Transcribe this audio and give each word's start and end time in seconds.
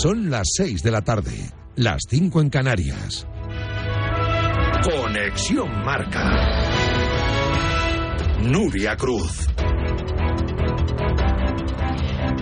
Son 0.00 0.30
las 0.30 0.46
6 0.56 0.84
de 0.84 0.92
la 0.92 1.02
tarde, 1.02 1.50
las 1.74 2.02
5 2.08 2.40
en 2.40 2.50
Canarias. 2.50 3.26
Conexión 4.84 5.68
Marca. 5.84 6.38
Nuria 8.44 8.94
Cruz. 8.96 9.48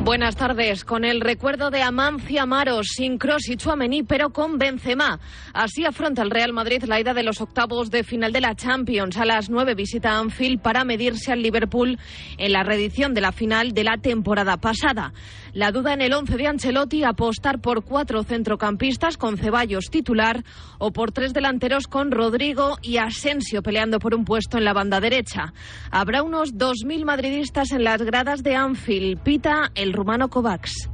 Buenas 0.06 0.36
tardes. 0.36 0.84
Con 0.84 1.04
el 1.04 1.20
recuerdo 1.20 1.70
de 1.70 1.82
Amancio 1.82 2.40
Amaro, 2.40 2.80
sin 2.84 3.18
Cross 3.18 3.48
y 3.48 3.56
Chuamení, 3.56 4.04
pero 4.04 4.30
con 4.30 4.56
Benzema. 4.56 5.18
Así 5.52 5.84
afronta 5.84 6.22
el 6.22 6.30
Real 6.30 6.52
Madrid 6.52 6.84
la 6.84 7.00
ida 7.00 7.12
de 7.12 7.24
los 7.24 7.40
octavos 7.40 7.90
de 7.90 8.04
final 8.04 8.32
de 8.32 8.40
la 8.40 8.54
Champions. 8.54 9.16
A 9.16 9.24
las 9.24 9.50
nueve 9.50 9.74
visita 9.74 10.16
Anfield 10.16 10.60
para 10.60 10.84
medirse 10.84 11.32
al 11.32 11.42
Liverpool 11.42 11.98
en 12.38 12.52
la 12.52 12.62
reedición 12.62 13.14
de 13.14 13.20
la 13.20 13.32
final 13.32 13.72
de 13.72 13.82
la 13.82 13.96
temporada 13.96 14.58
pasada. 14.58 15.12
La 15.56 15.72
duda 15.72 15.94
en 15.94 16.02
el 16.02 16.12
once 16.12 16.36
de 16.36 16.46
Ancelotti, 16.46 17.02
apostar 17.02 17.62
por 17.62 17.82
cuatro 17.82 18.22
centrocampistas 18.24 19.16
con 19.16 19.38
Ceballos 19.38 19.86
titular 19.90 20.44
o 20.76 20.92
por 20.92 21.12
tres 21.12 21.32
delanteros 21.32 21.86
con 21.86 22.10
Rodrigo 22.10 22.76
y 22.82 22.98
Asensio 22.98 23.62
peleando 23.62 23.98
por 23.98 24.14
un 24.14 24.26
puesto 24.26 24.58
en 24.58 24.66
la 24.66 24.74
banda 24.74 25.00
derecha. 25.00 25.54
Habrá 25.90 26.22
unos 26.22 26.52
2.000 26.56 27.06
madridistas 27.06 27.72
en 27.72 27.84
las 27.84 28.02
gradas 28.02 28.42
de 28.42 28.54
Anfield. 28.54 29.18
Pita 29.22 29.70
el 29.74 29.94
rumano 29.94 30.28
Kovacs. 30.28 30.90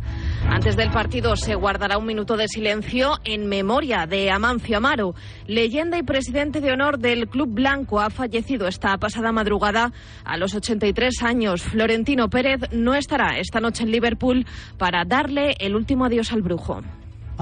Antes 0.49 0.77
del 0.77 0.91
partido 0.91 1.37
se 1.37 1.55
guardará 1.55 1.99
un 1.99 2.07
minuto 2.07 2.37
de 2.37 2.47
silencio 2.49 3.15
en 3.25 3.49
memoria 3.49 4.07
de 4.07 4.31
Amancio 4.31 4.77
Amaro, 4.77 5.15
leyenda 5.47 5.99
y 5.99 6.03
presidente 6.03 6.61
de 6.61 6.73
honor 6.73 6.99
del 6.99 7.29
Club 7.29 7.49
Blanco. 7.49 8.01
Ha 8.01 8.11
fallecido 8.11 8.69
esta 8.69 8.97
pasada 8.99 9.33
madrugada 9.33 9.93
a 10.25 10.37
los 10.37 10.55
83 10.55 11.23
años. 11.23 11.63
Florentino 11.63 12.29
Pérez 12.29 12.61
no 12.73 12.95
estará 12.95 13.39
esta 13.39 13.61
noche 13.61 13.85
en 13.85 13.91
Liverpool 13.91 14.47
para 14.79 15.05
darle 15.05 15.55
el 15.59 15.75
último 15.75 16.05
adiós 16.05 16.33
al 16.33 16.43
brujo. 16.43 16.83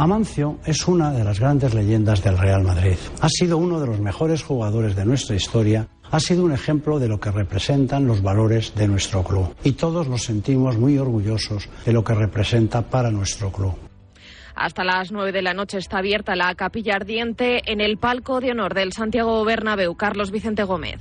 Amancio 0.01 0.59
es 0.65 0.89
una 0.89 1.13
de 1.13 1.23
las 1.25 1.41
grandes 1.41 1.75
leyendas 1.75 2.25
del 2.25 2.39
Real 2.39 2.65
Madrid. 2.65 2.97
Ha 3.21 3.29
sido 3.29 3.59
uno 3.59 3.79
de 3.81 3.87
los 3.87 4.01
mejores 4.01 4.43
jugadores 4.43 4.97
de 4.97 5.05
nuestra 5.05 5.37
historia. 5.37 5.89
Ha 6.11 6.19
sido 6.21 6.43
un 6.43 6.53
ejemplo 6.53 6.99
de 6.99 7.07
lo 7.07 7.21
que 7.21 7.31
representan 7.31 8.07
los 8.07 8.23
valores 8.23 8.75
de 8.75 8.89
nuestro 8.89 9.23
club. 9.23 9.55
Y 9.63 9.73
todos 9.73 10.09
nos 10.09 10.23
sentimos 10.23 10.79
muy 10.79 10.97
orgullosos 10.97 11.69
de 11.85 11.93
lo 11.93 12.03
que 12.03 12.15
representa 12.15 12.81
para 12.81 13.11
nuestro 13.11 13.53
club. 13.53 13.75
Hasta 14.55 14.85
las 14.85 15.13
nueve 15.13 15.33
de 15.33 15.43
la 15.43 15.53
noche 15.53 15.77
está 15.77 15.99
abierta 15.99 16.35
la 16.35 16.55
capilla 16.55 16.97
ardiente 16.97 17.61
en 17.71 17.83
el 17.83 17.99
palco 17.99 18.41
de 18.41 18.53
honor 18.53 18.73
del 18.73 18.95
Santiago 18.95 19.45
Bernabéu. 19.45 19.97
Carlos 19.97 20.31
Vicente 20.31 20.63
Gómez 20.63 20.99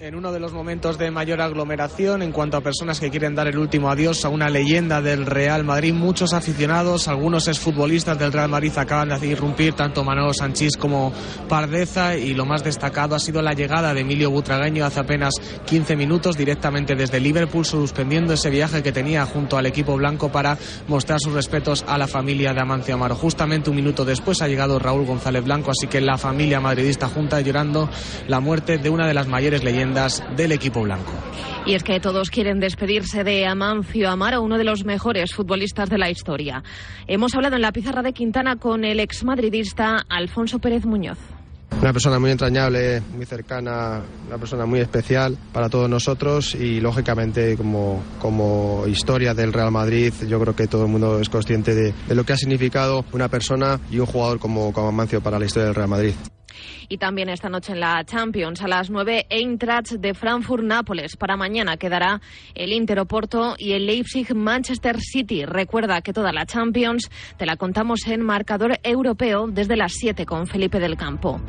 en 0.00 0.14
uno 0.14 0.30
de 0.30 0.38
los 0.38 0.52
momentos 0.52 0.96
de 0.96 1.10
mayor 1.10 1.40
aglomeración 1.40 2.22
en 2.22 2.30
cuanto 2.30 2.56
a 2.56 2.60
personas 2.60 3.00
que 3.00 3.10
quieren 3.10 3.34
dar 3.34 3.48
el 3.48 3.58
último 3.58 3.90
adiós 3.90 4.24
a 4.24 4.28
una 4.28 4.48
leyenda 4.48 5.02
del 5.02 5.26
Real 5.26 5.64
Madrid. 5.64 5.92
Muchos 5.92 6.34
aficionados, 6.34 7.08
algunos 7.08 7.48
exfutbolistas 7.48 8.16
del 8.16 8.32
Real 8.32 8.48
Madrid 8.48 8.70
acaban 8.76 9.08
de 9.08 9.26
irrumpir, 9.26 9.72
tanto 9.72 10.04
Manolo 10.04 10.32
Sanchís 10.32 10.76
como 10.76 11.12
Pardeza, 11.48 12.16
y 12.16 12.34
lo 12.34 12.46
más 12.46 12.62
destacado 12.62 13.16
ha 13.16 13.18
sido 13.18 13.42
la 13.42 13.54
llegada 13.54 13.92
de 13.92 14.02
Emilio 14.02 14.30
Butragueño 14.30 14.84
hace 14.84 15.00
apenas 15.00 15.34
15 15.66 15.96
minutos 15.96 16.36
directamente 16.36 16.94
desde 16.94 17.18
Liverpool, 17.18 17.64
suspendiendo 17.64 18.34
ese 18.34 18.50
viaje 18.50 18.84
que 18.84 18.92
tenía 18.92 19.26
junto 19.26 19.58
al 19.58 19.66
equipo 19.66 19.96
blanco 19.96 20.30
para 20.30 20.56
mostrar 20.86 21.18
sus 21.18 21.32
respetos 21.32 21.84
a 21.88 21.98
la 21.98 22.06
familia 22.06 22.54
de 22.54 22.60
Amancio 22.60 22.94
Amaro. 22.94 23.16
Justamente 23.16 23.68
un 23.68 23.76
minuto 23.76 24.04
después 24.04 24.42
ha 24.42 24.48
llegado 24.48 24.78
Raúl 24.78 25.06
González 25.06 25.42
Blanco, 25.42 25.72
así 25.72 25.88
que 25.88 26.00
la 26.00 26.18
familia 26.18 26.60
madridista 26.60 27.08
junta 27.08 27.40
llorando 27.40 27.90
la 28.28 28.38
muerte 28.38 28.78
de 28.78 28.90
una 28.90 29.08
de 29.08 29.14
las 29.14 29.26
mayores 29.26 29.64
leyendas 29.64 29.87
del 29.94 30.52
equipo 30.52 30.82
blanco. 30.82 31.12
Y 31.66 31.74
es 31.74 31.82
que 31.82 32.00
todos 32.00 32.30
quieren 32.30 32.60
despedirse 32.60 33.24
de 33.24 33.46
Amancio 33.46 34.08
Amaro, 34.10 34.42
uno 34.42 34.58
de 34.58 34.64
los 34.64 34.84
mejores 34.84 35.34
futbolistas 35.34 35.90
de 35.90 35.98
la 35.98 36.10
historia. 36.10 36.62
Hemos 37.06 37.34
hablado 37.34 37.56
en 37.56 37.62
la 37.62 37.72
pizarra 37.72 38.02
de 38.02 38.12
Quintana 38.12 38.56
con 38.56 38.84
el 38.84 39.00
exmadridista 39.00 40.04
Alfonso 40.08 40.58
Pérez 40.58 40.84
Muñoz. 40.84 41.18
Una 41.80 41.92
persona 41.92 42.18
muy 42.18 42.30
entrañable, 42.30 43.02
muy 43.14 43.24
cercana, 43.24 44.02
una 44.26 44.38
persona 44.38 44.66
muy 44.66 44.80
especial 44.80 45.36
para 45.52 45.68
todos 45.68 45.88
nosotros 45.88 46.54
y 46.54 46.80
lógicamente 46.80 47.56
como, 47.56 48.02
como 48.20 48.84
historia 48.86 49.32
del 49.32 49.52
Real 49.52 49.70
Madrid 49.70 50.12
yo 50.26 50.40
creo 50.40 50.56
que 50.56 50.66
todo 50.66 50.86
el 50.86 50.90
mundo 50.90 51.20
es 51.20 51.28
consciente 51.28 51.74
de, 51.74 51.92
de 52.08 52.14
lo 52.14 52.24
que 52.24 52.32
ha 52.32 52.36
significado 52.36 53.04
una 53.12 53.28
persona 53.28 53.78
y 53.90 53.98
un 54.00 54.06
jugador 54.06 54.38
como, 54.38 54.72
como 54.72 54.88
Amancio 54.88 55.20
para 55.20 55.38
la 55.38 55.44
historia 55.44 55.66
del 55.66 55.74
Real 55.74 55.88
Madrid. 55.88 56.14
Y 56.88 56.98
también 56.98 57.28
esta 57.28 57.48
noche 57.48 57.72
en 57.72 57.80
la 57.80 58.04
Champions, 58.04 58.62
a 58.62 58.68
las 58.68 58.90
9, 58.90 59.26
Eintracht 59.28 59.92
de 59.92 60.14
Frankfurt-Nápoles. 60.14 61.16
Para 61.16 61.36
mañana 61.36 61.76
quedará 61.76 62.20
el 62.54 62.72
Inter 62.72 63.00
Oporto 63.00 63.54
y 63.58 63.72
el 63.72 63.86
Leipzig-Manchester 63.86 65.00
City. 65.00 65.44
Recuerda 65.44 66.00
que 66.02 66.12
toda 66.12 66.32
la 66.32 66.46
Champions 66.46 67.10
te 67.36 67.46
la 67.46 67.56
contamos 67.56 68.06
en 68.06 68.22
marcador 68.22 68.78
europeo 68.82 69.46
desde 69.48 69.76
las 69.76 69.92
7 69.94 70.26
con 70.26 70.46
Felipe 70.46 70.80
del 70.80 70.96
Campo. 70.96 71.40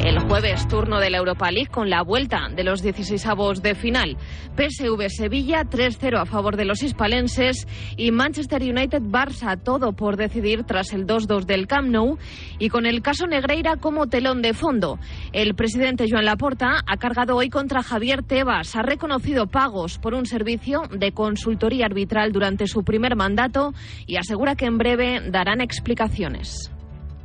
El 0.00 0.18
jueves, 0.20 0.66
turno 0.68 0.98
de 0.98 1.10
la 1.10 1.18
Europa 1.18 1.50
League 1.50 1.70
con 1.70 1.90
la 1.90 2.02
vuelta 2.02 2.48
de 2.54 2.64
los 2.64 2.82
16 2.82 3.26
avos 3.26 3.62
de 3.62 3.74
final. 3.74 4.16
PSV 4.56 5.08
Sevilla 5.08 5.64
3-0 5.64 6.20
a 6.20 6.26
favor 6.26 6.56
de 6.56 6.64
los 6.64 6.82
hispalenses 6.82 7.66
y 7.96 8.10
Manchester 8.10 8.62
United-Barça, 8.62 9.60
todo 9.62 9.92
por 9.92 10.16
decidir 10.16 10.64
tras 10.64 10.92
el 10.92 11.06
2-2 11.06 11.44
del 11.44 11.66
Camp 11.66 11.88
Nou 11.88 12.18
y 12.58 12.68
con 12.68 12.86
el 12.86 13.02
caso 13.02 13.26
Negreira 13.26 13.76
como 13.76 14.08
telón 14.08 14.42
de 14.42 14.49
fondo. 14.54 14.98
El 15.32 15.54
presidente 15.54 16.06
Joan 16.08 16.24
Laporta 16.24 16.82
ha 16.86 16.96
cargado 16.96 17.36
hoy 17.36 17.50
contra 17.50 17.82
Javier 17.82 18.22
Tebas. 18.22 18.74
Ha 18.76 18.82
reconocido 18.82 19.46
pagos 19.46 19.98
por 19.98 20.14
un 20.14 20.26
servicio 20.26 20.82
de 20.90 21.12
consultoría 21.12 21.86
arbitral 21.86 22.32
durante 22.32 22.66
su 22.66 22.82
primer 22.84 23.16
mandato 23.16 23.72
y 24.06 24.16
asegura 24.16 24.54
que 24.54 24.66
en 24.66 24.78
breve 24.78 25.20
darán 25.30 25.60
explicaciones 25.60 26.70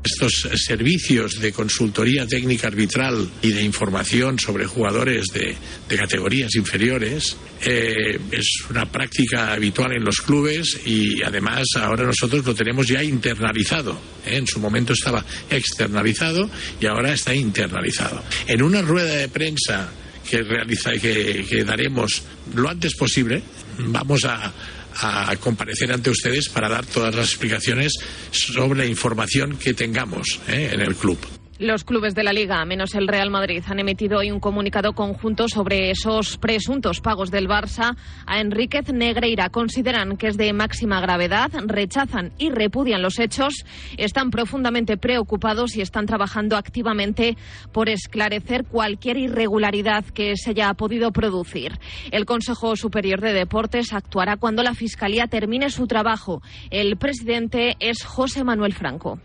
estos 0.05 0.47
servicios 0.55 1.39
de 1.39 1.51
consultoría 1.51 2.27
técnica 2.27 2.67
arbitral 2.67 3.29
y 3.41 3.51
de 3.51 3.63
información 3.63 4.39
sobre 4.39 4.65
jugadores 4.65 5.25
de, 5.33 5.55
de 5.89 5.97
categorías 5.97 6.55
inferiores 6.55 7.35
eh, 7.61 8.19
es 8.31 8.47
una 8.69 8.85
práctica 8.85 9.53
habitual 9.53 9.93
en 9.93 10.03
los 10.03 10.17
clubes 10.17 10.79
y 10.85 11.23
además 11.23 11.63
ahora 11.75 12.05
nosotros 12.05 12.45
lo 12.45 12.53
tenemos 12.53 12.87
ya 12.87 13.03
internalizado. 13.03 13.99
¿eh? 14.25 14.37
En 14.37 14.47
su 14.47 14.59
momento 14.59 14.93
estaba 14.93 15.25
externalizado 15.49 16.49
y 16.79 16.85
ahora 16.85 17.13
está 17.13 17.33
internalizado. 17.33 18.23
En 18.47 18.61
una 18.61 18.81
rueda 18.81 19.15
de 19.15 19.29
prensa 19.29 19.89
que, 20.29 20.43
realiza, 20.43 20.91
que, 20.93 21.45
que 21.49 21.63
daremos 21.63 22.21
lo 22.53 22.69
antes 22.69 22.93
posible, 22.95 23.41
vamos 23.79 24.25
a 24.25 24.53
a 24.97 25.35
comparecer 25.37 25.91
ante 25.91 26.09
ustedes 26.09 26.49
para 26.49 26.69
dar 26.69 26.85
todas 26.85 27.13
las 27.15 27.29
explicaciones 27.29 27.93
sobre 28.31 28.79
la 28.79 28.85
información 28.85 29.57
que 29.57 29.73
tengamos 29.73 30.39
¿eh? 30.47 30.69
en 30.71 30.81
el 30.81 30.95
club. 30.95 31.17
Los 31.57 31.85
clubes 31.85 32.13
de 32.15 32.23
la 32.23 32.33
Liga, 32.33 32.65
menos 32.65 32.95
el 32.95 33.07
Real 33.07 33.29
Madrid, 33.29 33.63
han 33.65 33.79
emitido 33.79 34.19
hoy 34.19 34.29
un 34.29 34.41
comunicado 34.41 34.91
conjunto 34.91 35.47
sobre 35.47 35.89
esos 35.89 36.37
presuntos 36.37 36.99
pagos 36.99 37.31
del 37.31 37.47
Barça 37.47 37.95
a 38.25 38.41
Enríquez 38.41 38.91
Negreira. 38.91 39.47
Consideran 39.47 40.17
que 40.17 40.27
es 40.27 40.35
de 40.35 40.51
máxima 40.51 40.99
gravedad, 40.99 41.49
rechazan 41.65 42.33
y 42.37 42.49
repudian 42.49 43.01
los 43.01 43.19
hechos, 43.19 43.63
están 43.95 44.31
profundamente 44.31 44.97
preocupados 44.97 45.77
y 45.77 45.81
están 45.81 46.07
trabajando 46.07 46.57
activamente 46.57 47.37
por 47.71 47.87
esclarecer 47.87 48.65
cualquier 48.65 49.15
irregularidad 49.15 50.03
que 50.03 50.35
se 50.35 50.49
haya 50.49 50.73
podido 50.73 51.13
producir. 51.13 51.79
El 52.11 52.25
Consejo 52.25 52.75
Superior 52.75 53.21
de 53.21 53.31
Deportes 53.31 53.93
actuará 53.93 54.35
cuando 54.35 54.61
la 54.61 54.73
Fiscalía 54.73 55.27
termine 55.27 55.69
su 55.69 55.87
trabajo. 55.87 56.41
El 56.69 56.97
presidente 56.97 57.77
es 57.79 58.03
José 58.03 58.43
Manuel 58.43 58.73
Franco 58.73 59.21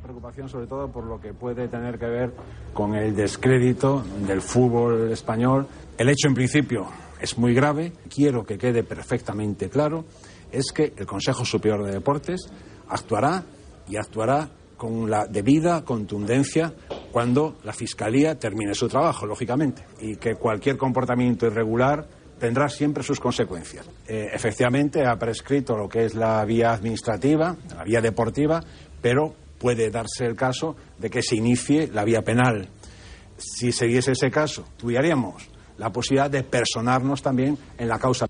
preocupación 0.00 0.48
sobre 0.48 0.66
todo 0.66 0.88
por 0.90 1.04
lo 1.04 1.20
que 1.20 1.32
puede 1.34 1.68
tener 1.68 1.98
que 1.98 2.06
ver 2.06 2.32
con 2.72 2.94
el 2.94 3.14
descrédito 3.14 4.04
del 4.26 4.40
fútbol 4.40 5.10
español. 5.10 5.66
El 5.96 6.08
hecho 6.08 6.28
en 6.28 6.34
principio 6.34 6.86
es 7.20 7.36
muy 7.38 7.54
grave. 7.54 7.92
Quiero 8.08 8.44
que 8.44 8.58
quede 8.58 8.82
perfectamente 8.82 9.68
claro 9.68 10.04
es 10.50 10.72
que 10.72 10.92
el 10.96 11.06
Consejo 11.06 11.44
Superior 11.44 11.84
de 11.84 11.92
Deportes 11.92 12.48
actuará 12.88 13.42
y 13.88 13.96
actuará 13.96 14.48
con 14.76 15.10
la 15.10 15.26
debida 15.26 15.84
contundencia 15.84 16.72
cuando 17.10 17.56
la 17.64 17.72
Fiscalía 17.72 18.38
termine 18.38 18.74
su 18.74 18.88
trabajo, 18.88 19.26
lógicamente, 19.26 19.84
y 20.00 20.16
que 20.16 20.36
cualquier 20.36 20.76
comportamiento 20.76 21.46
irregular 21.46 22.06
tendrá 22.38 22.68
siempre 22.68 23.02
sus 23.02 23.18
consecuencias. 23.18 23.88
Eh, 24.06 24.28
efectivamente, 24.32 25.04
ha 25.04 25.16
prescrito 25.16 25.76
lo 25.76 25.88
que 25.88 26.04
es 26.04 26.14
la 26.14 26.44
vía 26.44 26.72
administrativa, 26.72 27.56
la 27.74 27.82
vía 27.82 28.00
deportiva, 28.00 28.62
pero 29.02 29.34
puede 29.58 29.90
darse 29.90 30.26
el 30.26 30.36
caso 30.36 30.76
de 30.98 31.10
que 31.10 31.22
se 31.22 31.36
inicie 31.36 31.88
la 31.88 32.04
vía 32.04 32.22
penal. 32.22 32.68
Si 33.36 33.72
se 33.72 33.86
diese 33.86 34.12
ese 34.12 34.30
caso, 34.30 34.64
tuviéramos 34.76 35.48
la 35.76 35.90
posibilidad 35.90 36.30
de 36.30 36.42
personarnos 36.42 37.22
también 37.22 37.56
en 37.76 37.88
la 37.88 37.98
causa. 37.98 38.26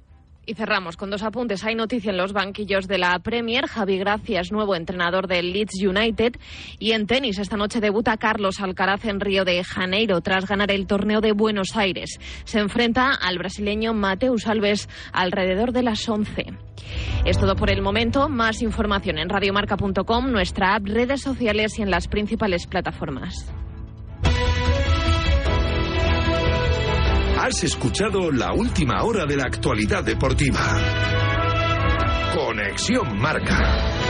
Y 0.48 0.54
cerramos 0.54 0.96
con 0.96 1.10
dos 1.10 1.22
apuntes. 1.24 1.62
Hay 1.64 1.74
noticia 1.74 2.10
en 2.10 2.16
los 2.16 2.32
banquillos 2.32 2.88
de 2.88 2.96
la 2.96 3.18
Premier. 3.18 3.66
Javi 3.66 3.98
Gracias, 3.98 4.50
nuevo 4.50 4.74
entrenador 4.74 5.28
del 5.28 5.52
Leeds 5.52 5.74
United. 5.86 6.36
Y 6.78 6.92
en 6.92 7.06
tenis, 7.06 7.38
esta 7.38 7.58
noche 7.58 7.82
debuta 7.82 8.16
Carlos 8.16 8.58
Alcaraz 8.58 9.04
en 9.04 9.20
Río 9.20 9.44
de 9.44 9.62
Janeiro 9.62 10.22
tras 10.22 10.46
ganar 10.48 10.70
el 10.70 10.86
torneo 10.86 11.20
de 11.20 11.32
Buenos 11.32 11.76
Aires. 11.76 12.18
Se 12.44 12.60
enfrenta 12.60 13.10
al 13.12 13.36
brasileño 13.36 13.92
Mateus 13.92 14.46
Alves 14.46 14.88
alrededor 15.12 15.72
de 15.72 15.82
las 15.82 16.08
11. 16.08 16.46
Es 17.26 17.36
todo 17.36 17.54
por 17.54 17.68
el 17.68 17.82
momento. 17.82 18.30
Más 18.30 18.62
información 18.62 19.18
en 19.18 19.28
radiomarca.com, 19.28 20.32
nuestra 20.32 20.76
app, 20.76 20.86
redes 20.86 21.20
sociales 21.20 21.78
y 21.78 21.82
en 21.82 21.90
las 21.90 22.08
principales 22.08 22.66
plataformas. 22.66 23.52
Has 27.48 27.64
escuchado 27.64 28.30
la 28.30 28.52
última 28.52 29.02
hora 29.04 29.24
de 29.24 29.34
la 29.34 29.44
actualidad 29.44 30.04
deportiva. 30.04 30.60
Conexión 32.34 33.18
Marca. 33.18 34.07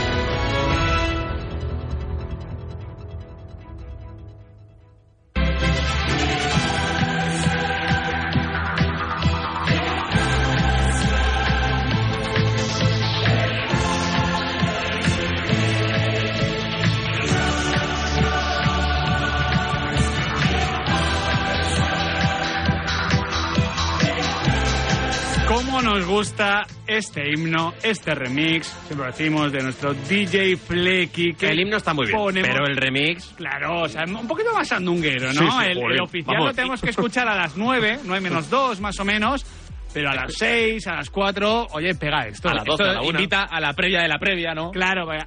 Gusta 26.19 26.67
este 26.85 27.31
himno, 27.31 27.73
este 27.81 28.13
remix? 28.13 28.67
Siempre 28.87 28.97
lo 28.97 29.05
decimos 29.05 29.51
de 29.53 29.63
nuestro 29.63 29.93
DJ 29.93 30.57
Flecky. 30.57 31.33
Que 31.33 31.47
el 31.47 31.61
himno 31.61 31.77
está 31.77 31.93
muy 31.93 32.07
bien, 32.07 32.45
pero 32.45 32.65
el 32.65 32.75
remix. 32.75 33.27
Claro, 33.37 33.83
o 33.83 33.87
sea, 33.87 34.03
un 34.03 34.27
poquito 34.27 34.53
más 34.53 34.69
andunguero, 34.73 35.31
¿no? 35.31 35.61
el, 35.61 36.01
oficial 36.01 36.43
lo 36.43 36.53
tenemos 36.53 36.81
que 36.81 36.89
escuchar 36.89 37.25
a 37.29 37.35
las 37.35 37.55
9, 37.55 37.99
9 38.03 38.21
menos 38.21 38.49
2 38.49 38.81
más 38.81 38.99
o 38.99 39.05
menos. 39.05 39.45
Pero 39.93 40.09
a 40.09 40.15
las 40.15 40.33
6, 40.33 40.87
a 40.87 40.95
las 40.95 41.09
4, 41.09 41.67
oye, 41.71 41.95
pega 41.95 42.27
esto. 42.27 42.49
A 42.49 42.53
las 42.53 42.65
12, 42.65 42.83
a 42.83 42.93
la 42.93 43.05
Invita 43.05 43.43
a 43.43 43.59
la 43.59 43.73
previa 43.73 44.01
de 44.01 44.07
la 44.07 44.19
previa, 44.19 44.53
¿no? 44.53 44.71
Claro, 44.71 45.01
ahora, 45.01 45.25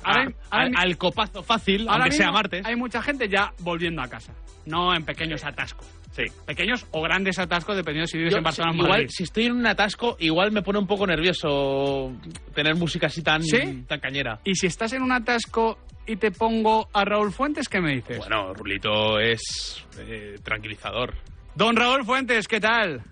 al, 0.50 0.96
copazo 0.96 1.42
fácil, 1.42 1.86
aunque 1.88 2.12
sea 2.12 2.30
martes. 2.30 2.64
Hay 2.64 2.76
mucha 2.76 3.02
gente 3.02 3.28
ya 3.28 3.52
volviendo 3.60 4.02
a 4.02 4.08
casa, 4.08 4.32
no 4.66 4.94
en 4.94 5.04
pequeños 5.04 5.44
atascos. 5.44 5.86
Sí. 6.12 6.24
Pequeños 6.46 6.86
o 6.90 7.00
grandes 7.00 7.38
atascos, 7.38 7.74
dependiendo 7.74 8.06
si 8.06 8.18
vives 8.18 8.34
en 8.34 8.42
Barcelona 8.42 8.74
o 8.78 8.84
Igual, 8.84 9.08
si 9.08 9.22
estoy 9.22 9.46
en 9.46 9.52
un 9.52 9.66
atasco, 9.66 10.16
igual 10.20 10.52
me 10.52 10.62
pone 10.62 10.78
un 10.78 10.86
poco 10.86 11.06
nervioso 11.06 12.12
tener 12.54 12.74
música 12.76 13.06
así 13.06 13.22
tan, 13.22 13.40
tan 13.86 13.98
cañera. 13.98 14.38
Y 14.44 14.54
si 14.54 14.66
estás 14.66 14.92
en 14.92 15.02
un 15.02 15.10
atasco 15.10 15.78
y 16.06 16.16
te 16.16 16.30
pongo 16.30 16.88
a 16.92 17.04
Raúl 17.04 17.32
Fuentes, 17.32 17.68
¿qué 17.68 17.80
me 17.80 17.94
dices? 17.94 18.18
Bueno, 18.18 18.52
Rulito 18.52 19.18
es 19.18 19.86
eh, 20.00 20.34
tranquilizador. 20.42 21.14
Don 21.54 21.76
Raúl 21.76 22.04
Fuentes, 22.04 22.46
¿qué 22.46 22.60
tal? 22.60 23.02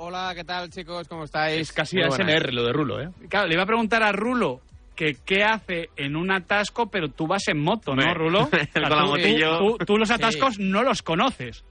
Hola, 0.00 0.32
¿qué 0.32 0.44
tal, 0.44 0.70
chicos? 0.70 1.08
¿Cómo 1.08 1.24
estáis? 1.24 1.60
Es 1.60 1.72
casi 1.72 2.00
ASMR 2.00 2.54
lo 2.54 2.62
de 2.62 2.72
Rulo, 2.72 3.02
¿eh? 3.02 3.08
Claro, 3.28 3.48
le 3.48 3.54
iba 3.54 3.64
a 3.64 3.66
preguntar 3.66 4.04
a 4.04 4.12
Rulo 4.12 4.60
que 4.94 5.16
qué 5.24 5.42
hace 5.42 5.90
en 5.96 6.14
un 6.14 6.30
atasco, 6.30 6.86
pero 6.86 7.08
tú 7.08 7.26
vas 7.26 7.48
en 7.48 7.60
moto, 7.60 7.96
¿no, 7.96 8.14
Rulo? 8.14 8.48
Con 8.48 8.82
la 8.82 9.04
motillo. 9.04 9.76
Tú, 9.84 9.98
los 9.98 10.12
atascos 10.12 10.60
no 10.60 10.84
los 10.84 11.02
conoces. 11.02 11.64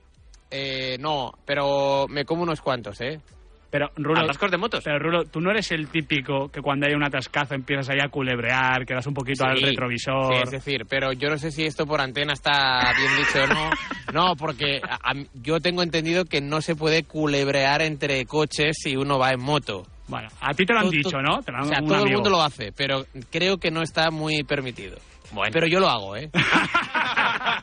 Eh, 0.52 0.98
no, 1.00 1.32
pero 1.46 2.06
me 2.10 2.26
como 2.26 2.44
unos 2.44 2.60
cuantos, 2.60 3.00
¿eh? 3.00 3.22
Pero, 3.70 3.92
Rulo, 3.96 4.22
¿Atascos 4.22 4.50
de 4.52 4.58
motos? 4.58 4.84
Pero, 4.84 5.00
Rulo, 5.00 5.26
tú 5.26 5.42
no 5.42 5.52
eres 5.52 5.72
el 5.72 5.88
típico 5.90 6.50
que 6.50 6.62
cuando 6.62 6.88
hay 6.88 6.94
un 6.94 7.04
atascazo 7.04 7.54
empiezas 7.54 7.90
ahí 7.90 8.00
a 8.00 8.10
culebrear, 8.10 8.86
que 8.86 8.94
das 8.94 9.08
un 9.08 9.14
poquito 9.14 9.46
al 9.46 9.62
retrovisor. 9.62 10.34
Sí, 10.34 10.42
es 10.44 10.52
decir, 10.52 10.86
pero 10.88 11.12
yo 11.12 11.30
no 11.30 11.38
sé 11.38 11.52
si 11.52 11.66
esto 11.66 11.86
por 11.86 12.00
antena 12.00 12.34
está 12.34 12.94
bien 12.98 13.18
dicho 13.18 13.44
o 13.44 13.48
no. 13.48 13.70
No, 14.14 14.38
porque 14.38 14.80
yo 15.34 15.60
tengo 15.60 15.84
entendido 15.84 16.24
que 16.24 16.40
no 16.40 16.62
se 16.62 16.78
puede 16.78 17.04
culebrear 17.04 17.82
entre 17.82 18.26
coches 18.26 18.78
si 18.82 18.96
uno 18.96 19.20
va 19.20 19.32
en 19.32 19.42
moto. 19.42 19.84
Bueno, 20.08 20.30
a 20.40 20.54
ti 20.54 20.66
te 20.66 20.74
lo 20.74 20.80
han 20.80 20.90
dicho, 20.90 21.22
¿no? 21.22 21.40
o 21.40 21.66
sea, 21.66 21.80
todo 21.82 22.06
el 22.06 22.14
mundo 22.14 22.30
lo 22.30 22.42
hace, 22.42 22.72
pero 22.72 23.06
creo 23.30 23.58
que 23.58 23.70
no 23.70 23.82
está 23.82 24.10
muy 24.10 24.44
permitido. 24.44 24.98
Bueno. 25.34 25.52
Pero 25.54 25.68
yo 25.68 25.80
lo 25.80 25.90
hago, 25.90 26.16
¿eh? 26.16 26.30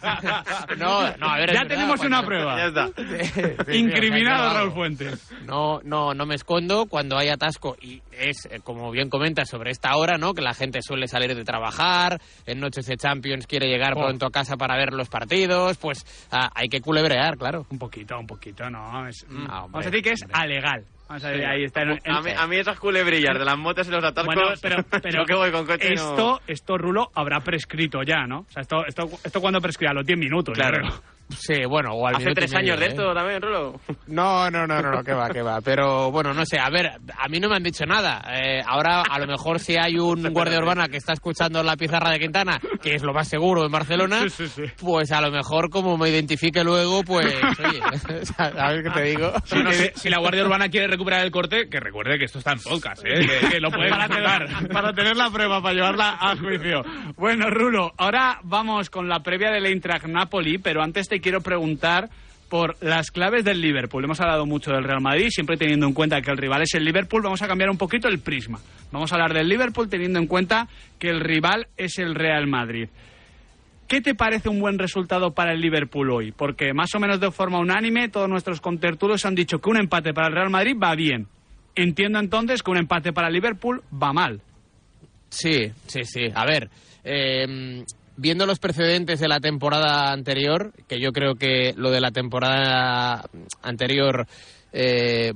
no, 0.79 1.17
no, 1.17 1.27
a 1.29 1.39
ver, 1.39 1.53
ya 1.53 1.67
tenemos 1.67 2.01
una 2.01 2.23
prueba. 2.23 2.57
Ya 2.57 2.67
está. 2.67 3.73
Incriminado 3.73 4.55
Raúl 4.55 4.73
Fuentes. 4.73 5.31
No, 5.47 5.81
no, 5.83 6.15
no 6.15 6.27
me 6.27 6.35
escondo 6.35 6.87
cuando 6.87 7.17
hay 7.19 7.29
atasco 7.29 7.77
y 7.81 8.03
es, 8.13 8.47
eh, 8.51 8.61
como 8.63 8.91
bien 8.91 9.09
comentas, 9.09 9.49
sobre 9.49 9.71
esta 9.71 9.97
hora, 9.97 10.19
¿no? 10.19 10.35
Que 10.35 10.43
la 10.43 10.55
gente 10.55 10.81
suele 10.83 11.09
salir 11.09 11.35
de 11.35 11.45
trabajar, 11.45 12.21
en 12.47 12.61
noches 12.61 12.87
de 12.87 12.97
Champions 12.97 13.47
quiere 13.47 13.69
llegar 13.69 13.95
pronto 13.95 14.27
a 14.27 14.31
casa 14.31 14.57
para 14.57 14.77
ver 14.77 14.93
los 14.93 15.09
partidos, 15.09 15.77
pues 15.79 16.05
ah, 16.31 16.51
hay 16.55 16.69
que 16.69 16.81
culebrear, 16.81 17.37
claro. 17.37 17.67
Un 17.71 17.79
poquito, 17.79 18.19
un 18.19 18.27
poquito, 18.27 18.69
no. 18.71 19.07
Es, 19.09 19.27
mm, 19.29 19.47
vamos 19.47 19.87
a 19.87 19.91
decir 19.91 20.03
que 20.03 20.13
es 20.13 20.25
alegal. 20.33 20.85
A, 21.09 22.47
mí, 22.47 22.57
esas 22.57 22.79
culebrillas 22.79 23.39
de 23.39 23.45
las 23.45 23.59
motos 23.59 23.87
y 23.89 23.91
los 23.91 24.03
atascos. 24.03 24.35
Bueno, 24.35 24.51
pero, 24.61 24.77
pero 25.03 25.25
que 25.25 25.35
voy 25.35 25.51
con 25.51 25.67
coche 25.67 25.93
esto, 25.93 26.41
esto, 26.47 26.79
Rulo, 26.79 27.11
habrá 27.15 27.41
prescrito 27.41 28.03
ya, 28.03 28.27
¿no? 28.27 28.41
O 28.41 28.51
sea, 28.51 28.63
esto, 28.63 28.87
esto, 28.87 29.09
esto 29.23 29.41
cuando 29.41 29.61
prescribe 29.61 29.91
a 29.91 29.95
los 29.95 30.07
10 30.07 30.19
minutos. 30.19 30.55
Claro. 30.55 30.89
Sí, 31.31 31.65
bueno, 31.69 31.93
o 31.95 32.07
al 32.07 32.17
Hace 32.17 32.33
tres 32.35 32.55
años 32.55 32.79
de 32.79 32.87
¿eh? 32.87 32.89
esto 32.91 33.15
también, 33.15 33.41
Rulo. 33.41 33.81
No, 34.07 34.51
no, 34.51 34.67
no, 34.67 34.81
no, 34.81 34.91
no, 34.91 35.03
que 35.03 35.13
va, 35.13 35.29
que 35.31 35.43
va. 35.43 35.61
Pero 35.61 36.11
bueno, 36.11 36.35
no 36.35 36.45
sé, 36.45 36.59
a 36.59 36.69
ver, 36.69 36.87
a 36.89 37.29
mí 37.29 37.41
no 37.41 37.49
me 37.49 37.57
han 37.57 37.63
dicho 37.63 37.85
nada. 37.87 38.23
Eh, 38.33 38.61
ahora, 38.65 39.03
a 39.03 39.19
lo 39.19 39.27
mejor 39.27 39.59
si 39.59 39.77
hay 39.77 39.97
un 39.97 40.23
guardia 40.33 40.59
urbana 40.59 40.89
que 40.89 40.99
está 40.99 41.15
escuchando 41.15 41.63
la 41.63 41.77
pizarra 41.77 42.11
de 42.11 42.21
Quintana, 42.21 42.61
que 42.83 42.95
es 42.95 43.03
lo 43.03 43.13
más 43.13 43.29
seguro 43.29 43.65
en 43.65 43.73
Barcelona, 43.73 44.25
pues 44.81 45.11
a 45.13 45.21
lo 45.21 45.31
mejor 45.31 45.71
como 45.71 45.97
me 45.97 46.11
identifique 46.11 46.63
luego, 46.63 47.03
pues, 47.03 47.27
oye, 47.59 47.81
a 48.37 48.73
ver 48.73 48.83
qué 48.83 48.91
te 48.91 49.03
digo. 49.03 49.33
Si, 49.95 50.11
la 50.11 50.19
guardia 50.19 50.45
urbana 50.45 50.69
quiere 50.69 50.87
recuperar 50.87 51.25
el 51.25 51.31
corte, 51.31 51.69
que 51.69 51.81
recuerde 51.81 52.19
que 52.19 52.27
esto 52.27 52.39
está 52.39 52.53
en 52.53 52.61
podcast, 52.61 53.03
¿eh? 53.05 53.27
que, 53.51 53.61
lo 53.61 53.71
puede 53.71 53.89
para 53.89 54.09
tener, 54.09 54.69
para 54.73 54.93
tener 54.93 55.17
la 55.17 55.31
prueba, 55.31 55.63
para 55.63 55.75
llevarla 55.75 56.19
a 56.21 56.37
juicio. 56.37 56.83
Bueno, 57.17 57.49
Rulo, 57.51 57.93
ahora 57.97 58.39
vamos 58.43 58.91
con 58.91 59.09
la 59.09 59.21
previa 59.21 59.51
del 59.51 59.67
Eintracht 59.67 60.07
Napoli, 60.07 60.59
pero 60.59 60.83
antes 60.83 61.09
quiero 61.21 61.41
preguntar 61.41 62.09
por 62.49 62.77
las 62.83 63.11
claves 63.11 63.45
del 63.45 63.61
Liverpool. 63.61 64.05
Hemos 64.05 64.21
hablado 64.21 64.47
mucho 64.47 64.71
del 64.71 64.85
Real 64.85 65.01
Madrid, 65.01 65.29
siempre 65.31 65.57
teniendo 65.57 65.87
en 65.87 65.93
cuenta 65.93 66.21
que 66.21 66.31
el 66.31 66.37
rival 66.37 66.63
es 66.63 66.75
el 66.75 66.85
Liverpool. 66.85 67.23
Vamos 67.23 67.43
a 67.43 67.49
cambiar 67.49 67.71
un 67.71 67.79
poquito 67.79 68.07
el 68.09 68.21
prisma. 68.21 68.61
Vamos 68.93 69.11
a 69.13 69.17
hablar 69.17 69.35
del 69.35 69.49
Liverpool 69.49 69.89
teniendo 69.89 70.19
en 70.19 70.27
cuenta 70.27 70.69
que 70.99 71.09
el 71.09 71.21
rival 71.21 71.67
es 71.77 71.99
el 71.99 72.15
Real 72.15 72.47
Madrid. 72.47 72.89
¿Qué 73.89 74.01
te 74.01 74.15
parece 74.15 74.49
un 74.49 74.61
buen 74.61 74.79
resultado 74.79 75.33
para 75.33 75.53
el 75.53 75.61
Liverpool 75.61 76.11
hoy? 76.11 76.33
Porque 76.33 76.73
más 76.73 76.95
o 76.95 77.01
menos 77.01 77.21
de 77.21 77.31
forma 77.31 77.59
unánime 77.59 78.09
todos 78.09 78.29
nuestros 78.29 78.61
contertulios 78.61 79.27
han 79.27 79.35
dicho 79.35 79.59
que 79.59 79.71
un 79.71 79.77
empate 79.77 80.15
para 80.15 80.29
el 80.29 80.35
Real 80.35 80.51
Madrid 80.51 80.77
va 80.81 80.95
bien. 80.95 81.27
Entiendo 81.75 82.19
entonces 82.19 82.63
que 82.63 82.71
un 82.71 82.79
empate 82.79 83.13
para 83.13 83.29
el 83.29 83.35
Liverpool 83.35 83.83
va 83.93 84.13
mal. 84.13 84.41
Sí, 85.29 85.73
sí, 85.87 86.05
sí. 86.05 86.29
A 86.33 86.47
ver, 86.47 86.71
eh, 87.03 87.85
viendo 88.17 88.47
los 88.47 88.59
precedentes 88.59 89.21
de 89.21 89.29
la 89.29 89.41
temporada 89.41 90.13
anterior, 90.13 90.73
que 90.89 91.01
yo 91.01 91.13
creo 91.13 91.35
que 91.35 91.75
lo 91.77 91.91
de 91.91 92.01
la 92.01 92.11
temporada 92.11 93.25
anterior 93.63 94.27
eh, 94.73 95.33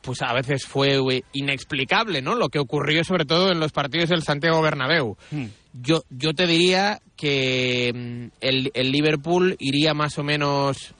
pues 0.00 0.22
a 0.22 0.32
veces 0.32 0.64
fue 0.66 1.00
inexplicable, 1.32 2.22
¿no? 2.22 2.34
Lo 2.34 2.48
que 2.48 2.58
ocurrió 2.58 3.04
sobre 3.04 3.24
todo 3.24 3.50
en 3.50 3.60
los 3.60 3.72
partidos 3.72 4.08
del 4.08 4.22
Santiago 4.22 4.62
Bernabéu. 4.62 5.16
Hmm. 5.30 5.46
Yo, 5.72 6.02
yo 6.10 6.32
te 6.32 6.46
diría 6.46 7.00
que 7.16 7.92
mm, 7.94 8.26
el, 8.40 8.70
el 8.72 8.92
Liverpool 8.92 9.56
iría 9.58 9.94
más 9.94 10.18
o 10.18 10.22
menos 10.22 10.94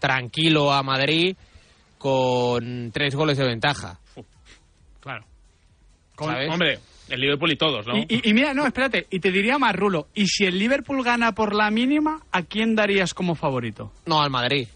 tranquilo 0.00 0.72
a 0.72 0.82
Madrid 0.82 1.36
con 1.98 2.90
tres 2.92 3.14
goles 3.14 3.38
de 3.38 3.46
ventaja. 3.46 4.00
Claro. 5.00 5.24
Hombre, 6.18 6.78
el 7.08 7.20
Liverpool 7.20 7.52
y 7.52 7.56
todos, 7.56 7.86
¿no? 7.86 7.96
Y, 7.98 8.06
y- 8.08 8.30
y 8.30 8.32
mira, 8.34 8.54
no, 8.54 8.66
espérate, 8.66 9.06
y 9.10 9.20
te 9.20 9.30
diría 9.30 9.58
más, 9.58 9.74
Rulo, 9.74 10.08
y 10.14 10.26
si 10.26 10.44
el 10.44 10.58
Liverpool 10.58 11.02
gana 11.04 11.32
por 11.32 11.54
la 11.54 11.70
mínima, 11.70 12.20
¿a 12.32 12.42
quién 12.42 12.74
darías 12.74 13.12
como 13.14 13.34
favorito? 13.34 13.92
No, 14.06 14.22
al 14.22 14.30
Madrid. 14.30 14.66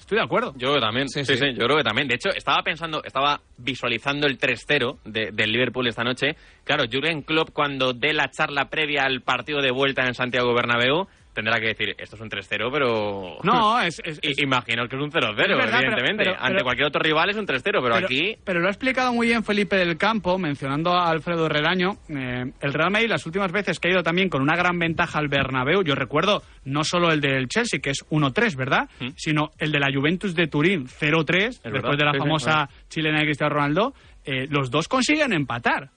Estoy 0.00 0.18
de 0.18 0.24
acuerdo. 0.24 0.54
Yo 0.56 0.74
también, 0.80 1.06
sí, 1.10 1.22
sí, 1.22 1.34
yo 1.34 1.66
creo 1.66 1.76
que 1.76 1.82
también. 1.84 2.08
De 2.08 2.14
hecho, 2.14 2.30
estaba 2.30 2.62
pensando, 2.62 3.02
estaba 3.04 3.42
visualizando 3.58 4.26
el 4.26 4.38
3-0 4.38 4.96
de- 5.04 5.32
del 5.32 5.52
Liverpool 5.52 5.86
esta 5.86 6.02
noche. 6.02 6.34
Claro, 6.64 6.84
Jürgen 6.90 7.20
Klopp 7.20 7.50
cuando 7.50 7.92
dé 7.92 8.14
la 8.14 8.30
charla 8.30 8.70
previa 8.70 9.02
al 9.04 9.20
partido 9.20 9.60
de 9.60 9.70
vuelta 9.70 10.06
en 10.06 10.14
Santiago 10.14 10.54
Bernabéu 10.54 11.06
tendrá 11.38 11.60
que 11.60 11.68
decir, 11.68 11.94
esto 11.98 12.16
es 12.16 12.20
un 12.22 12.28
3-0, 12.28 12.68
pero... 12.72 13.36
No, 13.44 13.80
es... 13.82 14.00
Imagino 14.38 14.88
que 14.88 14.96
es 14.96 15.02
un 15.02 15.10
0-0, 15.10 15.30
Es 15.30 15.36
verdad, 15.36 15.46
pero- 15.46 15.62
evidentemente. 15.78 16.24
pero- 16.24 16.36
Ante 16.36 16.52
pero- 16.54 16.64
cualquier 16.64 16.86
otro 16.88 17.00
rival 17.00 17.30
es 17.30 17.36
un 17.36 17.46
3-0, 17.46 17.62
pero, 17.82 17.94
aquí... 17.94 18.36
Pero 18.44 18.60
lo 18.60 18.66
ha 18.66 18.70
explicado 18.70 19.12
muy 19.12 19.28
bien 19.28 19.44
Felipe 19.44 19.76
del 19.76 19.96
Campo, 19.96 20.36
mencionando 20.38 20.92
a 20.92 21.08
Alfredo 21.10 21.46
Herreraño. 21.46 21.92
Eh, 22.08 22.44
el 22.60 22.72
Real 22.72 22.90
Madrid, 22.90 23.08
las 23.08 23.24
últimas 23.26 23.52
veces 23.52 23.78
que 23.78 23.88
ha 23.88 23.92
ido 23.92 24.02
también 24.02 24.28
con 24.28 24.42
una 24.42 24.56
gran 24.56 24.78
ventaja 24.78 25.18
al 25.18 25.28
Bernabéu, 25.28 25.82
yo 25.84 25.94
recuerdo 25.94 26.42
no 26.64 26.82
solo 26.84 27.12
el 27.12 27.20
del 27.20 27.48
Chelsea, 27.48 27.80
que 27.80 27.90
es 27.90 28.04
1-3, 28.10 28.56
¿verdad? 28.56 28.88
Sino 29.16 29.50
el 29.58 29.70
de 29.72 29.78
la 29.78 29.88
Juventus 29.94 30.34
de 30.34 30.46
Turín, 30.48 30.86
0-3, 30.86 31.26
después 31.62 31.72
verdad, 31.72 31.96
de 31.96 32.04
la 32.04 32.12
sí, 32.12 32.18
famosa 32.18 32.68
chilena 32.88 33.18
de 33.20 33.24
Cristiano 33.24 33.54
Ronaldo. 33.54 33.94
eh, 34.24 34.46
los 34.50 34.70
dos 34.70 34.88
consiguen 34.88 35.32
empatar. 35.32 35.90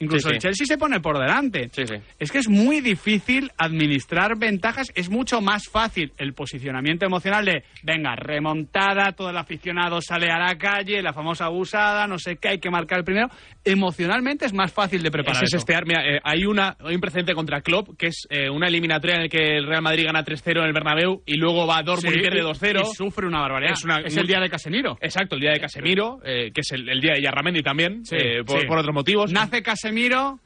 Incluso 0.00 0.28
Sí, 0.28 0.32
sí. 0.32 0.34
el 0.36 0.40
Chelsea 0.42 0.66
se 0.66 0.78
pone 0.78 1.00
por 1.00 1.18
delante. 1.18 1.68
Sí. 1.72 1.82
Es 2.18 2.30
que 2.30 2.38
es 2.38 2.48
muy 2.48 2.80
difícil 2.80 3.50
administrar 3.58 4.38
ventajas. 4.38 4.88
Es 4.94 5.10
mucho 5.10 5.40
más 5.40 5.68
fácil 5.68 6.12
el 6.18 6.34
posicionamiento 6.34 7.04
emocional 7.06 7.44
de, 7.44 7.64
venga, 7.82 8.14
remontada, 8.16 9.12
todo 9.12 9.30
el 9.30 9.36
aficionado 9.36 10.00
sale 10.00 10.30
a 10.30 10.38
la 10.38 10.56
calle, 10.56 11.02
la 11.02 11.12
famosa 11.12 11.46
abusada, 11.46 12.06
no 12.06 12.18
sé 12.18 12.36
qué, 12.36 12.48
hay 12.50 12.58
que 12.58 12.70
marcar 12.70 12.98
el 12.98 13.04
primero. 13.04 13.28
Emocionalmente 13.64 14.46
es 14.46 14.52
más 14.54 14.72
fácil 14.72 15.02
de 15.02 15.10
preparar. 15.10 15.36
Ese 15.36 15.44
es 15.46 15.50
eso. 15.54 15.58
estear. 15.58 15.84
Mira, 15.86 16.02
eh, 16.06 16.20
hay, 16.22 16.44
una, 16.44 16.76
hay 16.80 16.94
un 16.94 17.00
precedente 17.00 17.34
contra 17.34 17.60
Klopp, 17.60 17.96
que 17.98 18.06
es 18.06 18.26
eh, 18.30 18.48
una 18.48 18.68
eliminatoria 18.68 19.16
en 19.16 19.22
la 19.22 19.28
que 19.28 19.56
el 19.58 19.66
Real 19.66 19.82
Madrid 19.82 20.04
gana 20.06 20.24
3-0 20.24 20.60
en 20.60 20.66
el 20.66 20.72
Bernabéu 20.72 21.22
y 21.26 21.34
luego 21.36 21.66
va 21.66 21.78
a 21.78 21.82
Dortmund 21.82 22.16
y 22.16 22.20
pierde 22.20 22.38
y- 22.38 22.42
2-0. 22.42 22.80
y 22.82 22.94
sufre 22.94 23.26
una 23.26 23.40
barbaridad. 23.40 23.72
Es, 23.72 23.84
una- 23.84 23.98
Es 24.00 24.16
el 24.16 24.26
día 24.26 24.40
de 24.40 24.48
Casemiro. 24.48 24.96
Exacto, 25.00 25.34
el 25.34 25.40
día 25.40 25.52
de 25.52 25.60
Casemiro, 25.60 26.18
eh, 26.24 26.50
que 26.54 26.60
es 26.60 26.70
el, 26.72 26.88
el 26.88 27.00
día 27.00 27.14
de 27.14 27.22
Yarramendi 27.22 27.62
también, 27.62 28.02
por, 28.46 28.66
por 28.66 28.78
otros 28.78 28.94
motivos. 28.94 29.32
Nace 29.32 29.62
Casemiro. 29.62 29.87
Casemiro 29.88 30.38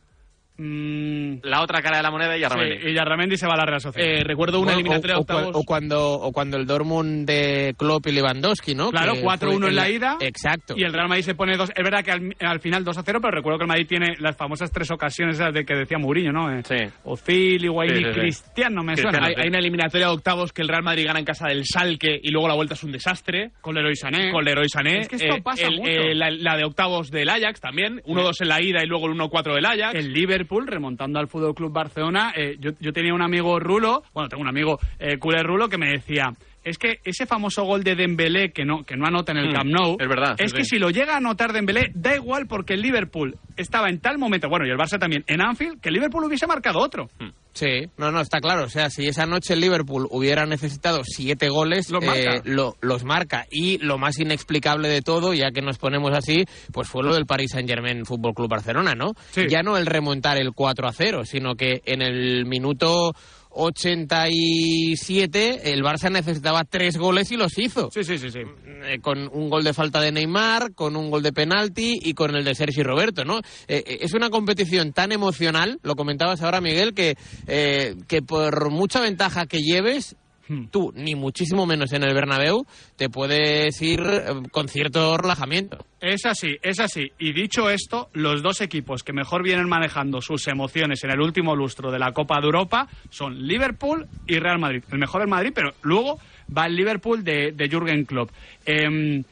mm, 0.67 1.41
La 1.45 1.63
otra 1.63 1.81
cara 1.83 1.99
de 1.99 2.03
la 2.03 2.11
moneda 2.11 2.37
y 2.37 2.41
Yarramendi. 2.41 2.79
sí, 2.81 2.89
y 2.89 2.95
Yarramendi 2.95 3.37
se 3.37 3.47
va 3.47 3.55
a 3.55 3.59
la 3.59 3.67
Real 3.67 3.81
Sociedad. 3.81 4.09
Eh, 4.09 4.25
recuerdo 4.25 4.61
una 4.61 4.75
eliminatoria 4.75 5.17
o, 5.17 5.21
octavos. 5.21 5.51
o 5.55 5.63
cuando, 5.65 6.13
o 6.15 6.33
cuando 6.33 6.57
el 6.57 6.67
Dortmund 6.67 7.27
de 7.27 7.75
Klopp 7.77 8.07
y 8.07 8.13
Lewandowski, 8.13 8.75
¿no? 8.75 8.91
Claro, 8.91 9.15
Que 9.15 9.23
4-1 9.23 9.59
fue 9.59 9.69
en 9.69 9.75
la 9.77 9.91
ida. 9.91 10.17
Exacto. 10.21 10.75
Y 10.77 10.85
el 10.85 10.93
Real 10.93 11.09
Madrid 11.09 11.25
se 11.25 11.35
pone 11.35 11.57
dos. 11.57 11.71
Es 11.75 11.85
verdad 11.85 12.05
que 12.05 12.11
al, 12.13 12.35
al 12.41 12.61
final 12.61 12.85
2 12.85 12.99
a 12.99 13.03
0, 13.03 13.19
pero 13.21 13.31
recuerdo 13.37 13.59
que 13.59 13.65
el 13.65 13.69
Madrid 13.69 13.87
tiene 13.89 14.15
las 14.19 14.37
famosas 14.37 14.71
tres 14.71 14.91
ocasiones 14.91 15.37
esas 15.37 15.53
de 15.53 15.65
que 15.65 15.75
decía 15.75 15.99
Mourinho, 15.99 16.33
¿no? 16.33 16.51
Eh, 16.51 16.63
Sí. 16.65 16.77
Ozil, 17.05 17.65
Higuaín 17.65 17.95
Sí, 17.95 18.01
y 18.01 18.05
sí, 18.05 18.11
sí. 18.15 18.21
Cristiano, 18.21 18.83
me 18.83 18.93
Cristiano, 18.95 19.19
suena. 19.19 19.27
hay, 19.29 19.35
hay 19.43 19.49
una 19.49 19.59
eliminatoria 19.59 20.07
de 20.07 20.13
octavos 20.13 20.53
que 20.53 20.63
el 20.63 20.69
Real 20.69 20.83
Madrid 20.83 21.07
gana 21.07 21.19
en 21.19 21.25
casa 21.25 21.49
del 21.49 21.65
Salque 21.65 22.19
y 22.23 22.31
luego 22.31 22.49
la 22.49 22.55
vuelta 22.55 22.75
es 22.75 22.83
un 22.85 22.93
desastre. 22.93 23.51
Con 23.61 23.75
Leroy 23.75 23.97
Sané. 23.97 24.31
Con 24.31 24.45
Leroy 24.45 24.69
Sané. 24.69 25.01
Es 25.01 25.09
que 25.09 25.17
esto 25.17 25.43
pasa 25.43 25.67
el- 25.67 25.77
mucho. 25.79 25.91
eh, 25.91 26.15
la, 26.15 26.31
la 26.31 26.57
de 26.57 26.65
octavos 26.65 27.11
del 27.11 27.29
Ajax 27.29 27.61
también. 27.61 28.01
1-2 28.07 28.41
en 28.43 28.49
la 28.49 28.63
ida 28.63 28.83
y 28.83 28.87
luego 28.87 29.07
el 29.07 29.15
1-4 29.15 29.55
del 29.55 29.67
Ajax. 29.67 29.95
El 29.95 30.13
Liverpool 30.13 30.52
remontando 30.61 31.19
al 31.19 31.29
Fútbol 31.29 31.55
Club 31.55 31.73
Barcelona. 31.73 32.33
eh, 32.37 32.57
yo, 32.59 32.93
tenía 32.93 33.15
un 33.15 33.23
amigo 33.23 33.59
Rulo, 33.59 34.03
bueno, 34.13 34.29
tengo 34.29 34.43
un 34.43 34.49
amigo 34.49 34.79
eh, 34.99 35.19
culé 35.19 35.43
Rulo 35.43 35.69
que 35.69 35.79
me 35.79 35.89
decía. 35.91 36.33
Es 36.65 36.79
que 36.79 36.99
ese 37.05 37.27
famoso 37.27 37.65
gol 37.65 37.83
de 37.83 37.97
Dembélé 37.97 38.53
que 38.53 38.65
no, 38.65 38.85
que 38.85 38.97
no 38.97 39.07
anota 39.07 39.33
en 39.33 39.39
el 39.39 39.49
Mm, 39.49 39.53
Camp 39.53 39.71
Nou, 39.71 39.97
es 39.99 40.09
verdad, 40.09 40.35
es 40.39 40.51
sí, 40.53 40.57
que 40.59 40.65
si 40.65 40.79
lo 40.79 40.91
llega 40.91 41.15
a 41.15 41.17
anotar 41.17 41.53
Dembélé, 41.53 41.91
da 41.95 42.15
igual 42.15 42.47
porque 42.47 42.75
el 42.75 42.83
Liverpool 42.83 43.37
estaba 43.57 43.89
en 43.89 43.99
tal 44.01 44.19
momento, 44.19 44.49
bueno, 44.49 44.67
y 44.67 44.71
el 44.71 44.77
Barça 44.79 44.99
también, 44.99 45.25
en 45.27 45.41
Anfield, 45.43 45.81
que 45.81 45.89
el 45.89 45.95
Liverpool 45.95 46.25
hubiese 46.25 46.47
marcado 46.47 46.79
otro. 46.79 47.11
Sí, 47.55 47.83
no, 47.99 48.11
no, 48.11 48.21
está 48.21 48.41
claro. 48.41 48.65
O 48.65 48.69
sea, 48.69 48.89
si 48.89 49.07
esa 49.07 49.27
noche 49.27 49.53
el 49.55 49.61
Liverpool 49.61 50.07
hubiera 50.11 50.47
necesitado 50.47 51.01
siete 51.05 51.51
goles, 51.51 51.91
Los 51.91 52.03
marca. 52.03 52.37
eh, 52.37 52.43
lo- 52.45 52.77
los 52.81 53.05
marca. 53.05 53.45
Y 53.51 53.77
lo 53.79 53.99
más 53.99 54.19
inexplicable 54.19 54.89
de 54.89 55.03
todo, 55.03 55.35
ya 55.35 55.51
que 55.51 55.61
nos 55.61 55.77
ponemos 55.79 56.13
así, 56.17 56.45
pues 56.73 56.89
fue 56.89 57.03
lo 57.03 57.13
del 57.15 57.27
Paris 57.27 57.51
Saint-Germain 57.53 58.07
Fútbol 58.07 58.33
Club 58.35 58.49
Barcelona, 58.49 58.95
¿no? 58.97 59.13
Sí. 59.33 59.43
Ya 59.51 59.63
no 59.63 59.77
el 59.77 59.85
remontar 59.85 60.39
el 60.39 60.53
4 60.55 60.89
a 60.89 60.93
0, 60.93 61.25
sino 61.27 61.55
que 61.55 61.83
en 61.85 62.01
el 62.01 62.47
minuto 62.47 63.13
87 63.55 65.73
el 65.73 65.83
Barça 65.83 66.11
necesitaba 66.11 66.65
tres 66.65 66.97
goles 66.97 67.31
y 67.31 67.37
los 67.37 67.59
hizo. 67.59 67.91
Sí, 67.93 68.05
sí, 68.05 68.19
sí, 68.19 68.31
sí. 68.31 68.41
Eh, 68.85 68.99
con 69.01 69.29
un 69.33 69.51
gol 69.51 69.65
de 69.65 69.75
falta 69.75 70.01
de 70.01 70.13
Neymar, 70.13 70.75
con 70.75 70.97
un 70.97 71.11
gol 71.11 71.23
de 71.23 71.33
penalti 71.33 71.99
y 72.03 72.15
con 72.15 72.35
el 72.35 72.45
de 72.45 72.55
Sergi 72.55 72.83
Roberto, 72.83 73.25
¿no? 73.25 73.39
Eh, 73.69 73.85
eh, 73.87 73.99
es 74.01 74.15
una 74.15 74.31
competición 74.31 74.93
tan 74.93 75.13
emocional, 75.13 75.79
lo 75.83 75.95
comentabas 75.95 76.43
ahora 76.43 76.61
Miguel, 76.61 76.95
que, 76.95 77.17
eh, 77.47 77.97
que 78.09 78.23
por 78.23 78.71
mucha 78.71 79.01
ventaja 79.01 79.47
que 79.47 79.61
lleves, 79.61 80.17
Hmm. 80.53 80.67
tú, 80.67 80.93
ni 80.95 81.15
muchísimo 81.15 81.65
menos 81.65 81.93
en 81.95 82.03
el 82.03 82.13
Bernabéu, 82.13 82.67
te 82.97 83.09
puedes 83.09 83.81
ir 83.81 84.01
eh, 84.01 84.25
con 84.51 84.69
cierto 84.69 85.17
relajamiento. 85.17 85.79
Es 85.99 86.27
así, 86.27 86.59
es 86.61 86.79
así. 86.79 87.11
Y 87.19 87.33
dicho 87.33 87.71
esto, 87.71 88.11
los 88.13 88.43
dos 88.43 88.61
equipos 88.61 89.03
que 89.03 89.15
mejor 89.15 89.43
vienen 89.43 89.67
manejando 89.67 90.21
sus 90.21 90.47
emociones 90.49 91.03
en 91.05 91.11
el 91.11 91.21
último 91.21 91.57
lustro 91.57 91.91
de 91.91 91.99
la 91.99 92.13
Copa 92.13 92.39
de 92.39 92.47
Europa 92.47 92.87
son 93.09 93.47
Liverpool 93.47 94.07
y 94.27 94.39
Real 94.39 94.59
Madrid. 94.59 94.83
El 94.93 94.99
mejor 94.99 95.23
el 95.23 95.29
Madrid, 95.29 95.53
pero 95.55 95.73
luego 95.81 96.19
va 96.55 96.67
el 96.67 96.77
Liverpool 96.77 97.25
de, 97.25 97.53
de 97.53 97.69
Jürgen 97.69 98.05
Klopp. 98.05 98.31
Em, 98.67 99.25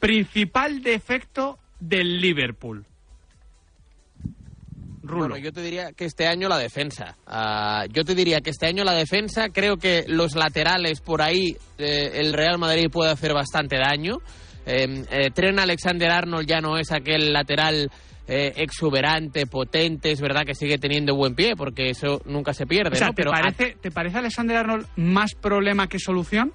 principal 0.00 0.82
defecto 0.82 1.58
del 1.78 2.20
Liverpool. 2.20 2.84
Rulo. 5.04 5.28
Bueno, 5.28 5.36
yo 5.38 5.52
te 5.52 5.62
diría 5.62 5.92
que 5.92 6.04
este 6.04 6.26
año 6.26 6.48
la 6.48 6.58
defensa. 6.58 7.16
Ah, 7.26 7.84
yo 7.92 8.04
te 8.04 8.14
diría 8.14 8.40
que 8.40 8.50
este 8.50 8.66
año 8.66 8.84
la 8.84 8.94
defensa, 8.94 9.48
creo 9.50 9.76
que 9.76 10.04
los 10.08 10.34
laterales 10.34 11.00
por 11.00 11.22
ahí, 11.22 11.56
eh, 11.78 12.12
el 12.14 12.32
Real 12.32 12.58
Madrid 12.58 12.88
puede 12.90 13.10
hacer 13.10 13.32
bastante 13.34 13.76
daño. 13.76 14.18
Eh, 14.66 15.04
eh, 15.10 15.30
Tren 15.34 15.58
Alexander 15.58 16.10
Arnold 16.10 16.46
ya 16.46 16.60
no 16.60 16.78
es 16.78 16.90
aquel 16.90 17.32
lateral 17.32 17.90
eh, 18.26 18.54
exuberante, 18.56 19.46
potente, 19.46 20.10
es 20.10 20.20
verdad 20.20 20.44
que 20.46 20.54
sigue 20.54 20.78
teniendo 20.78 21.14
buen 21.14 21.34
pie, 21.34 21.54
porque 21.56 21.90
eso 21.90 22.22
nunca 22.24 22.54
se 22.54 22.66
pierde, 22.66 22.92
o 22.92 22.96
sea, 22.96 23.08
¿no? 23.08 23.12
¿te, 23.12 23.22
Pero 23.22 23.30
parece, 23.32 23.76
¿te 23.78 23.90
parece 23.90 24.16
Alexander 24.16 24.56
Arnold 24.56 24.86
más 24.96 25.34
problema 25.34 25.88
que 25.88 25.98
solución? 25.98 26.54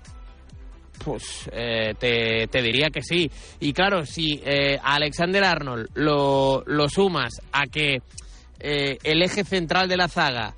Pues 1.05 1.47
eh, 1.53 1.93
te, 1.99 2.47
te 2.47 2.61
diría 2.63 2.89
que 2.89 3.03
sí. 3.03 3.29
Y 3.59 3.71
claro, 3.73 4.03
si 4.03 4.41
eh, 4.43 4.79
a 4.81 4.95
Alexander 4.95 5.43
Arnold 5.43 5.89
lo, 5.93 6.63
lo 6.65 6.89
sumas 6.89 7.39
a 7.51 7.67
que 7.67 7.99
eh, 8.59 8.97
el 9.03 9.21
eje 9.21 9.43
central 9.43 9.87
de 9.87 9.97
la 9.97 10.07
zaga 10.07 10.55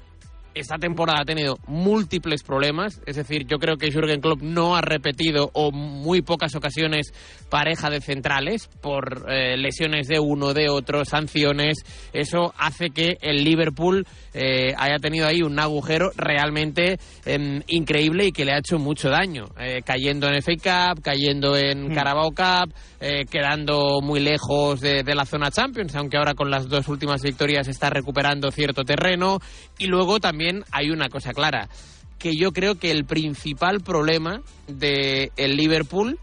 esta 0.54 0.78
temporada 0.78 1.22
ha 1.22 1.26
tenido 1.26 1.58
múltiples 1.68 2.44
problemas, 2.44 3.02
es 3.06 3.16
decir, 3.16 3.46
yo 3.48 3.58
creo 3.58 3.78
que 3.78 3.92
Jürgen 3.92 4.20
Klopp 4.20 4.42
no 4.42 4.76
ha 4.76 4.82
repetido 4.82 5.50
o 5.54 5.72
muy 5.72 6.22
pocas 6.22 6.56
ocasiones 6.56 7.14
pareja 7.50 7.90
de 7.90 8.02
centrales 8.02 8.68
por 8.82 9.26
eh, 9.30 9.56
lesiones 9.58 10.08
de 10.08 10.20
uno, 10.20 10.54
de 10.54 10.70
otro, 10.70 11.06
sanciones. 11.06 11.86
Eso 12.12 12.54
hace 12.58 12.90
que 12.90 13.18
el 13.22 13.44
Liverpool 13.44 14.06
eh, 14.34 14.74
haya 14.78 14.98
tenido 15.00 15.28
ahí 15.28 15.42
un 15.42 15.58
agujero 15.60 16.12
realmente 16.16 16.98
em, 17.26 17.62
increíble 17.68 18.28
y 18.28 18.32
que 18.32 18.46
le 18.46 18.54
ha 18.54 18.60
hecho 18.60 18.78
mucho 18.78 19.10
daño, 19.10 19.46
eh, 19.60 19.82
cayendo 19.86 20.28
en 20.28 20.42
FA 20.42 20.54
Cup, 20.96 21.02
cayendo 21.02 21.56
en 21.56 21.94
Carabao 21.94 22.32
Cup, 22.32 22.74
eh, 23.00 23.26
quedando 23.30 24.02
muy 24.02 24.20
lejos 24.20 24.82
de, 24.82 25.04
de 25.04 25.16
la 25.16 25.26
zona 25.26 25.52
Champions, 25.52 25.96
aunque 25.96 26.18
ahora 26.18 26.34
con 26.34 26.52
las 26.52 26.68
dos 26.68 26.88
últimas 26.88 27.22
victorias 27.22 27.68
está 27.68 27.90
recuperando 27.90 28.52
cierto 28.52 28.84
terreno. 28.84 29.40
Y 29.78 29.88
luego 29.88 30.20
también 30.20 30.41
hay 30.72 30.90
una 30.90 31.10
cosa 31.10 31.34
clara, 31.34 31.70
que 32.18 32.36
yo 32.36 32.52
creo 32.52 32.76
que 32.76 32.92
el 32.92 33.06
principal 33.06 33.82
problema 33.82 34.42
de 34.68 35.32
el 35.38 35.58
Liverpool 35.58 36.20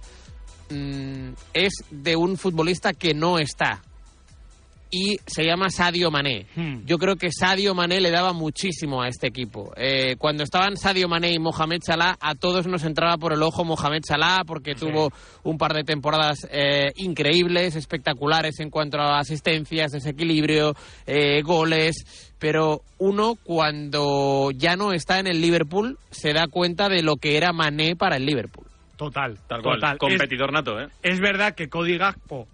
mm, 0.70 1.30
es 1.54 1.72
de 1.90 2.16
un 2.16 2.37
futbolista 2.37 2.92
que 2.92 3.14
no 3.14 3.38
está. 3.38 3.82
Y 4.90 5.18
se 5.26 5.45
llama 5.45 5.71
Sadio 5.71 6.11
Mané. 6.11 6.47
Hmm. 6.57 6.85
Yo 6.87 6.99
creo 6.99 7.16
que 7.16 7.30
Sadio 7.30 7.75
Mané 7.75 8.00
le 8.00 8.11
daba 8.11 8.33
muchísimo 8.33 9.02
a 9.02 9.09
este 9.09 9.26
equipo. 9.28 9.73
Eh, 9.76 10.16
cuando 10.18 10.42
estaban 10.42 10.76
Sadio 10.76 11.09
Mané 11.09 11.33
y 11.33 11.38
Mohamed 11.38 11.80
Salah, 11.83 12.16
a 12.21 12.35
todos 12.35 12.66
nos 12.66 12.85
entraba 12.85 13.16
por 13.18 13.33
el 13.33 13.42
ojo 13.42 13.64
Mohamed 13.64 14.02
Salah 14.07 14.42
porque 14.47 14.75
tuvo 14.75 15.11
un 15.42 15.59
par 15.59 15.75
de 15.75 15.85
temporadas 15.85 16.47
eh, 16.50 16.92
increíbles, 16.97 17.76
espectaculares 17.76 18.61
en 18.61 18.71
cuanto 18.71 18.99
a 18.99 19.18
asistencias, 19.18 19.92
desequilibrio, 19.92 20.75
eh, 21.07 21.42
goles. 21.42 22.26
Pero 22.38 22.83
uno, 22.99 23.35
cuando 23.42 24.50
ya 24.54 24.76
no 24.76 24.92
está 24.92 25.18
en 25.18 25.26
el 25.26 25.40
Liverpool, 25.40 25.99
se 26.11 26.33
da 26.33 26.47
cuenta 26.47 26.88
de 26.88 27.02
lo 27.02 27.16
que 27.16 27.37
era 27.37 27.52
Mané 27.52 27.97
para 27.97 28.16
el 28.16 28.26
Liverpool. 28.26 28.66
Total, 28.97 29.38
Tal 29.47 29.62
cual, 29.62 29.76
total. 29.76 29.99
competidor 29.99 30.52
nato, 30.52 30.80
¿eh? 30.80 30.88
Es, 31.02 31.14
es 31.14 31.21
verdad 31.21 31.54
que 31.54 31.68
Cody 31.68 31.99
Gakpo 31.99 32.49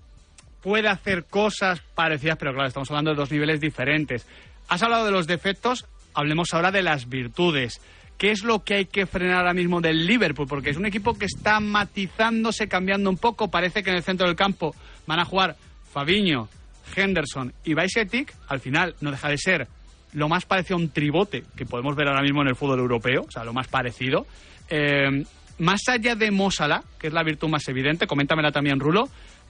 puede 0.65 0.89
hacer 0.89 1.25
cosas 1.25 1.83
parecidas, 1.95 2.39
pero 2.39 2.55
claro, 2.55 2.69
estamos 2.69 2.91
hablando 2.91 3.11
de 3.11 3.17
dos 3.17 3.31
niveles 3.31 3.61
diferentes. 3.61 4.27
Has 4.67 4.83
hablado 4.83 5.05
de 5.05 5.13
los 5.13 5.27
defectos, 5.27 5.85
hablemos 6.15 6.55
ahora 6.55 6.71
de 6.73 6.83
las 6.83 7.11
virtudes. 7.11 7.83
¿Qué 8.17 8.31
es 8.31 8.45
lo 8.45 8.65
que 8.65 8.77
hay 8.77 8.85
que 8.87 9.05
frenar 9.05 9.41
ahora 9.41 9.53
mismo 9.53 9.83
del 9.83 10.07
Liverpool? 10.07 10.47
Porque 10.49 10.71
es 10.71 10.79
un 10.79 10.87
equipo 10.87 11.19
que 11.19 11.27
está 11.27 11.61
matizándose, 11.61 12.67
cambiando 12.67 13.11
un 13.11 13.19
poco. 13.19 13.51
Parece 13.51 13.83
que 13.83 13.91
en 13.91 13.97
el 13.97 14.03
centro 14.03 14.27
del 14.27 14.37
campo 14.37 14.75
van 15.07 15.21
a 15.21 15.27
jugar 15.27 15.57
Fabiño, 15.93 16.49
Henderson 16.97 17.53
y 17.63 17.75
Bajcetic. 17.75 18.35
Al 18.49 18.61
final 18.61 18.95
no 19.03 19.11
deja 19.11 19.29
de 19.29 19.37
ser 19.37 19.69
lo 20.15 20.31
más 20.31 20.47
parecido 20.47 20.77
a 20.77 20.81
un 20.81 20.89
tribote 20.89 21.43
que 21.55 21.67
podemos 21.67 21.95
ver 21.95 22.09
ahora 22.09 22.23
mismo 22.23 22.41
en 22.41 22.49
el 22.49 22.57
fútbol 22.57 22.79
europeo, 22.79 23.27
o 23.29 23.31
sea, 23.31 23.45
lo 23.45 23.53
más 23.53 23.69
parecido. 23.69 24.27
Eh, 24.71 25.25
más 25.59 25.83
allá 25.89 26.15
de 26.15 26.31
Mosala, 26.31 26.83
que 26.99 27.09
es 27.09 27.13
la 27.13 27.23
virtud 27.23 27.49
más 27.49 27.69
evidente, 27.69 28.07
coméntamela 28.07 28.51
también, 28.51 28.81
Rulo, 28.81 29.09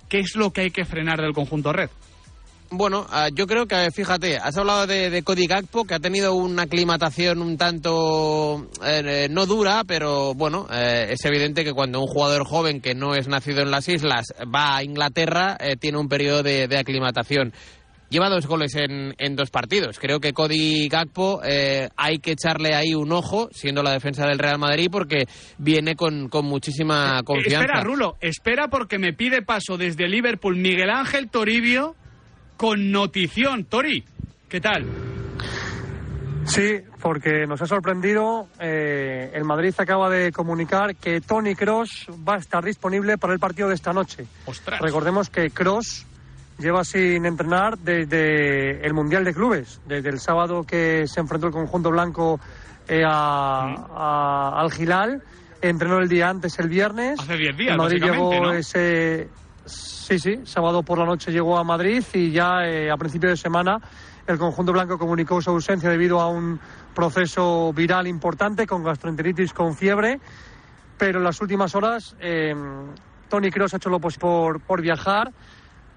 ¿qué 0.08 0.20
es 0.20 0.34
lo 0.36 0.50
que 0.50 0.62
hay 0.62 0.70
que 0.70 0.84
frenar 0.84 1.20
del 1.20 1.32
conjunto 1.32 1.72
red? 1.72 1.90
Bueno, 2.70 3.06
ah, 3.10 3.28
yo 3.32 3.46
creo 3.46 3.66
que, 3.66 3.90
fíjate, 3.92 4.36
has 4.36 4.56
hablado 4.56 4.86
de, 4.86 5.08
de 5.08 5.22
Cody 5.22 5.46
Gakpo, 5.46 5.84
que 5.84 5.94
ha 5.94 6.00
tenido 6.00 6.34
una 6.34 6.62
aclimatación 6.62 7.40
un 7.40 7.56
tanto 7.56 8.68
eh, 8.84 9.28
no 9.30 9.46
dura, 9.46 9.84
pero 9.86 10.34
bueno, 10.34 10.66
eh, 10.72 11.08
es 11.10 11.24
evidente 11.24 11.62
que 11.62 11.72
cuando 11.72 12.00
un 12.00 12.08
jugador 12.08 12.44
joven 12.44 12.80
que 12.80 12.94
no 12.94 13.14
es 13.14 13.28
nacido 13.28 13.62
en 13.62 13.70
las 13.70 13.88
islas 13.88 14.26
va 14.52 14.76
a 14.76 14.82
Inglaterra, 14.82 15.56
eh, 15.60 15.76
tiene 15.76 15.98
un 15.98 16.08
periodo 16.08 16.42
de 16.42 16.76
aclimatación. 16.76 17.52
Lleva 18.14 18.28
dos 18.28 18.46
goles 18.46 18.76
en, 18.76 19.12
en 19.18 19.34
dos 19.34 19.50
partidos. 19.50 19.98
Creo 19.98 20.20
que 20.20 20.32
Cody 20.32 20.86
Gakpo 20.88 21.40
eh, 21.44 21.88
hay 21.96 22.20
que 22.20 22.30
echarle 22.30 22.72
ahí 22.72 22.94
un 22.94 23.10
ojo, 23.10 23.48
siendo 23.50 23.82
la 23.82 23.90
defensa 23.90 24.24
del 24.24 24.38
Real 24.38 24.56
Madrid, 24.56 24.86
porque 24.88 25.26
viene 25.58 25.96
con, 25.96 26.28
con 26.28 26.44
muchísima 26.46 27.20
confianza. 27.24 27.62
Espera, 27.66 27.80
Rulo, 27.82 28.16
espera 28.20 28.68
porque 28.68 29.00
me 29.00 29.14
pide 29.14 29.42
paso 29.42 29.76
desde 29.76 30.06
Liverpool 30.06 30.54
Miguel 30.54 30.90
Ángel 30.90 31.28
Toribio 31.28 31.96
con 32.56 32.92
notición. 32.92 33.64
Tori, 33.64 34.04
¿qué 34.48 34.60
tal? 34.60 34.86
Sí, 36.46 36.76
porque 37.02 37.46
nos 37.48 37.62
ha 37.62 37.66
sorprendido. 37.66 38.46
eh, 38.60 39.32
el 39.34 39.42
Madrid 39.42 39.74
acaba 39.76 40.08
de 40.08 40.30
comunicar 40.30 40.94
que 40.94 41.20
Tony 41.20 41.56
Cross 41.56 42.06
va 42.28 42.36
a 42.36 42.38
estar 42.38 42.62
disponible 42.64 43.18
para 43.18 43.32
el 43.32 43.40
partido 43.40 43.66
de 43.70 43.74
esta 43.74 43.92
noche. 43.92 44.24
Ostras. 44.46 44.80
Recordemos 44.80 45.30
que 45.30 45.50
Cross 45.50 46.06
lleva 46.58 46.84
sin 46.84 47.26
entrenar 47.26 47.78
desde 47.78 48.84
el 48.86 48.94
Mundial 48.94 49.24
de 49.24 49.34
Clubes, 49.34 49.80
desde 49.86 50.08
el 50.10 50.20
sábado 50.20 50.64
que 50.64 51.06
se 51.06 51.20
enfrentó 51.20 51.48
el 51.48 51.52
conjunto 51.52 51.90
blanco 51.90 52.40
eh, 52.88 53.02
a- 53.06 53.74
a- 53.94 54.60
al 54.60 54.70
Gilal. 54.70 55.22
Entrenó 55.62 55.98
el 55.98 56.08
día 56.08 56.28
antes, 56.28 56.58
el 56.58 56.68
viernes. 56.68 57.18
Hace 57.18 57.36
10 57.38 57.56
días, 57.56 57.72
El 57.72 57.78
Madrid 57.78 58.02
llegó 58.02 58.34
¿no? 58.42 58.52
ese. 58.52 59.28
Sí, 59.64 60.18
sí, 60.18 60.40
sábado 60.44 60.82
por 60.82 60.98
la 60.98 61.06
noche 61.06 61.32
llegó 61.32 61.56
a 61.56 61.64
Madrid 61.64 62.04
y 62.12 62.30
ya 62.30 62.66
eh, 62.66 62.90
a 62.90 62.96
principio 62.98 63.30
de 63.30 63.36
semana 63.38 63.78
el 64.26 64.36
conjunto 64.36 64.72
blanco 64.72 64.98
comunicó 64.98 65.40
su 65.40 65.48
ausencia 65.50 65.88
debido 65.88 66.20
a 66.20 66.28
un 66.28 66.60
proceso 66.94 67.72
viral 67.72 68.06
importante 68.06 68.66
con 68.66 68.82
gastroenteritis 68.84 69.54
con 69.54 69.74
fiebre. 69.74 70.20
Pero 70.98 71.18
en 71.18 71.24
las 71.24 71.40
últimas 71.40 71.74
horas 71.74 72.14
eh, 72.20 72.54
Tony 73.30 73.50
Kroos 73.50 73.72
ha 73.72 73.78
hecho 73.78 73.88
lo 73.88 73.98
posible 74.00 74.20
por, 74.20 74.60
por 74.60 74.82
viajar. 74.82 75.32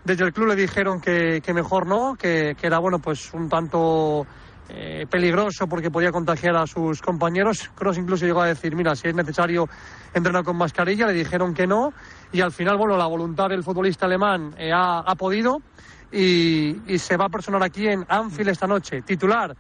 Desde 0.08 0.24
el 0.24 0.32
club 0.32 0.48
le 0.48 0.56
dijeron 0.56 1.02
que, 1.02 1.42
que 1.42 1.54
mejor 1.54 1.86
no, 1.86 2.16
que, 2.16 2.56
que 2.58 2.66
era 2.66 2.80
bueno 2.80 3.00
pues 3.00 3.34
un 3.34 3.50
tanto 3.50 4.26
eh, 4.70 5.06
peligroso 5.10 5.68
porque 5.68 5.92
podía 5.92 6.14
contagiar 6.14 6.56
a 6.56 6.66
sus 6.66 7.02
compañeros. 7.02 7.70
Cross 7.76 7.98
incluso 7.98 8.26
llegó 8.26 8.42
a 8.42 8.48
decir, 8.48 8.74
mira, 8.74 8.96
si 8.96 9.10
es 9.10 9.14
necesario 9.14 9.68
entrenar 10.14 10.46
con 10.46 10.56
mascarilla, 10.56 11.08
le 11.08 11.14
dijeron 11.14 11.54
que 11.54 11.68
no. 11.68 11.92
Y 12.32 12.40
al 12.40 12.54
final, 12.54 12.78
bueno, 12.78 12.96
la 12.96 13.06
voluntad 13.06 13.50
del 13.50 13.66
futbolista 13.66 14.06
alemán 14.06 14.56
eh, 14.58 14.72
ha, 14.74 15.00
ha 15.00 15.16
podido 15.16 15.62
y, 16.10 16.94
y 16.94 17.00
se 17.00 17.18
va 17.18 17.26
a 17.26 17.30
personar 17.30 17.62
aquí 17.62 17.86
en 17.86 18.06
Anfield 18.08 18.52
esta 18.52 18.66
noche. 18.66 19.02
Titular, 19.02 19.54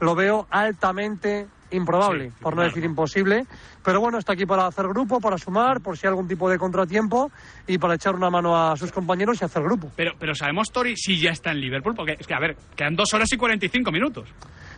lo 0.00 0.16
veo 0.16 0.48
altamente 0.50 1.46
improbable, 1.72 2.32
por 2.40 2.54
no 2.56 2.62
decir 2.62 2.84
imposible. 2.84 3.46
Pero 3.84 4.00
bueno, 4.00 4.18
está 4.18 4.32
aquí 4.34 4.46
para 4.46 4.66
hacer 4.66 4.86
grupo, 4.88 5.20
para 5.20 5.36
sumar, 5.38 5.80
por 5.80 5.96
si 5.98 6.06
hay 6.06 6.10
algún 6.10 6.28
tipo 6.28 6.48
de 6.48 6.58
contratiempo 6.58 7.30
y 7.66 7.78
para 7.78 7.94
echar 7.94 8.14
una 8.14 8.30
mano 8.30 8.56
a 8.56 8.76
sus 8.76 8.92
compañeros 8.92 9.40
y 9.40 9.44
hacer 9.44 9.62
grupo. 9.62 9.90
Pero, 9.96 10.12
pero 10.18 10.34
sabemos, 10.34 10.70
Tori, 10.70 10.96
si 10.96 11.18
ya 11.20 11.30
está 11.30 11.50
en 11.50 11.60
Liverpool, 11.60 11.94
porque 11.94 12.16
es 12.18 12.26
que, 12.26 12.34
a 12.34 12.38
ver, 12.38 12.56
quedan 12.76 12.94
dos 12.96 13.12
horas 13.14 13.32
y 13.32 13.36
45 13.36 13.90
minutos. 13.90 14.28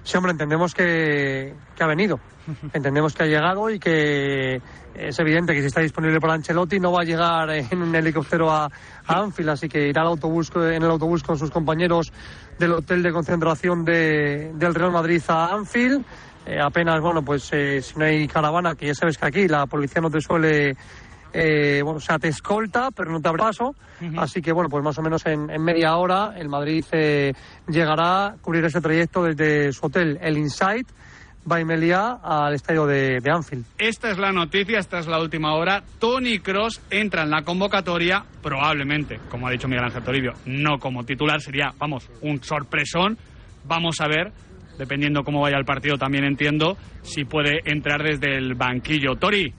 Sí, 0.02 0.16
hombre, 0.18 0.32
entendemos 0.32 0.74
que, 0.74 1.54
que 1.76 1.82
ha 1.82 1.86
venido. 1.86 2.20
Entendemos 2.74 3.14
que 3.14 3.22
ha 3.22 3.26
llegado 3.26 3.70
y 3.70 3.78
que 3.78 4.60
es 4.94 5.18
evidente 5.18 5.54
que 5.54 5.60
si 5.60 5.66
está 5.68 5.80
disponible 5.80 6.20
para 6.20 6.34
Ancelotti 6.34 6.78
no 6.78 6.92
va 6.92 7.00
a 7.00 7.04
llegar 7.04 7.48
en 7.50 7.80
un 7.82 7.94
helicóptero 7.94 8.50
a, 8.50 8.66
a 8.66 9.18
Anfield, 9.18 9.48
así 9.48 9.66
que 9.68 9.88
irá 9.88 10.02
al 10.02 10.08
autobús, 10.08 10.50
en 10.54 10.82
el 10.82 10.90
autobús 10.90 11.22
con 11.22 11.38
sus 11.38 11.50
compañeros 11.50 12.12
del 12.58 12.72
hotel 12.72 13.02
de 13.02 13.12
concentración 13.12 13.82
de- 13.84 14.52
del 14.54 14.74
Real 14.74 14.92
Madrid 14.92 15.22
a 15.28 15.54
Anfield. 15.54 16.04
Eh, 16.46 16.58
apenas, 16.60 17.00
bueno, 17.00 17.22
pues 17.24 17.50
eh, 17.52 17.80
si 17.80 17.98
no 17.98 18.04
hay 18.04 18.28
caravana, 18.28 18.74
que 18.74 18.86
ya 18.86 18.94
sabes 18.94 19.16
que 19.16 19.26
aquí 19.26 19.48
la 19.48 19.66
policía 19.66 20.02
no 20.02 20.10
te 20.10 20.20
suele, 20.20 20.76
eh, 21.32 21.80
bueno, 21.82 21.96
o 21.96 22.00
sea, 22.00 22.18
te 22.18 22.28
escolta, 22.28 22.90
pero 22.90 23.10
no 23.10 23.20
te 23.20 23.28
abre 23.28 23.42
paso. 23.42 23.74
Así 24.18 24.42
que, 24.42 24.52
bueno, 24.52 24.68
pues 24.68 24.84
más 24.84 24.98
o 24.98 25.02
menos 25.02 25.24
en, 25.24 25.48
en 25.48 25.64
media 25.64 25.96
hora 25.96 26.34
el 26.36 26.48
Madrid 26.48 26.84
eh, 26.92 27.32
llegará 27.68 28.26
a 28.26 28.34
cubrir 28.42 28.64
ese 28.64 28.80
trayecto 28.80 29.22
desde 29.22 29.72
su 29.72 29.86
hotel, 29.86 30.18
el 30.20 30.36
Insight, 30.36 30.86
by 31.46 31.64
Meliá, 31.64 32.20
al 32.22 32.54
estadio 32.54 32.86
de, 32.86 33.20
de 33.20 33.30
Anfield. 33.30 33.64
Esta 33.78 34.10
es 34.10 34.18
la 34.18 34.32
noticia, 34.32 34.78
esta 34.78 34.98
es 34.98 35.06
la 35.06 35.18
última 35.20 35.54
hora. 35.54 35.82
Tony 35.98 36.38
Cross 36.38 36.82
entra 36.90 37.22
en 37.22 37.30
la 37.30 37.42
convocatoria, 37.42 38.24
probablemente, 38.42 39.20
como 39.30 39.46
ha 39.46 39.50
dicho 39.50 39.68
Miguel 39.68 39.84
Ángel 39.84 40.02
Toribio, 40.02 40.32
no 40.46 40.78
como 40.78 41.04
titular, 41.04 41.40
sería, 41.40 41.72
vamos, 41.78 42.10
un 42.22 42.42
sorpresón. 42.42 43.16
Vamos 43.66 43.96
a 44.00 44.08
ver, 44.08 44.30
dependiendo 44.78 45.22
cómo 45.24 45.40
vaya 45.40 45.56
el 45.58 45.64
partido, 45.64 45.96
también 45.96 46.24
entiendo 46.24 46.76
si 47.02 47.24
puede 47.24 47.60
entrar 47.64 48.02
desde 48.02 48.36
el 48.36 48.54
banquillo. 48.54 49.16
Tori, 49.16 49.52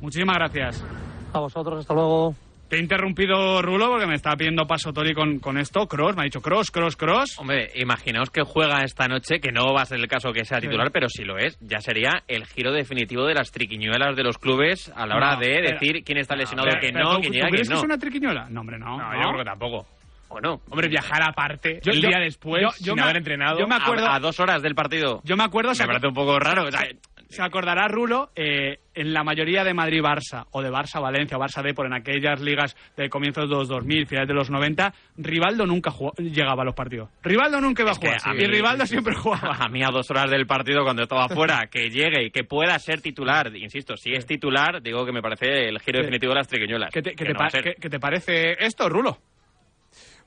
muchísimas 0.00 0.36
gracias. 0.36 0.84
A 1.32 1.40
vosotros, 1.40 1.80
hasta 1.80 1.94
luego. 1.94 2.34
Te 2.68 2.78
he 2.78 2.80
interrumpido, 2.80 3.60
Rulo, 3.60 3.90
porque 3.90 4.06
me 4.06 4.14
estaba 4.14 4.34
pidiendo 4.34 4.64
paso 4.66 4.94
Tori 4.94 5.12
con, 5.12 5.40
con 5.40 5.58
esto. 5.58 5.86
Cross, 5.86 6.16
me 6.16 6.22
ha 6.22 6.24
dicho 6.24 6.40
Cross, 6.40 6.70
Cross, 6.70 6.96
Cross. 6.96 7.38
Hombre, 7.38 7.68
imaginaos 7.74 8.30
que 8.30 8.42
juega 8.44 8.82
esta 8.82 9.06
noche, 9.08 9.40
que 9.40 9.52
no 9.52 9.74
va 9.74 9.82
a 9.82 9.84
ser 9.84 9.98
el 10.00 10.08
caso 10.08 10.32
que 10.32 10.46
sea 10.46 10.58
titular, 10.58 10.90
pero 10.90 11.06
si 11.10 11.22
lo 11.22 11.36
es, 11.36 11.58
ya 11.60 11.80
sería 11.82 12.22
el 12.28 12.46
giro 12.46 12.72
definitivo 12.72 13.26
de 13.26 13.34
las 13.34 13.50
triquiñuelas 13.50 14.16
de 14.16 14.22
los 14.24 14.38
clubes 14.38 14.90
a 14.96 15.06
la 15.06 15.16
hora 15.16 15.34
No, 15.34 15.40
de 15.40 15.50
espera. 15.52 15.78
decir 15.78 16.02
quién 16.02 16.16
está 16.16 16.34
lesionado, 16.34 16.68
Espera, 16.68 16.80
quién 16.92 16.94
no, 17.02 17.16
¿tú- 17.16 17.20
quién 17.20 17.32
llega, 17.34 17.44
quién 17.44 17.52
crees 17.56 17.68
que 17.68 17.74
no. 17.74 17.78
es 17.80 17.84
una 17.84 17.98
triquiñuela? 17.98 18.48
No, 18.48 18.60
hombre, 18.62 18.78
no. 18.78 18.96
No, 18.96 19.12
yo 19.16 19.28
creo 19.28 19.38
que 19.38 19.44
tampoco. 19.44 19.86
¿O 20.34 20.40
no? 20.40 20.62
Hombre, 20.70 20.88
viajar 20.88 21.22
aparte 21.22 21.80
Yo- 21.84 21.92
el 21.92 22.00
yo- 22.00 22.08
día 22.08 22.18
después 22.18 22.62
yo- 22.62 22.70
sin 22.72 22.94
me- 22.94 23.02
haber 23.02 23.18
entrenado. 23.18 23.58
yo 23.58 23.66
me 23.66 23.74
acuerdo- 23.74 24.06
A, 24.06 24.16
a 24.16 24.20
dos 24.20 24.40
horas 24.40 24.62
del 24.62 24.74
partido. 24.74 25.20
Yo 25.24 25.36
me 25.36 25.44
acuerdo, 25.44 25.72
Me 25.78 25.86
parece 25.86 26.06
un 26.08 26.14
poco 26.14 26.38
raro. 26.38 26.64
o 26.64 26.70
sea, 26.70 26.86
Se 27.28 27.40
acordará 27.42 27.88
Rulo, 27.88 28.30
eh, 28.36 28.80
en 28.94 29.14
la 29.14 29.24
mayoría 29.24 29.64
de 29.64 29.72
Madrid-Barça, 29.72 30.44
o 30.50 30.60
de 30.60 30.70
Barça-Valencia, 30.70 31.38
o 31.38 31.40
Barça-Depor, 31.40 31.86
en 31.86 31.94
aquellas 31.94 32.42
ligas 32.42 32.76
de 32.94 33.08
comienzos 33.08 33.48
de 33.48 33.56
los 33.56 33.68
2000, 33.68 34.06
finales 34.06 34.28
de 34.28 34.34
los 34.34 34.50
90, 34.50 34.92
Rivaldo 35.16 35.64
nunca 35.64 35.90
jugó- 35.90 36.12
llegaba 36.18 36.60
a 36.60 36.66
los 36.66 36.74
partidos. 36.74 37.08
Rivaldo 37.22 37.58
nunca 37.62 37.84
iba 37.84 37.92
a 37.92 37.94
jugar. 37.94 38.18
a 38.22 38.34
y 38.34 38.36
mí- 38.36 38.46
Rivaldo 38.46 38.84
siempre 38.86 39.14
jugaba. 39.14 39.56
A 39.64 39.68
mí 39.70 39.82
a 39.82 39.88
dos 39.90 40.10
horas 40.10 40.30
del 40.30 40.46
partido 40.46 40.82
cuando 40.84 41.04
estaba 41.04 41.26
fuera, 41.30 41.68
que 41.70 41.88
llegue 41.88 42.24
y 42.26 42.30
que 42.30 42.44
pueda 42.44 42.78
ser 42.78 43.00
titular, 43.00 43.50
insisto, 43.56 43.96
si 43.96 44.12
es 44.12 44.26
titular, 44.26 44.82
digo 44.82 45.06
que 45.06 45.12
me 45.12 45.22
parece 45.22 45.68
el 45.70 45.78
giro 45.80 46.00
definitivo 46.00 46.32
de 46.34 46.38
las 46.38 46.48
triquiñuelas. 46.48 46.90
¿Qué 46.92 47.00
te, 47.00 47.10
qué 47.12 47.16
Que 47.16 47.24
te 47.24 47.32
no 47.32 47.38
va 47.38 47.46
a 47.46 47.48
pa- 47.48 47.50
ser. 47.50 47.62
qué- 47.64 47.74
qué 47.80 47.88
te 47.88 47.98
parece 47.98 48.62
esto, 48.62 48.90
Rulo? 48.90 49.16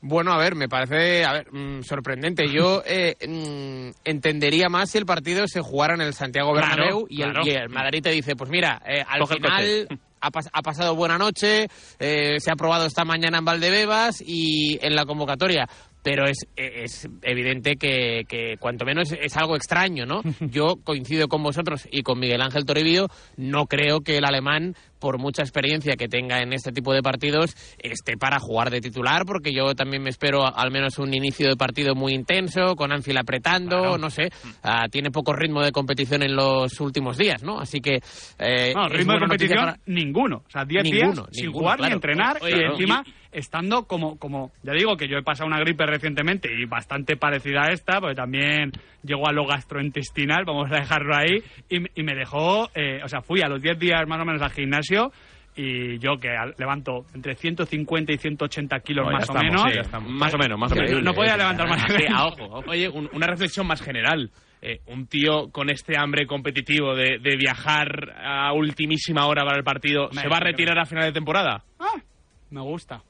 Bueno, 0.08 0.32
a 0.34 0.38
ver, 0.38 0.54
me 0.54 0.70
parece 0.70 1.26
a 1.26 1.34
ver, 1.34 1.52
mm, 1.52 1.82
sorprendente. 1.82 2.48
Yo 2.48 2.84
eh, 2.86 3.15
mm, 3.28 3.98
entendería 4.08 4.70
más 4.70 4.91
si 4.91 5.00
el 5.00 5.06
partido 5.06 5.48
se 5.48 5.62
jugara 5.62 5.96
en 5.96 6.02
el 6.02 6.13
Santiago 6.13 6.54
Claro, 6.54 6.68
Bernabéu 6.70 7.08
y, 7.10 7.24
el, 7.24 7.32
claro. 7.32 7.48
y 7.48 7.50
el 7.50 7.70
Madrid 7.70 8.04
te 8.04 8.12
dice, 8.12 8.36
pues 8.36 8.52
mira, 8.52 8.80
eh, 8.86 9.04
al 9.08 9.22
Coge 9.22 9.36
final 9.36 9.88
ha, 10.22 10.30
pas- 10.32 10.50
ha 10.54 10.62
pasado 10.62 10.96
buena 10.96 11.18
noche, 11.18 11.65
eh, 12.00 12.36
se 12.39 12.52
ha 12.52 12.56
probado 12.56 12.86
esta 12.86 13.04
mañana 13.04 13.39
en 13.39 13.46
Valdebebas 13.46 14.22
y 14.22 14.78
en 14.86 14.96
la 14.96 15.06
convocatoria. 15.06 15.68
Pero 16.06 16.28
es, 16.28 16.46
es 16.56 17.10
evidente 17.24 17.78
que, 17.78 18.26
que 18.30 18.58
cuanto 18.60 18.86
menos 18.86 19.12
es 19.12 19.36
algo 19.38 19.56
extraño, 19.56 20.06
¿no? 20.06 20.22
Yo 20.39 20.76
coincido 20.84 21.28
con 21.28 21.41
vosotros 21.41 21.88
y 21.91 22.04
con 22.04 22.20
Miguel 22.20 22.44
Ángel 22.44 22.63
Toribio, 22.63 23.08
no 23.38 23.65
creo 23.65 24.02
que 24.02 24.18
el 24.18 24.26
alemán 24.26 24.76
por 25.06 25.20
mucha 25.20 25.44
experiencia 25.44 25.96
que 25.98 26.08
tenga 26.08 26.41
en 26.41 26.52
este 26.52 26.72
tipo 26.72 26.91
de 26.91 27.04
partidos, 27.04 27.56
esté 27.78 28.18
para 28.18 28.39
jugar 28.39 28.72
de 28.72 28.82
titular, 28.82 29.24
porque 29.26 29.54
yo 29.54 29.76
también 29.76 30.02
me 30.02 30.10
espero 30.10 30.46
al 30.46 30.72
menos 30.72 30.98
un 30.98 31.13
inicio 31.13 31.48
de 31.48 31.56
partido 31.56 31.94
muy 31.94 32.13
intenso, 32.13 32.76
con 32.76 32.91
Anfield 32.91 33.20
apretando, 33.20 34.00
no 34.00 34.10
sé, 34.10 34.30
ah, 34.63 34.88
tiene 34.89 35.12
poco 35.12 35.34
ritmo 35.34 35.62
de 35.62 35.72
competición 35.72 36.24
en 36.24 36.36
los 36.36 36.80
últimos 36.80 37.20
días, 37.20 37.44
¿no? 37.44 37.60
Así 37.60 37.82
que... 37.82 38.00
Eh, 38.39 38.74
no, 38.74 38.88
ritmo 38.89 39.13
de 39.13 39.20
competición 39.20 39.76
ninguno, 39.86 40.38
o 40.38 40.50
sea, 40.50 40.65
10 40.65 40.84
días 40.84 41.22
sin 41.32 41.52
jugar 41.52 41.80
ni 41.82 41.88
entrenar 41.91 42.38
y 42.41 42.63
encima 42.63 43.04
estando 43.36 43.86
como, 43.86 44.17
como, 44.17 44.52
ya 44.63 44.74
digo 44.74 44.95
que 44.98 45.08
yo 45.08 45.17
he 45.17 45.24
pasado 45.24 45.48
una 45.48 45.60
gripe 45.60 45.86
recientemente 45.86 46.50
y 46.52 46.65
bastante 46.65 47.17
parecida 47.17 47.65
a 47.65 47.71
esta, 47.71 48.00
porque 48.00 48.15
también 48.15 48.71
llegó 49.04 49.28
a 49.28 49.34
lo 49.34 49.45
gastrointestinal, 49.45 50.45
vamos 50.45 50.71
a 50.71 50.76
dejarlo 50.76 51.15
ahí, 51.15 51.43
y, 51.69 52.04
me 52.04 52.15
dejó, 52.15 52.69
eh, 52.74 53.02
o 53.04 53.08
sea, 53.08 53.21
fui 53.21 53.41
a 53.41 53.48
los 53.48 53.62
10 53.62 53.78
días 53.78 54.08
más 54.08 54.19
o 54.21 54.26
menos 54.26 54.41
al 54.41 54.52
gimnasio 54.52 55.12
y 55.56 55.98
yo 56.00 56.17
que 56.17 56.30
levanto 56.58 57.06
entre 57.13 57.36
150 57.36 58.12
y 58.12 58.17
180 58.17 58.80
kilos 58.80 59.08
más, 59.10 59.30
o 59.30 59.34
menos, 59.34 59.63
más 59.63 60.34
o 60.34 60.38
menos. 60.38 60.60
Más 60.60 60.71
o 60.71 60.76
menos, 60.76 61.04
No, 61.04 61.13
podía 61.13 61.38
levantar 61.38 61.67
más. 61.69 61.84
a 62.13 62.26
ojo. 62.26 62.63
Oye, 62.67 62.89
una 62.89 63.28
reflexión 63.28 63.65
más 63.65 63.82
general. 63.82 64.30
Eh, 64.62 64.82
un 64.88 65.08
tío 65.08 65.50
con 65.52 65.69
este 65.69 65.98
hambre 65.98 66.26
competitivo 66.26 66.95
de, 66.95 67.19
viajar 67.38 68.15
a 68.17 68.52
ultimísima 68.54 69.28
hora 69.28 69.43
para 69.43 69.58
el 69.58 69.63
partido, 69.63 70.10
¿se 70.12 70.28
va 70.28 70.38
a 70.38 70.39
retirar 70.39 70.80
a 70.80 70.86
final 70.86 71.06
de 71.06 71.12
temporada? 71.12 71.63
Ah, 71.80 72.02
me 72.50 72.62
gusta. 72.62 73.04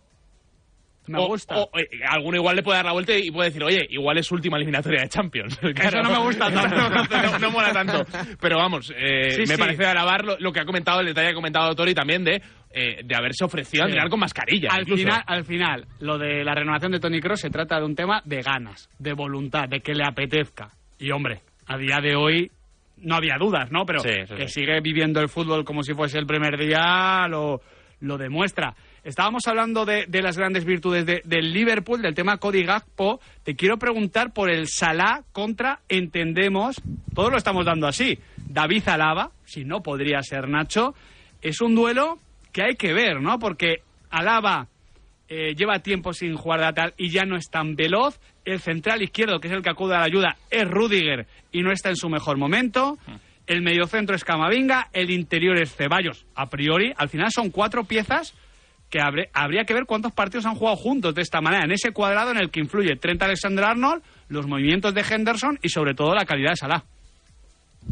Me 1.07 1.25
gusta. 1.25 1.57
O, 1.57 1.69
eh, 1.77 1.87
alguno 2.07 2.37
igual 2.37 2.55
le 2.55 2.63
puede 2.63 2.77
dar 2.77 2.85
la 2.85 2.93
vuelta 2.93 3.13
y 3.15 3.31
puede 3.31 3.49
decir, 3.49 3.63
oye, 3.63 3.85
igual 3.89 4.17
es 4.17 4.31
última 4.31 4.57
eliminatoria 4.57 5.01
de 5.01 5.09
Champions. 5.09 5.59
Eso 5.61 6.01
no 6.01 6.11
me 6.11 6.19
gusta 6.19 6.51
tanto. 6.51 7.39
no, 7.39 7.51
mola 7.51 7.71
tanto. 7.71 8.05
Pero 8.39 8.57
vamos, 8.57 8.91
eh, 8.95 9.43
me 9.47 9.57
parece 9.57 9.83
de 9.83 9.89
alabar 9.89 10.23
lo, 10.39 10.51
que 10.51 10.59
ha 10.59 10.65
comentado, 10.65 11.01
el 11.01 11.07
detalle 11.07 11.27
que 11.27 11.31
ha 11.31 11.35
comentado 11.35 11.75
Tori 11.75 11.93
también 11.93 12.23
de, 12.23 12.41
eh, 12.71 13.01
de 13.03 13.15
haberse 13.15 13.43
ofrecido 13.45 13.83
a 13.83 13.87
entrenar 13.87 14.09
con 14.09 14.19
mascarilla. 14.19 14.69
Al 14.71 14.85
final, 14.85 15.23
al 15.25 15.45
final, 15.45 15.85
lo 15.99 16.17
de 16.17 16.43
la 16.43 16.55
renovación 16.55 16.91
de 16.91 16.99
Tony 16.99 17.19
Cross 17.19 17.41
se 17.41 17.49
trata 17.49 17.79
de 17.79 17.85
un 17.85 17.95
tema 17.95 18.21
de 18.25 18.41
ganas, 18.41 18.89
de 18.99 19.13
voluntad, 19.13 19.67
de 19.69 19.79
que 19.79 19.93
le 19.93 20.03
apetezca. 20.05 20.69
Y 20.97 21.11
hombre, 21.11 21.41
a 21.67 21.77
día 21.77 21.97
de 22.01 22.15
hoy 22.15 22.51
no 22.97 23.15
había 23.15 23.35
dudas, 23.37 23.71
¿no? 23.71 23.85
Pero 23.85 24.01
que 24.01 24.47
sigue 24.47 24.79
viviendo 24.81 25.19
el 25.19 25.29
fútbol 25.29 25.65
como 25.65 25.83
si 25.83 25.93
fuese 25.93 26.17
el 26.17 26.25
primer 26.25 26.57
día 26.57 27.27
lo, 27.27 27.61
lo 27.99 28.17
demuestra. 28.17 28.73
Estábamos 29.05 29.43
hablando 29.45 29.85
de, 29.85 30.07
las 30.09 30.35
grandes 30.35 30.65
virtudes 30.65 31.05
del 31.05 31.53
Liverpool, 31.53 32.01
del 32.01 32.15
tema 32.15 32.37
Cody 32.37 32.63
Gakpo. 32.63 33.19
Te 33.43 33.55
quiero 33.55 33.77
preguntar 33.77 34.33
por 34.33 34.49
el 34.49 34.67
Salah 34.67 35.21
contra, 35.31 35.81
entendemos, 35.87 36.81
todos 37.13 37.29
lo 37.29 37.37
estamos 37.37 37.67
dando 37.67 37.85
así, 37.85 38.17
David 38.35 38.87
Alaba, 38.87 39.29
si 39.45 39.63
no 39.63 39.83
podría 39.83 40.23
ser 40.23 40.49
Nacho. 40.49 40.95
Es 41.39 41.61
un 41.61 41.75
duelo 41.75 42.17
que 42.51 42.63
hay 42.63 42.75
que 42.77 42.93
ver, 42.93 43.21
¿no? 43.21 43.37
Porque 43.37 43.83
Alaba 44.09 44.69
eh, 45.29 45.53
lleva 45.53 45.77
tiempo 45.83 46.11
sin 46.11 46.35
jugar 46.35 46.61
de 46.61 46.73
tal 46.73 46.93
y 46.97 47.11
ya 47.11 47.25
no 47.25 47.37
es 47.37 47.51
tan 47.51 47.75
veloz. 47.75 48.19
El 48.43 48.59
central 48.59 49.03
izquierdo, 49.03 49.39
que 49.39 49.49
es 49.49 49.53
el 49.53 49.61
que 49.61 49.69
acude 49.69 49.93
a 49.93 49.99
la 49.99 50.05
ayuda, 50.05 50.35
es 50.49 50.67
Rudiger 50.67 51.27
y 51.51 51.61
no 51.61 51.71
está 51.71 51.89
en 51.89 51.95
su 51.95 52.09
mejor 52.09 52.37
momento. 52.37 52.97
El 53.45 53.61
mediocentro 53.61 54.15
es 54.15 54.23
Camavinga, 54.23 54.89
el 54.93 55.11
interior 55.11 55.61
es 55.61 55.75
Ceballos. 55.75 56.25
A 56.33 56.49
priori, 56.49 56.91
al 56.97 57.09
final 57.09 57.29
son 57.31 57.51
cuatro 57.51 57.83
piezas 57.83 58.33
que 58.95 59.29
habría 59.33 59.65
que 59.65 59.73
ver 59.73 59.85
cuántos 59.85 60.13
partidos 60.13 60.45
han 60.45 60.55
jugado 60.55 60.77
juntos 60.77 61.13
de 61.13 61.21
esta 61.21 61.41
manera, 61.41 61.65
en 61.65 61.71
ese 61.73 61.91
cuadrado 61.91 62.31
en 62.31 62.37
el 62.37 62.49
que 62.49 62.61
influye 62.61 62.95
Trent 62.95 63.21
Alexander-Arnold, 63.21 64.01
los 64.29 64.47
movimientos 64.47 64.93
de 64.93 65.01
Henderson 65.01 65.59
y 65.61 65.67
sobre 65.67 65.93
todo 65.93 66.15
la 66.15 66.23
calidad 66.23 66.51
de 66.51 66.55
Salah. 66.55 66.83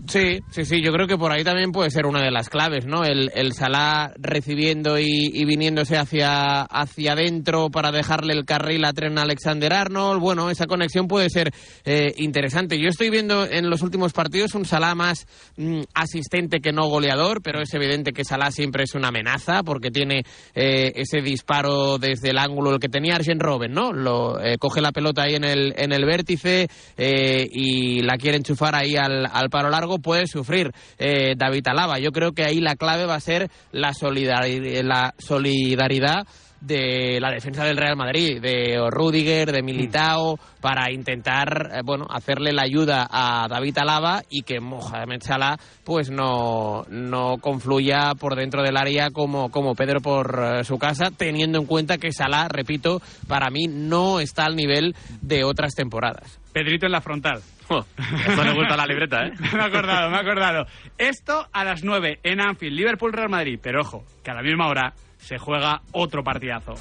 Sí, 0.08 0.39
sí, 0.49 0.65
sí, 0.65 0.82
yo 0.82 0.91
creo 0.91 1.08
que 1.08 1.17
por 1.17 1.32
ahí 1.32 1.43
también 1.43 1.71
puede 1.71 1.89
ser 1.89 2.06
una 2.06 2.21
de 2.21 2.29
las 2.29 2.49
claves, 2.49 2.86
¿no? 2.86 3.06
El, 3.06 3.32
el 3.36 3.53
Salah 3.53 4.12
recibiendo 4.17 4.99
y, 4.99 5.45
viniéndose 5.45 5.97
hacia, 5.97 6.63
hacia 6.63 7.13
adentro 7.13 7.69
para 7.69 7.91
dejarle 7.91 8.34
el 8.34 8.43
carril 8.43 8.84
a 8.86 8.91
Tren 8.91 9.17
Alexander 9.17 9.71
Arnold. 9.71 10.19
Bueno, 10.19 10.49
esa 10.49 10.65
conexión 10.65 11.08
puede 11.08 11.29
ser 11.29 11.51
eh, 11.86 12.13
interesante. 12.17 12.79
Yo 12.79 12.89
estoy 12.89 13.12
viendo 13.12 13.45
en 13.45 13.69
los 13.69 13.82
últimos 13.82 14.13
partidos 14.13 14.56
un 14.56 14.65
Salah 14.65 14.93
más 14.93 15.25
mm, 15.58 15.82
asistente 15.93 16.60
que 16.60 16.73
no 16.73 16.88
goleador, 16.88 17.41
pero 17.41 17.62
es 17.62 17.73
evidente 17.73 18.12
que 18.12 18.25
Salah 18.25 18.51
siempre 18.51 18.84
es 18.84 18.95
una 18.95 19.08
amenaza 19.08 19.63
porque 19.63 19.89
tiene 19.89 20.23
eh, 20.53 20.91
ese 20.95 21.21
disparo 21.21 21.97
desde 21.97 22.32
el 22.32 22.39
ángulo 22.39 22.71
el 22.71 22.79
que 22.79 22.89
tenía 22.89 23.15
Arjen 23.15 23.39
Robben, 23.39 23.71
¿no? 23.71 23.93
Lo, 23.93 24.39
eh, 24.41 24.58
coge 24.60 24.82
la 24.82 24.91
pelota 24.91 25.23
ahí 25.23 25.36
en 25.36 25.45
el, 25.45 25.73
en 25.77 25.93
el 25.93 26.03
vértice 26.03 26.67
y 26.97 28.01
la 28.01 28.17
quiere 28.17 28.38
enchufar 28.38 28.75
ahí 28.75 28.95
al, 28.95 29.25
al 29.32 29.49
paro 29.49 29.69
puede 30.00 30.28
sufrir 30.28 30.72
eh, 30.98 31.36
David 31.38 31.67
Alaba. 31.67 32.00
Yo 32.00 32.12
creo 32.12 32.32
que 32.32 32.43
ahí 32.43 32.60
la 32.60 32.76
clave 32.76 33.06
va 33.06 33.15
a 33.15 33.19
ser 33.19 33.50
la 33.72 33.93
solidaridad, 33.93 34.84
la 34.84 35.13
solidaridad 35.17 36.26
de 36.63 37.19
la 37.19 37.32
defensa 37.32 37.65
del 37.65 37.78
Real 37.78 37.98
Madrid, 37.98 38.41
de 38.41 38.80
Rudiger, 38.89 39.52
de 39.52 39.62
Militao, 39.62 40.39
para 40.62 40.91
intentar, 40.91 41.72
eh, 41.74 41.82
bueno, 41.84 42.08
hacerle 42.10 42.54
la 42.54 42.63
ayuda 42.63 43.06
a 43.10 43.48
David 43.50 43.78
Alaba 43.80 44.24
y 44.30 44.43
que 44.43 44.62
Mohamed 44.62 45.22
Salah 45.22 45.58
pues 45.84 46.10
no, 46.10 46.86
no 46.89 47.38
confluya 47.39 48.13
por 48.17 48.36
dentro 48.36 48.63
del 48.63 48.78
área 48.78 49.10
como, 49.12 49.52
como 49.52 49.76
Pedro 49.76 50.00
por 50.00 50.39
eh, 50.41 50.63
su 50.63 50.78
casa, 50.78 51.12
teniendo 51.15 51.60
en 51.60 51.65
cuenta 51.65 51.98
que 51.98 52.13
Salah, 52.13 52.48
repito, 52.48 53.02
para 53.28 53.50
mí 53.50 53.67
no 53.67 54.22
está 54.22 54.46
al 54.46 54.56
nivel 54.56 54.96
de 55.22 55.43
otras 55.43 55.74
temporadas. 55.76 56.39
Pedrito 56.54 56.86
en 56.86 56.93
la 56.93 57.02
frontal. 57.02 57.41
Esto 57.69 58.43
le 58.43 58.54
gusta 58.54 58.76
la 58.78 58.86
libreta, 58.86 59.26
¿eh? 59.26 59.34
me 59.54 59.60
he 59.60 59.65
acordado, 59.65 60.10
me 60.10 60.17
he 60.17 60.19
acordado. 60.19 60.65
Esto 60.97 61.47
a 61.52 61.63
las 61.63 61.84
9 61.84 62.19
en 62.23 62.41
Anfield, 62.41 62.76
Liverpool-Real 62.76 63.30
Madrid. 63.30 63.60
Pero 63.62 63.82
ojo, 63.82 64.04
que 64.23 64.32
a 64.32 64.34
la 64.34 64.41
misma 64.41 64.67
hora 64.67 64.93
se 65.17 65.38
juega 65.38 65.82
otro 65.91 66.23
partidazo. 66.23 66.73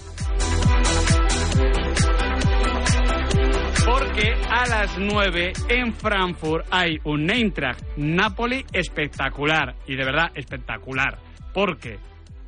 Porque 3.85 4.35
a 4.49 4.69
las 4.69 4.99
9 4.99 5.53
en 5.69 5.93
Frankfurt 5.93 6.67
hay 6.71 6.99
un 7.05 7.31
Eintracht 7.31 7.83
Napoli 7.97 8.65
espectacular. 8.73 9.75
Y 9.87 9.97
de 9.97 10.05
verdad 10.05 10.31
espectacular. 10.35 11.19
Porque, 11.53 11.99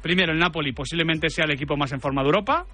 primero, 0.02 0.32
el 0.32 0.38
Napoli 0.38 0.72
posiblemente 0.72 1.28
sea 1.30 1.44
el 1.44 1.52
equipo 1.52 1.76
más 1.76 1.92
en 1.92 2.00
forma 2.00 2.22
de 2.22 2.26
Europa. 2.26 2.66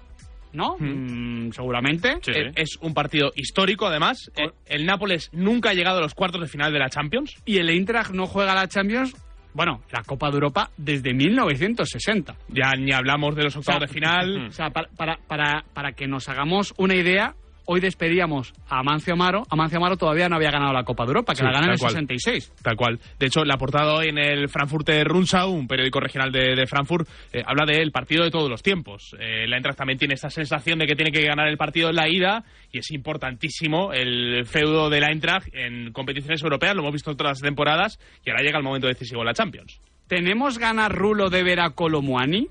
¿No? 0.53 0.75
Mm, 0.79 1.51
seguramente. 1.51 2.19
Eh, 2.27 2.51
es 2.55 2.77
un 2.81 2.93
partido 2.93 3.31
histórico, 3.35 3.87
además. 3.87 4.31
El, 4.35 4.51
el, 4.65 4.85
Nápoles 4.85 5.29
nunca 5.33 5.69
ha 5.69 5.73
llegado 5.73 5.99
a 5.99 6.01
los 6.01 6.13
cuartos 6.13 6.41
de 6.41 6.47
final 6.47 6.71
de 6.73 6.79
la 6.79 6.89
Champions. 6.89 7.35
Y 7.45 7.57
el 7.57 7.69
Eintracht 7.69 8.11
no 8.11 8.27
juega 8.27 8.55
la 8.55 8.67
Champions. 8.67 9.15
Bueno, 9.53 9.81
la 9.91 10.03
Copa 10.03 10.29
de 10.29 10.35
Europa 10.35 10.71
desde 10.77 11.13
1960. 11.13 12.35
Ya 12.49 12.71
ni 12.77 12.93
hablamos 12.93 13.35
de 13.35 13.43
los 13.43 13.55
octavos 13.57 13.81
de 13.81 13.87
final. 13.87 14.47
O 14.51 14.53
sea, 14.53 14.69
para, 14.69 14.89
para, 14.89 15.17
para, 15.27 15.63
para 15.73 15.91
que 15.93 16.07
nos 16.07 16.27
hagamos 16.27 16.73
una 16.77 16.95
idea, 16.95 17.35
hoy 17.71 17.79
despedíamos 17.79 18.53
a 18.67 18.79
Amancio 18.79 19.13
Amaro. 19.13 19.43
Amancio 19.49 19.77
Amaro 19.77 19.95
todavía 19.95 20.27
no 20.27 20.35
había 20.35 20.51
ganado 20.51 20.73
la 20.73 20.83
Copa 20.83 21.05
de 21.05 21.11
Europa, 21.11 21.33
que 21.33 21.41
la 21.41 21.53
ganó 21.53 21.67
en 21.67 21.71
el 21.71 21.77
66. 21.77 22.53
Tal 22.61 22.75
cual. 22.75 22.99
De 23.17 23.27
hecho, 23.27 23.45
la 23.45 23.55
portada 23.55 23.93
hoy 23.93 24.09
en 24.09 24.17
el 24.17 24.49
Frankfurter 24.49 25.07
Rundschau, 25.07 25.51
un 25.51 25.67
periódico 25.67 26.01
regional 26.01 26.33
de, 26.33 26.67
Frankfurt, 26.67 27.07
eh, 27.31 27.41
habla 27.45 27.65
del 27.65 27.91
partido 27.93 28.25
de 28.25 28.29
todos 28.29 28.49
los 28.49 28.61
tiempos. 28.61 29.15
Eh, 29.17 29.47
la 29.47 29.55
Eintracht 29.55 29.77
también 29.77 29.97
tiene 29.97 30.15
esa 30.15 30.29
sensación 30.29 30.79
de 30.79 30.85
que 30.85 30.95
tiene 30.95 31.11
que 31.11 31.21
ganar 31.21 31.47
el 31.47 31.57
partido 31.57 31.89
en 31.89 31.95
la 31.95 32.09
ida 32.09 32.43
y 32.73 32.79
es 32.79 32.91
importantísimo 32.91 33.93
el 33.93 34.45
feudo 34.45 34.89
de 34.89 34.99
la 34.99 35.07
Eintracht 35.07 35.47
en 35.53 35.93
competiciones 35.93 36.43
europeas. 36.43 36.75
Lo 36.75 36.81
hemos 36.81 36.93
visto 36.93 37.15
todas 37.15 37.37
las 37.37 37.41
temporadas 37.41 37.99
y 38.25 38.31
ahora 38.31 38.43
llega 38.43 38.57
el 38.57 38.65
momento 38.65 38.87
decisivo 38.87 39.21
en 39.21 39.27
la 39.27 39.33
Champions. 39.33 39.79
¿Tenemos 40.07 40.59
ganas, 40.59 40.91
Rulo, 40.91 41.29
de 41.29 41.41
ver 41.41 41.61
a 41.61 41.69
Colomuani? 41.69 42.49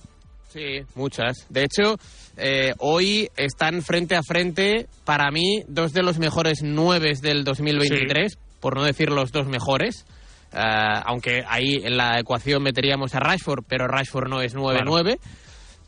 Sí, 0.52 0.80
muchas. 0.96 1.46
De 1.48 1.62
hecho, 1.64 1.96
eh, 2.36 2.72
hoy 2.78 3.28
están 3.36 3.82
frente 3.82 4.16
a 4.16 4.22
frente, 4.22 4.88
para 5.04 5.30
mí, 5.30 5.62
dos 5.68 5.92
de 5.92 6.02
los 6.02 6.18
mejores 6.18 6.60
nueve 6.62 7.12
del 7.22 7.44
2023, 7.44 8.36
por 8.58 8.76
no 8.76 8.82
decir 8.82 9.10
los 9.10 9.30
dos 9.30 9.46
mejores. 9.46 10.04
Eh, 10.52 10.58
aunque 11.04 11.44
ahí 11.46 11.80
en 11.84 11.96
la 11.96 12.18
ecuación 12.18 12.64
meteríamos 12.64 13.14
a 13.14 13.20
Rashford, 13.20 13.64
pero 13.68 13.86
Rashford 13.86 14.28
no 14.28 14.42
es 14.42 14.56
9-9. 14.56 15.18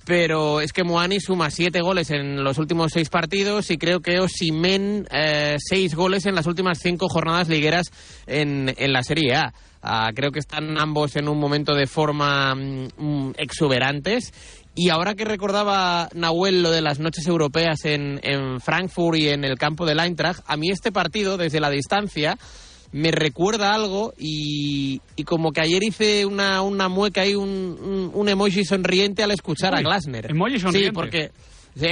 Pero 0.04 0.60
es 0.60 0.72
que 0.72 0.84
Moani 0.84 1.20
suma 1.20 1.50
siete 1.50 1.80
goles 1.80 2.10
en 2.10 2.42
los 2.42 2.58
últimos 2.58 2.92
seis 2.92 3.08
partidos 3.08 3.70
y 3.70 3.78
creo 3.78 4.00
que 4.00 4.18
Osimen 4.18 5.06
eh, 5.10 5.56
seis 5.58 5.94
goles 5.94 6.26
en 6.26 6.34
las 6.34 6.46
últimas 6.46 6.78
cinco 6.80 7.08
jornadas 7.08 7.48
ligueras 7.48 7.86
en, 8.26 8.74
en 8.76 8.92
la 8.92 9.02
Serie 9.02 9.36
A. 9.36 9.54
Ah, 9.84 10.10
creo 10.14 10.30
que 10.30 10.38
están 10.38 10.78
ambos 10.78 11.16
en 11.16 11.28
un 11.28 11.38
momento 11.38 11.74
de 11.74 11.86
forma 11.86 12.54
mm, 12.54 12.88
mm, 12.96 13.32
exuberantes. 13.36 14.32
Y 14.74 14.88
ahora 14.88 15.14
que 15.14 15.24
recordaba 15.24 16.08
Nahuel 16.14 16.62
lo 16.62 16.70
de 16.70 16.80
las 16.80 16.98
noches 16.98 17.26
europeas 17.26 17.84
en, 17.84 18.20
en 18.22 18.60
Frankfurt 18.60 19.18
y 19.18 19.28
en 19.28 19.44
el 19.44 19.58
campo 19.58 19.84
del 19.84 20.00
Eintracht, 20.00 20.40
a 20.46 20.56
mí 20.56 20.70
este 20.70 20.92
partido, 20.92 21.36
desde 21.36 21.60
la 21.60 21.68
distancia, 21.68 22.38
me 22.92 23.10
recuerda 23.10 23.72
algo 23.72 24.12
y, 24.18 25.00
como 25.24 25.52
que 25.52 25.62
ayer 25.62 25.82
hice 25.82 26.26
una, 26.26 26.62
una 26.62 26.88
mueca 26.88 27.26
y 27.26 27.34
un, 27.34 28.10
un, 28.12 28.28
emoji 28.28 28.64
sonriente 28.64 29.22
al 29.22 29.30
escuchar 29.30 29.74
a 29.74 29.80
Glasner. 29.80 30.30
Emoji 30.30 30.58
sonriente. 30.58 30.90
Sí, 30.90 30.94
porque 30.94 31.30
Sí, 31.74 31.88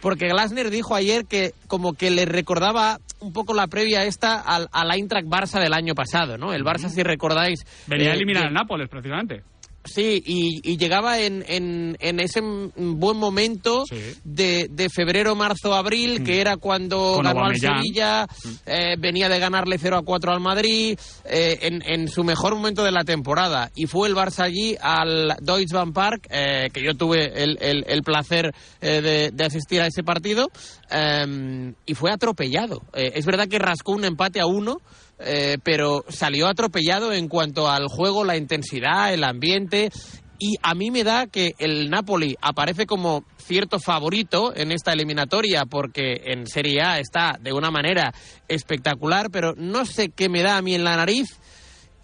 porque 0.00 0.28
Glasner 0.28 0.70
dijo 0.70 0.94
ayer 0.94 1.24
que 1.24 1.52
como 1.68 1.92
que 1.92 2.10
le 2.10 2.24
recordaba 2.24 2.98
un 3.20 3.32
poco 3.32 3.54
la 3.54 3.68
previa 3.68 4.04
esta 4.04 4.40
al, 4.40 4.68
Eintracht 4.92 5.28
Barça 5.28 5.60
del 5.60 5.72
año 5.72 5.94
pasado, 5.94 6.36
¿no? 6.36 6.52
El 6.52 6.64
Barça, 6.64 6.88
si 6.88 7.02
recordáis... 7.02 7.64
Venía 7.86 8.10
a 8.10 8.12
eh, 8.12 8.16
eliminar 8.16 8.46
al 8.46 8.52
Nápoles, 8.52 8.88
precisamente. 8.88 9.42
Sí, 9.82 10.22
y, 10.26 10.60
y 10.62 10.76
llegaba 10.76 11.18
en, 11.20 11.42
en, 11.48 11.96
en 12.00 12.20
ese 12.20 12.40
buen 12.42 13.16
momento 13.16 13.84
de, 14.24 14.68
de 14.70 14.88
febrero, 14.90 15.34
marzo, 15.34 15.74
abril, 15.74 16.22
que 16.22 16.40
era 16.42 16.58
cuando 16.58 17.14
Con 17.14 17.24
ganó 17.24 17.40
al. 17.46 17.56
Sevilla, 17.78 18.26
eh, 18.66 18.96
venía 18.98 19.30
de 19.30 19.38
ganarle 19.38 19.78
0 19.78 19.96
a 19.96 20.02
4 20.02 20.32
al 20.32 20.40
Madrid, 20.40 20.98
eh, 21.24 21.58
en, 21.62 21.82
en 21.86 22.08
su 22.08 22.24
mejor 22.24 22.54
momento 22.54 22.84
de 22.84 22.92
la 22.92 23.04
temporada. 23.04 23.70
Y 23.74 23.86
fue 23.86 24.08
el 24.08 24.14
Barça 24.14 24.40
allí 24.44 24.76
al 24.80 25.34
Deutsche 25.40 25.74
Bank 25.74 25.94
Park, 25.94 26.26
eh, 26.30 26.68
que 26.74 26.82
yo 26.84 26.94
tuve 26.94 27.42
el, 27.42 27.56
el- 27.62 27.84
el 27.88 28.02
placer 28.02 28.54
eh, 28.82 29.00
de, 29.00 29.30
de 29.32 29.44
asistir 29.44 29.80
a 29.80 29.86
ese 29.86 30.02
partido, 30.02 30.50
eh, 30.90 31.72
y 31.86 31.94
fue 31.94 32.12
atropellado. 32.12 32.82
Eh, 32.94 33.12
es 33.14 33.24
verdad 33.24 33.48
que 33.48 33.58
rascó 33.58 33.92
un 33.92 34.04
empate 34.04 34.40
a 34.40 34.46
uno, 34.46 34.80
eh, 35.20 35.58
pero 35.62 36.04
salió 36.08 36.46
atropellado 36.46 37.12
en 37.12 37.28
cuanto 37.28 37.68
al 37.68 37.88
juego, 37.88 38.24
la 38.24 38.36
intensidad, 38.36 39.12
el 39.12 39.24
ambiente. 39.24 39.90
Y 40.38 40.56
a 40.62 40.74
mí 40.74 40.90
me 40.90 41.04
da 41.04 41.26
que 41.26 41.54
el 41.58 41.90
Napoli 41.90 42.36
aparece 42.40 42.86
como 42.86 43.24
cierto 43.36 43.78
favorito 43.78 44.54
en 44.56 44.72
esta 44.72 44.92
eliminatoria 44.92 45.66
porque 45.66 46.22
en 46.24 46.46
Serie 46.46 46.80
A 46.82 46.98
está 46.98 47.38
de 47.38 47.52
una 47.52 47.70
manera 47.70 48.14
espectacular, 48.48 49.30
pero 49.30 49.54
no 49.56 49.84
sé 49.84 50.08
qué 50.08 50.30
me 50.30 50.42
da 50.42 50.56
a 50.56 50.62
mí 50.62 50.74
en 50.74 50.84
la 50.84 50.96
nariz 50.96 51.38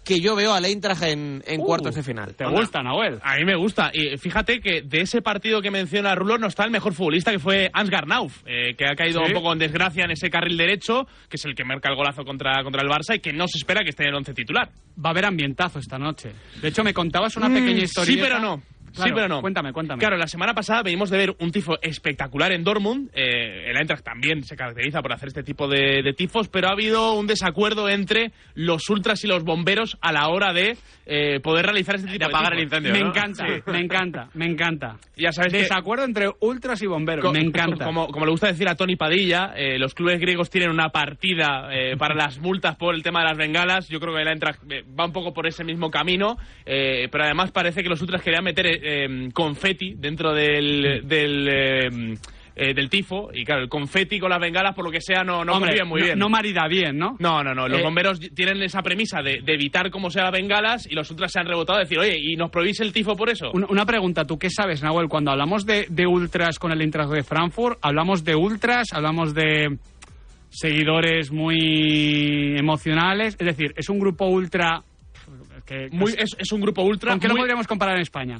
que 0.07 0.19
yo 0.21 0.35
veo 0.35 0.53
al 0.53 0.63
Eintracht 0.65 1.03
en, 1.03 1.43
en 1.45 1.59
cuartos 1.59 1.93
de 1.95 2.01
final. 2.03 2.33
¿Te 2.33 2.45
gusta, 2.45 2.81
Nahuel? 2.81 3.19
A 3.21 3.35
mí 3.35 3.43
me 3.45 3.55
gusta. 3.55 3.91
Y 3.93 4.17
fíjate 4.17 4.61
que 4.61 4.81
de 4.81 5.01
ese 5.01 5.21
partido 5.21 5.61
que 5.61 5.69
menciona 5.69 6.15
Rulo 6.15 6.37
no 6.37 6.47
está 6.47 6.63
el 6.63 6.71
mejor 6.71 6.93
futbolista 6.93 7.31
que 7.31 7.39
fue 7.39 7.69
Hans 7.73 7.89
Garnauf, 7.89 8.41
eh, 8.45 8.73
que 8.77 8.85
ha 8.85 8.95
caído 8.95 9.19
Sí. 9.25 9.27
un 9.27 9.33
poco 9.33 9.51
en 9.53 9.59
desgracia 9.59 10.05
en 10.05 10.11
ese 10.11 10.29
carril 10.29 10.55
derecho, 10.57 11.05
que 11.29 11.35
es 11.35 11.45
el 11.45 11.53
que 11.55 11.65
marca 11.65 11.89
el 11.89 11.95
golazo 11.95 12.23
contra, 12.23 12.63
contra 12.63 12.81
el 12.81 12.87
Barça 12.89 13.15
y 13.15 13.19
que 13.19 13.33
no 13.33 13.47
se 13.47 13.57
espera 13.57 13.83
que 13.83 13.89
esté 13.89 14.03
en 14.03 14.09
el 14.09 14.15
once 14.15 14.33
titular. 14.33 14.69
Va 15.03 15.09
a 15.09 15.11
haber 15.11 15.25
ambientazo 15.25 15.79
esta 15.79 15.97
noche. 15.97 16.31
De 16.61 16.69
hecho, 16.69 16.83
me 16.83 16.93
contabas 16.93 17.35
una 17.35 17.49
Mm, 17.49 17.53
pequeña 17.53 17.79
sí, 17.79 17.83
historia. 17.85 18.23
pero 18.23 18.39
no. 18.39 18.63
Sí, 19.03 19.09
pero 19.13 19.27
no. 19.27 19.41
Cuéntame, 19.41 19.73
cuéntame. 19.73 19.99
Claro, 19.99 20.17
la 20.17 20.27
semana 20.27 20.53
pasada 20.53 20.83
venimos 20.83 21.09
de 21.09 21.17
ver 21.17 21.35
un 21.39 21.51
tifo 21.51 21.77
espectacular 21.81 22.51
en 22.51 22.63
Dortmund. 22.63 23.09
Eh, 23.13 23.69
el 23.69 23.77
Eintracht 23.77 24.03
también 24.03 24.43
se 24.43 24.55
caracteriza 24.55 25.01
por 25.01 25.13
hacer 25.13 25.27
este 25.29 25.43
tipo 25.43 25.67
de, 25.67 26.01
de 26.03 26.13
tifos, 26.13 26.47
pero 26.49 26.67
ha 26.67 26.71
habido 26.71 27.13
un 27.13 27.27
desacuerdo 27.27 27.89
entre 27.89 28.31
los 28.55 28.89
ultras 28.89 29.23
y 29.23 29.27
los 29.27 29.43
bomberos 29.43 29.97
a 30.01 30.11
la 30.11 30.27
hora 30.29 30.53
de 30.53 30.77
eh, 31.05 31.39
poder 31.41 31.65
realizar 31.65 31.95
este 31.95 32.07
tipo 32.11 32.19
de, 32.19 32.25
apagar 32.25 32.51
tifos. 32.55 32.57
el 32.57 32.63
incendio, 32.63 32.93
me 32.93 32.99
¿no? 32.99 33.07
encanta, 33.09 33.45
me 33.67 33.79
encanta, 33.79 34.29
me 34.33 34.45
encanta. 34.45 34.97
Ya 35.15 35.31
sabes 35.31 35.51
que- 35.53 35.59
Desacuerdo 35.59 36.05
entre 36.05 36.29
ultras 36.41 36.81
y 36.81 36.87
bomberos. 36.87 37.23
Co- 37.23 37.31
me 37.33 37.39
encanta. 37.39 37.85
Como, 37.85 38.07
como 38.07 38.25
le 38.25 38.31
gusta 38.31 38.47
decir 38.47 38.67
a 38.69 38.75
Tony 38.75 38.95
Padilla, 38.95 39.53
eh, 39.55 39.77
los 39.79 39.93
clubes 39.93 40.19
griegos 40.19 40.49
tienen 40.49 40.69
una 40.69 40.89
partida 40.89 41.69
eh, 41.71 41.95
para 41.97 42.15
las 42.15 42.39
multas 42.39 42.75
por 42.75 42.93
el 42.95 43.03
tema 43.03 43.19
de 43.21 43.25
las 43.29 43.37
bengalas. 43.37 43.87
Yo 43.89 43.99
creo 43.99 44.13
que 44.15 44.21
el 44.21 44.27
Eintracht 44.27 44.61
va 44.99 45.05
un 45.05 45.11
poco 45.13 45.33
por 45.33 45.47
ese 45.47 45.63
mismo 45.63 45.89
camino, 45.89 46.37
eh, 46.65 47.07
pero 47.11 47.23
además 47.23 47.51
parece 47.51 47.83
que 47.83 47.89
los 47.89 48.01
ultras 48.01 48.21
querían 48.21 48.43
meter 48.43 48.65
eh, 48.89 49.29
confeti 49.33 49.95
dentro 49.97 50.33
del, 50.33 51.01
del, 51.07 51.47
eh, 51.49 52.17
eh, 52.55 52.73
del 52.73 52.89
tifo. 52.89 53.29
Y 53.33 53.43
claro, 53.43 53.61
el 53.63 53.69
confeti 53.69 54.19
con 54.19 54.29
las 54.29 54.39
bengalas, 54.39 54.73
por 54.73 54.85
lo 54.85 54.91
que 54.91 55.01
sea, 55.01 55.23
no, 55.23 55.43
no 55.45 55.53
Hombre, 55.53 55.69
conviven 55.71 55.87
muy 55.87 55.99
no- 55.99 56.05
bien. 56.07 56.19
no 56.19 56.29
marida 56.29 56.67
bien, 56.67 56.97
¿no? 56.97 57.15
No, 57.19 57.43
no, 57.43 57.53
no. 57.53 57.67
Los 57.67 57.79
Eh, 57.79 57.83
bomberos 57.83 58.19
tienen 58.33 58.61
esa 58.63 58.81
premisa 58.81 59.21
de, 59.21 59.41
de 59.43 59.53
evitar 59.53 59.91
como 59.91 60.09
sea 60.09 60.23
las 60.23 60.31
bengalas 60.31 60.87
y 60.89 60.95
los 60.95 61.09
ultras 61.11 61.31
se 61.31 61.39
han 61.39 61.45
rebotado 61.47 61.77
a 61.79 61.81
decir, 61.81 61.99
oye, 61.99 62.17
¿y 62.19 62.35
nos 62.35 62.49
prohibís 62.49 62.79
el 62.79 62.93
tifo 62.93 63.15
por 63.15 63.29
eso? 63.29 63.51
Una, 63.53 63.67
una 63.69 63.85
pregunta, 63.85 64.25
¿tú 64.25 64.39
qué 64.39 64.49
sabes, 64.49 64.81
Nahuel? 64.81 65.07
Cuando 65.09 65.31
hablamos 65.31 65.65
de, 65.65 65.85
de 65.89 66.07
ultras 66.07 66.57
con 66.57 66.71
el 66.71 66.81
Eintracht 66.81 67.11
de 67.11 67.23
Frankfurt, 67.23 67.77
hablamos 67.81 68.23
de 68.23 68.35
ultras, 68.35 68.87
hablamos 68.93 69.33
de 69.35 69.77
seguidores 70.49 71.31
muy 71.31 72.57
emocionales, 72.57 73.35
es 73.39 73.45
decir, 73.45 73.73
es 73.75 73.89
un 73.89 73.99
grupo 73.99 74.25
ultra... 74.27 74.81
que- 75.65 75.89
Muy- 75.91 76.13
es, 76.17 76.35
es 76.39 76.51
un 76.51 76.61
grupo 76.61 76.81
ultra. 76.83 77.11
¿Con 77.11 77.19
qué 77.19 77.27
lo 77.27 77.35
podríamos 77.35 77.67
comparar 77.67 77.95
en 77.97 78.01
España? 78.01 78.39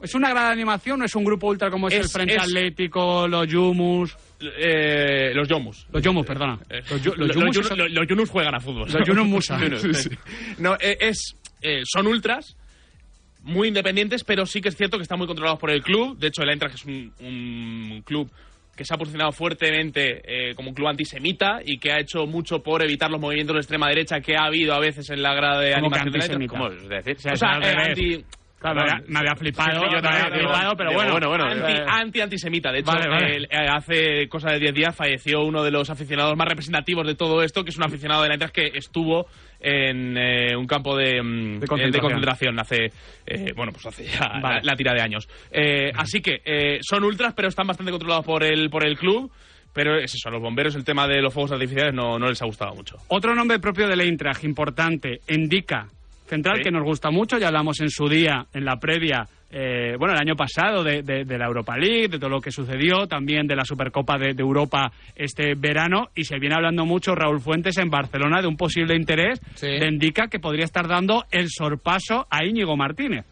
¿Es 0.00 0.14
una 0.14 0.30
gran 0.30 0.46
animación 0.52 1.02
o 1.02 1.04
es 1.04 1.14
un 1.16 1.24
grupo 1.24 1.48
ultra 1.48 1.70
como 1.70 1.88
es, 1.88 1.94
el 1.94 2.08
Frente 2.08 2.36
es- 2.36 2.42
Atlético, 2.42 3.26
los 3.26 3.46
Yumus? 3.48 4.16
Eh, 4.40 5.32
los 5.34 5.48
Yomus. 5.48 5.86
Los 5.92 6.02
Yumus, 6.02 6.24
perdona. 6.26 6.58
Eh, 6.70 6.82
Los, 6.90 7.04
los, 7.18 7.34
Yumus 7.34 7.70
los- 7.76 7.90
los 7.90 8.06
Yunus 8.06 8.30
juegan 8.30 8.54
a 8.54 8.60
fútbol. 8.60 8.88
Los 8.92 9.06
Yunus 9.06 9.26
Musa. 9.26 9.58
Yunus, 9.60 9.82
Sí, 9.82 9.94
sí. 9.94 10.10
No, 10.58 10.74
eh, 10.80 10.96
es, 11.00 11.34
eh, 11.62 11.82
son 11.84 12.06
ultras 12.06 12.56
muy 13.42 13.68
independientes, 13.68 14.22
pero 14.24 14.46
sí 14.46 14.60
que 14.60 14.68
es 14.68 14.76
cierto 14.76 14.96
que 14.98 15.02
están 15.02 15.18
muy 15.18 15.26
controlados 15.26 15.58
por 15.58 15.70
el 15.70 15.82
club. 15.82 16.16
De 16.18 16.28
hecho, 16.28 16.42
el 16.42 16.50
Eintracht 16.50 16.76
es 16.76 16.84
un, 16.84 17.12
un 17.20 18.02
club 18.04 18.30
que 18.76 18.84
se 18.84 18.94
ha 18.94 18.96
posicionado 18.96 19.32
fuertemente 19.32 20.22
eh, 20.50 20.54
como 20.54 20.68
un 20.68 20.74
club 20.76 20.86
antisemita 20.86 21.58
y 21.64 21.78
que 21.78 21.90
ha 21.90 21.98
hecho 21.98 22.26
mucho 22.26 22.62
por 22.62 22.80
evitar 22.84 23.10
los 23.10 23.20
movimientos 23.20 23.54
de 23.54 23.60
extrema 23.60 23.88
derecha 23.88 24.20
que 24.20 24.36
ha 24.36 24.44
habido 24.44 24.72
a 24.74 24.78
veces 24.78 25.10
en 25.10 25.20
la 25.22 25.34
grada 25.34 25.60
de 25.60 25.72
¿Cómo 25.72 25.90
que 25.90 25.98
animación 25.98 26.40
Eintracht. 26.42 26.52
antisemita? 26.52 26.52
¿Cómo 26.86 26.98
es 27.00 27.04
decir? 27.04 27.16
O 27.16 27.20
sea, 27.20 27.32
O 27.32 27.36
sea, 27.36 27.58
eh, 27.58 27.74
anti... 27.88 28.24
Claro, 28.58 28.74
me 28.76 28.90
había- 28.90 29.04
me 29.06 29.18
había 29.20 29.36
flipado, 29.36 29.80
Sí, 29.82 29.86
yo 29.94 30.02
también 30.02 30.24
había 30.26 30.38
flipado, 30.38 30.76
pero 30.76 30.92
bueno. 30.92 31.28
bueno, 31.28 31.48
Eh, 31.48 31.52
anti, 31.86 31.90
anti-antisemita. 31.90 32.72
De 32.72 32.80
hecho, 32.80 32.90
Vale, 32.92 33.08
vale. 33.08 33.36
el- 33.36 33.44
eh, 33.44 33.68
hace 33.70 34.28
cosa 34.28 34.50
de 34.50 34.58
10 34.58 34.74
días 34.74 34.96
falleció 34.96 35.44
uno 35.44 35.62
de 35.62 35.70
los 35.70 35.88
aficionados 35.90 36.36
más 36.36 36.48
representativos 36.48 37.06
de 37.06 37.14
todo 37.14 37.42
esto, 37.42 37.62
que 37.62 37.70
es 37.70 37.76
un 37.76 37.84
aficionado 37.84 38.22
de 38.22 38.28
la 38.28 38.34
Eintracht 38.34 38.54
que 38.54 38.72
estuvo 38.74 39.26
en 39.60 40.16
eh, 40.16 40.56
un 40.56 40.66
campo 40.66 40.96
de, 40.96 41.22
mm, 41.22 41.58
De 41.60 41.64
eh, 41.64 41.68
concentración. 41.68 41.92
de 41.92 42.00
concentración 42.00 42.58
hace, 42.60 42.92
eh, 43.26 43.52
bueno, 43.56 43.70
pues 43.72 43.86
hace 43.86 44.04
ya 44.06 44.26
Vale. 44.40 44.56
la, 44.56 44.60
la 44.62 44.76
tira 44.76 44.92
de 44.92 45.02
años. 45.02 45.28
Eh, 45.52 45.92
así 45.94 46.20
que 46.20 46.40
eh, 46.44 46.78
son 46.82 47.04
ultras, 47.04 47.34
pero 47.34 47.48
están 47.48 47.66
bastante 47.66 47.92
controlados 47.92 48.24
por 48.26 48.42
el, 48.42 48.70
por 48.70 48.84
el 48.86 48.96
club. 48.98 49.30
Pero 49.72 49.96
es 49.98 50.12
eso, 50.12 50.28
a 50.30 50.32
los 50.32 50.40
bomberos 50.40 50.74
el 50.74 50.82
tema 50.84 51.06
de 51.06 51.20
los 51.20 51.32
fuegos 51.32 51.52
artificiales 51.52 51.94
no, 51.94 52.18
no 52.18 52.26
les 52.28 52.40
ha 52.42 52.46
gustado 52.46 52.74
mucho. 52.74 52.96
Otro 53.08 53.34
nombre 53.34 53.60
propio 53.60 53.86
del 53.86 54.00
Eintracht, 54.00 54.42
importante, 54.42 55.20
Endica, 55.28 55.86
central 56.28 56.56
Sí. 56.58 56.62
que 56.64 56.70
nos 56.70 56.84
gusta 56.84 57.10
mucho, 57.10 57.38
ya 57.38 57.48
hablamos 57.48 57.80
en 57.80 57.90
su 57.90 58.08
día, 58.08 58.46
en 58.54 58.64
la 58.64 58.76
previa, 58.76 59.26
eh, 59.50 59.94
bueno, 59.98 60.12
el 60.14 60.20
año 60.20 60.36
pasado 60.36 60.84
de, 60.84 61.02
de- 61.02 61.24
de 61.24 61.38
la 61.38 61.46
Europa 61.46 61.76
League, 61.78 62.08
de 62.08 62.18
todo 62.18 62.28
lo 62.28 62.40
que 62.40 62.50
sucedió, 62.50 63.06
también 63.06 63.46
de 63.46 63.56
la 63.56 63.64
Supercopa 63.64 64.18
de, 64.18 64.34
de 64.34 64.42
Europa 64.42 64.92
este 65.16 65.54
verano, 65.54 66.08
y 66.14 66.24
se 66.24 66.38
viene 66.38 66.54
hablando 66.54 66.84
mucho 66.84 67.14
Raúl 67.14 67.40
Fuentes 67.40 67.78
en 67.78 67.88
Barcelona 67.90 68.42
de 68.42 68.46
un 68.48 68.56
posible 68.56 68.94
interés 68.94 69.40
de 69.60 69.86
Endica 69.86 70.28
que 70.28 70.38
podría 70.38 70.64
estar 70.66 70.86
dando 70.86 71.24
el 71.30 71.46
sorpaso 71.48 72.26
a 72.30 72.44
Íñigo 72.44 72.76
Martínez. 72.76 73.24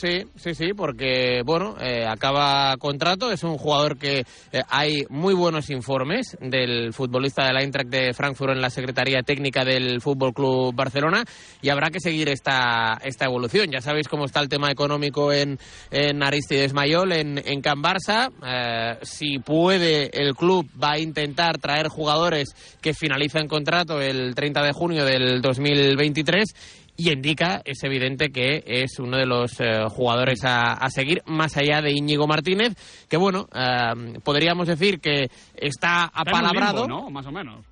Sí, 0.00 0.22
sí, 0.34 0.54
sí, 0.54 0.72
porque, 0.74 1.42
bueno, 1.44 1.76
eh, 1.78 2.06
acaba 2.08 2.74
contrato, 2.78 3.30
es 3.30 3.44
un 3.44 3.58
jugador 3.58 3.98
que 3.98 4.20
eh, 4.50 4.62
hay 4.70 5.04
muy 5.10 5.34
buenos 5.34 5.68
informes 5.68 6.38
del 6.40 6.94
futbolista 6.94 7.44
del 7.44 7.58
Eintracht 7.58 7.90
de 7.90 8.14
Frankfurt 8.14 8.52
en 8.52 8.62
la 8.62 8.70
Secretaría 8.70 9.22
Técnica 9.22 9.62
del 9.62 10.00
Fútbol 10.00 10.32
Club 10.32 10.74
Barcelona 10.74 11.22
y 11.60 11.68
habrá 11.68 11.90
que 11.90 12.00
seguir 12.00 12.30
esta, 12.30 12.98
esta 13.04 13.26
evolución. 13.26 13.70
Ya 13.70 13.82
sabéis 13.82 14.08
cómo 14.08 14.24
está 14.24 14.40
el 14.40 14.48
tema 14.48 14.70
económico 14.70 15.34
en, 15.34 15.58
en 15.90 16.22
Aristides 16.22 16.72
Mayol, 16.72 17.12
en, 17.12 17.36
en 17.36 17.60
Can 17.60 17.82
Barça. 17.82 18.30
Eh, 18.42 18.98
si 19.02 19.38
puede, 19.38 20.08
el 20.18 20.34
club 20.34 20.66
va 20.82 20.92
a 20.92 20.98
intentar 20.98 21.58
traer 21.58 21.88
jugadores 21.88 22.54
que 22.80 22.94
finalizan 22.94 23.48
contrato 23.48 24.00
el 24.00 24.34
30 24.34 24.62
de 24.62 24.72
junio 24.72 25.04
del 25.04 25.42
2023 25.42 26.79
y 27.02 27.12
indica, 27.12 27.62
es 27.64 27.82
evidente 27.84 28.30
que 28.30 28.62
es 28.66 28.98
uno 28.98 29.16
de 29.16 29.26
los 29.26 29.60
eh, 29.60 29.84
jugadores 29.88 30.44
a, 30.44 30.72
a 30.72 30.90
seguir, 30.90 31.22
más 31.26 31.56
allá 31.56 31.80
de 31.80 31.92
Íñigo 31.92 32.26
Martínez, 32.26 32.74
que 33.08 33.16
bueno, 33.16 33.48
eh, 33.54 34.18
podríamos 34.24 34.66
decir 34.68 35.00
que 35.00 35.30
está 35.54 36.04
Está 36.06 36.22
en 36.22 36.28
un 36.28 36.28
apalabrado. 36.28 36.82
limbo, 36.86 37.02
¿no? 37.04 37.10
Más 37.10 37.26
o 37.26 37.32
menos. 37.32 37.64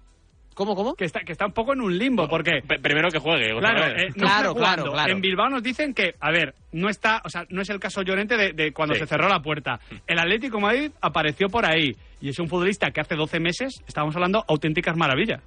¿Cómo, 0.55 0.75
cómo? 0.75 0.95
Que 0.95 1.05
está, 1.05 1.21
que 1.21 1.31
está 1.31 1.47
un 1.47 1.53
poco 1.53 1.73
en 1.73 1.81
un 1.81 1.97
limbo, 1.97 2.27
porque... 2.29 2.61
Primero 2.83 3.11
que 3.11 3.21
juegue. 3.21 3.57
Claro, 3.61 3.87
eh, 3.97 4.09
no 4.17 4.25
Claro, 4.27 4.55
claro, 4.57 4.91
claro. 4.91 5.13
En 5.13 5.21
Bilbao 5.21 5.49
nos 5.49 5.63
dicen 5.63 5.95
que, 5.95 6.15
a 6.19 6.33
ver, 6.33 6.53
no 6.73 6.89
está, 6.89 7.23
o 7.25 7.29
sea, 7.29 7.45
no 7.51 7.63
es 7.63 7.71
el 7.71 7.79
caso 7.79 8.03
Llorente 8.03 8.37
de, 8.37 8.53
de 8.53 8.73
cuando 8.73 8.95
Sí. 8.95 9.01
se 9.03 9.07
cerró 9.07 9.29
la 9.29 9.41
puerta. 9.41 9.79
El 10.05 10.19
Atlético 10.19 10.59
Madrid 10.59 10.91
apareció 11.01 11.49
por 11.49 11.65
ahí 11.65 11.95
y 12.21 12.31
es 12.31 12.39
un 12.41 12.49
futbolista 12.49 12.91
que 12.91 13.01
hace 13.01 13.15
12 13.15 13.39
meses 13.39 13.81
estábamos 13.87 14.17
hablando 14.17 14.45
auténticas 14.49 14.97
maravillas. 14.97 15.41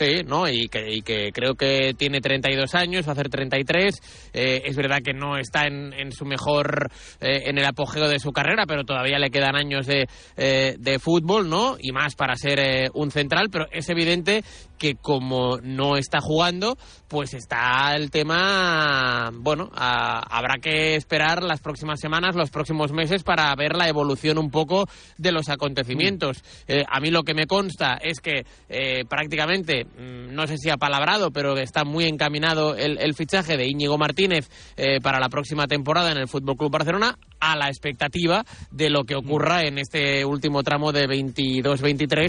Sí, 0.00 0.22
¿no? 0.26 0.48
Y 0.48 0.68
que, 0.68 0.82
y 0.90 1.02
que 1.02 1.30
creo 1.30 1.56
que 1.56 1.92
tiene 1.92 2.22
32 2.22 2.74
años, 2.74 3.06
va 3.06 3.10
a 3.10 3.12
hacer 3.12 3.28
33. 3.28 4.30
Eh, 4.32 4.62
es 4.64 4.74
verdad 4.74 5.00
que 5.04 5.12
no 5.12 5.36
está 5.36 5.66
en, 5.66 5.92
en 5.92 6.10
su 6.10 6.24
mejor, 6.24 6.88
eh, 7.20 7.42
en 7.44 7.58
el 7.58 7.66
apogeo 7.66 8.08
de 8.08 8.18
su 8.18 8.32
carrera, 8.32 8.64
pero 8.66 8.84
todavía 8.84 9.18
le 9.18 9.28
quedan 9.28 9.56
años 9.56 9.86
de, 9.86 10.08
eh, 10.38 10.74
de 10.78 10.98
fútbol, 10.98 11.50
¿no? 11.50 11.76
Y 11.78 11.92
más 11.92 12.14
para 12.14 12.34
ser 12.36 12.60
eh, 12.60 12.88
un 12.94 13.10
central, 13.10 13.50
pero 13.52 13.66
es 13.70 13.90
evidente 13.90 14.42
que 14.80 14.94
como 14.94 15.58
no 15.62 15.96
está 15.98 16.20
jugando, 16.22 16.78
pues 17.06 17.34
está 17.34 17.94
el 17.94 18.10
tema, 18.10 19.30
bueno, 19.34 19.70
a- 19.74 20.20
habrá 20.36 20.56
que 20.60 20.94
esperar 20.96 21.42
las 21.42 21.60
próximas 21.60 22.00
semanas, 22.00 22.34
los 22.34 22.50
próximos 22.50 22.90
meses 22.92 23.22
para 23.22 23.54
ver 23.54 23.76
la 23.76 23.88
evolución 23.88 24.38
un 24.38 24.50
poco 24.50 24.86
de 25.18 25.32
los 25.32 25.50
acontecimientos. 25.50 26.42
Eh, 26.66 26.82
a 26.88 26.98
mí 26.98 27.10
lo 27.10 27.22
que 27.24 27.34
me 27.34 27.46
consta 27.46 27.98
es 28.02 28.20
que 28.20 28.46
eh, 28.70 29.04
prácticamente, 29.06 29.84
mm, 29.84 30.34
no 30.34 30.46
sé 30.46 30.56
si 30.56 30.70
ha 30.70 30.78
palabrado, 30.78 31.30
pero 31.30 31.58
está 31.58 31.84
muy 31.84 32.04
encaminado 32.06 32.74
el, 32.74 32.96
el 32.98 33.14
fichaje 33.14 33.58
de 33.58 33.68
Íñigo 33.68 33.98
Martínez 33.98 34.48
eh, 34.78 34.98
para 35.02 35.20
la 35.20 35.28
próxima 35.28 35.66
temporada 35.66 36.10
en 36.10 36.16
el 36.18 36.28
Fútbol 36.28 36.56
Club 36.56 36.70
Barcelona, 36.72 37.18
a 37.38 37.54
la 37.56 37.68
expectativa 37.68 38.44
de 38.70 38.88
lo 38.88 39.04
que 39.04 39.14
ocurra 39.14 39.64
en 39.64 39.78
este 39.78 40.24
último 40.24 40.62
tramo 40.62 40.92
de 40.92 41.06
22-23 41.06 42.28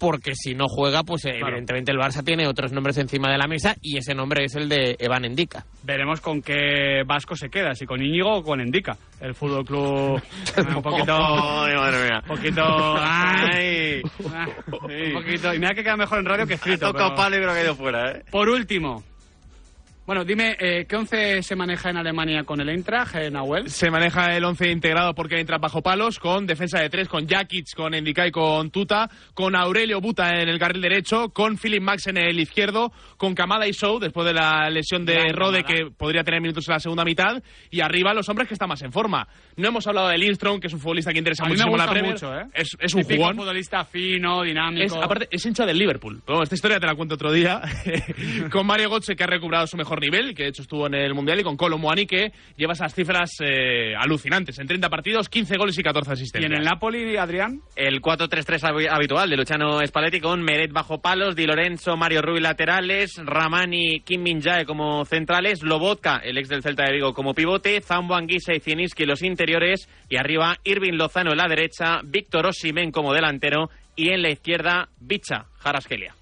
porque 0.00 0.34
si 0.34 0.54
no 0.54 0.64
juega, 0.66 1.04
pues 1.04 1.26
eh, 1.26 1.38
evidentemente 1.40 1.92
el 1.92 1.98
Barça 1.98 2.24
tiene 2.24 2.48
otros 2.48 2.72
nombres 2.72 2.96
encima 2.96 3.30
de 3.30 3.36
la 3.36 3.46
mesa 3.46 3.76
y 3.82 3.98
ese 3.98 4.14
nombre 4.14 4.44
es 4.44 4.56
el 4.56 4.68
de 4.68 4.96
Evan 4.98 5.26
Endica. 5.26 5.64
Veremos 5.84 6.20
con 6.22 6.40
qué 6.40 7.02
Vasco 7.06 7.36
se 7.36 7.50
queda, 7.50 7.74
si 7.74 7.84
con 7.84 8.02
Íñigo 8.02 8.38
o 8.38 8.42
con 8.42 8.60
Endica. 8.60 8.96
El 9.20 9.34
Fútbol 9.34 9.64
Club 9.64 10.22
un 10.76 10.82
poquito... 10.82 11.16
Ay, 11.16 11.74
madre 11.76 12.08
mía. 12.08 12.22
Un 12.22 12.36
poquito... 12.36 12.62
Ay, 12.96 14.02
ah, 14.34 14.46
un 14.66 15.12
poquito... 15.12 15.54
Y 15.54 15.58
mira 15.58 15.74
que 15.74 15.82
queda 15.84 15.96
mejor 15.96 16.20
en 16.20 16.24
radio 16.24 16.46
que 16.46 16.54
escrito. 16.54 16.86
Ha 16.86 16.92
tocado 16.92 17.10
pero- 17.10 17.22
palo 17.22 17.36
y 17.36 17.40
creo 17.40 17.52
que 17.52 17.60
ha 17.60 17.64
ido 17.64 17.74
fuera, 17.74 18.12
¿eh? 18.12 18.24
Por 18.30 18.48
último... 18.48 19.04
Bueno, 20.10 20.24
dime, 20.24 20.56
eh, 20.58 20.86
¿qué 20.88 20.96
once 20.96 21.40
se 21.40 21.54
maneja 21.54 21.88
en 21.88 21.96
Alemania 21.96 22.42
con 22.42 22.60
el 22.60 22.68
Eintracht, 22.68 23.14
eh, 23.14 23.30
Nahuel? 23.30 23.70
Se 23.70 23.92
maneja 23.92 24.34
el 24.34 24.44
11 24.44 24.72
integrado 24.72 25.14
porque 25.14 25.38
entra 25.38 25.58
bajo 25.58 25.82
palos, 25.82 26.18
con 26.18 26.48
defensa 26.48 26.80
de 26.80 26.90
tres, 26.90 27.06
con 27.08 27.28
Jakic, 27.28 27.76
con 27.76 27.94
Endika 27.94 28.26
y 28.26 28.32
con 28.32 28.72
Tuta, 28.72 29.08
con 29.34 29.54
Aurelio 29.54 30.00
Buta 30.00 30.30
en 30.30 30.48
el 30.48 30.58
carril 30.58 30.82
derecho, 30.82 31.28
con 31.28 31.56
Philip 31.56 31.80
Max 31.80 32.08
en 32.08 32.16
el 32.16 32.40
izquierdo, 32.40 32.90
con 33.16 33.36
Kamada 33.36 33.68
y 33.68 33.72
Show 33.72 34.00
después 34.00 34.26
de 34.26 34.34
la 34.34 34.68
lesión 34.68 35.06
de 35.06 35.14
Gran 35.14 35.36
Rode 35.36 35.62
Kamada. 35.62 35.84
que 35.84 35.90
podría 35.92 36.24
tener 36.24 36.40
minutos 36.40 36.66
en 36.66 36.72
la 36.72 36.80
segunda 36.80 37.04
mitad, 37.04 37.40
y 37.70 37.80
arriba 37.80 38.12
los 38.12 38.28
hombres 38.28 38.48
que 38.48 38.54
están 38.54 38.68
más 38.68 38.82
en 38.82 38.90
forma. 38.90 39.28
No 39.54 39.68
hemos 39.68 39.86
hablado 39.86 40.08
de 40.08 40.18
Lindstrom, 40.18 40.58
que 40.58 40.66
es 40.66 40.72
un 40.72 40.80
futbolista 40.80 41.12
que 41.12 41.18
interesa 41.18 41.44
A 41.44 41.46
mí 41.46 41.52
me 41.52 41.58
muchísimo 41.58 41.76
la 41.76 41.88
Premier. 41.88 42.14
mucho, 42.14 42.36
¿eh? 42.36 42.46
Es, 42.52 42.76
es 42.80 42.94
un 42.94 43.04
jugón. 43.04 43.36
futbolista 43.36 43.84
fino, 43.84 44.42
dinámico. 44.42 44.86
Es, 44.86 44.92
aparte, 44.92 45.28
es 45.30 45.46
hincha 45.46 45.64
del 45.64 45.78
Liverpool. 45.78 46.20
Bueno, 46.26 46.42
esta 46.42 46.56
historia 46.56 46.80
te 46.80 46.86
la 46.88 46.96
cuento 46.96 47.14
otro 47.14 47.30
día. 47.30 47.62
con 48.50 48.66
Mario 48.66 48.90
Götze, 48.90 49.14
que 49.14 49.22
ha 49.22 49.28
recuperado 49.28 49.68
su 49.68 49.76
mejor 49.76 49.99
nivel, 50.00 50.34
que 50.34 50.42
de 50.44 50.48
hecho 50.48 50.62
estuvo 50.62 50.86
en 50.86 50.94
el 50.94 51.14
Mundial, 51.14 51.38
y 51.40 51.42
con 51.44 51.56
Colo 51.56 51.78
Muani, 51.78 52.06
que 52.06 52.32
lleva 52.56 52.72
esas 52.72 52.94
cifras 52.94 53.30
eh, 53.40 53.94
alucinantes. 53.96 54.58
En 54.58 54.66
30 54.66 54.88
partidos, 54.88 55.28
15 55.28 55.56
goles 55.56 55.78
y 55.78 55.82
14 55.82 56.10
¿Y 56.10 56.12
asistencias. 56.14 56.50
en 56.50 56.58
el 56.58 56.64
Napoli, 56.64 57.16
Adrián? 57.16 57.60
El 57.76 58.00
4-3-3 58.00 58.62
habi- 58.62 58.88
habitual 58.90 59.30
de 59.30 59.36
Luciano 59.36 59.78
Spalletti 59.86 60.20
con 60.20 60.42
Meret 60.42 60.72
bajo 60.72 61.00
palos, 61.00 61.36
Di 61.36 61.46
Lorenzo, 61.46 61.96
Mario 61.96 62.22
Rui 62.22 62.40
laterales, 62.40 63.20
Ramani, 63.24 64.00
Kim 64.00 64.22
Min 64.22 64.40
Jae 64.40 64.64
como 64.64 65.04
centrales, 65.04 65.62
Lobotka, 65.62 66.16
el 66.24 66.38
ex 66.38 66.48
del 66.48 66.62
Celta 66.62 66.84
de 66.84 66.92
Vigo 66.94 67.14
como 67.14 67.34
pivote, 67.34 67.80
Zambo 67.80 68.14
Anguisa 68.14 68.54
y 68.54 68.60
Zieninski 68.60 69.04
los 69.04 69.22
interiores 69.22 69.88
y 70.08 70.16
arriba 70.16 70.56
Irving 70.64 70.94
Lozano 70.94 71.32
en 71.32 71.38
la 71.38 71.46
derecha, 71.48 72.00
Víctor 72.04 72.46
Osimen 72.46 72.90
como 72.90 73.12
delantero 73.12 73.70
y 73.96 74.08
en 74.10 74.22
la 74.22 74.30
izquierda 74.30 74.88
Bicha, 75.00 75.44
Jarasgelia. 75.58 76.14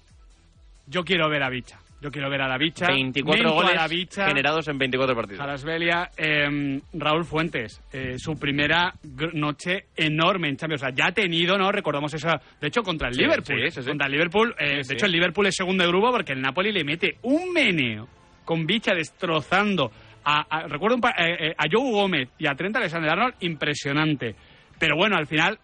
Yo 0.87 1.03
quiero 1.03 1.29
ver 1.29 1.43
a 1.43 1.49
Bicha. 1.49 1.78
Yo 2.01 2.09
quiero 2.11 2.29
ver 2.29 2.41
a 2.41 2.47
la 2.47 2.57
Bicha. 2.57 2.87
24 2.87 3.43
Mento 3.43 3.49
a 3.49 3.61
goles 3.61 3.75
la 3.75 3.87
Bicha. 3.87 4.25
generados 4.27 4.67
en 4.69 4.77
24 4.77 5.15
partidos. 5.15 5.39
Jarasbelia, 5.41 6.09
eh, 6.15 6.79
Raúl 6.93 7.25
Fuentes, 7.25 7.81
eh, 7.91 8.15
su 8.17 8.39
primera 8.39 8.93
noche 9.33 9.87
enorme 9.97 10.47
en 10.47 10.55
Champions. 10.55 10.81
O 10.83 10.85
sea, 10.85 10.95
ya 10.95 11.07
ha 11.07 11.11
tenido, 11.11 11.57
¿no? 11.57 11.71
Recordamos 11.71 12.13
esa, 12.13 12.39
de 12.61 12.67
hecho, 12.67 12.83
contra 12.83 13.09
el 13.09 13.15
Sí, 13.15 13.21
Liverpool. 13.21 13.69
sí, 13.69 13.81
sí. 13.81 13.87
Contra 13.87 14.07
el 14.07 14.13
Liverpool, 14.13 14.55
eh, 14.57 14.81
de 14.87 14.93
hecho, 14.93 15.05
el 15.07 15.11
Liverpool 15.11 15.47
es 15.47 15.55
segundo 15.55 15.83
de 15.83 15.89
grupo 15.89 16.11
porque 16.11 16.31
el 16.31 16.41
Napoli 16.41 16.71
le 16.71 16.83
mete 16.85 17.17
un 17.23 17.51
meneo 17.51 18.07
con 18.45 18.65
Bicha 18.65 18.93
destrozando 18.95 19.91
a, 20.23 20.45
a- 20.49 20.67
recuerdo 20.67 20.95
un 20.95 21.01
pa- 21.01 21.13
eh, 21.17 21.53
a 21.57 21.63
Joe 21.69 21.91
Gómez 21.91 22.29
y 22.37 22.47
a 22.47 22.55
Trent 22.55 22.75
Alexander-Arnold, 22.77 23.35
impresionante. 23.41 24.35
Pero 24.79 24.95
bueno, 24.95 25.17
al 25.17 25.27
final, 25.27 25.59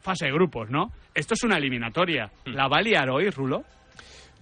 fase 0.00 0.26
de 0.26 0.32
grupos, 0.32 0.68
¿no? 0.70 0.90
Esto 1.14 1.34
es 1.34 1.42
una 1.42 1.56
eliminatoria. 1.56 2.30
Hmm. 2.44 2.50
¿La 2.52 2.68
va 2.68 2.78
a 2.78 2.82
liar 2.82 3.08
hoy, 3.10 3.30
Rulo? 3.30 3.64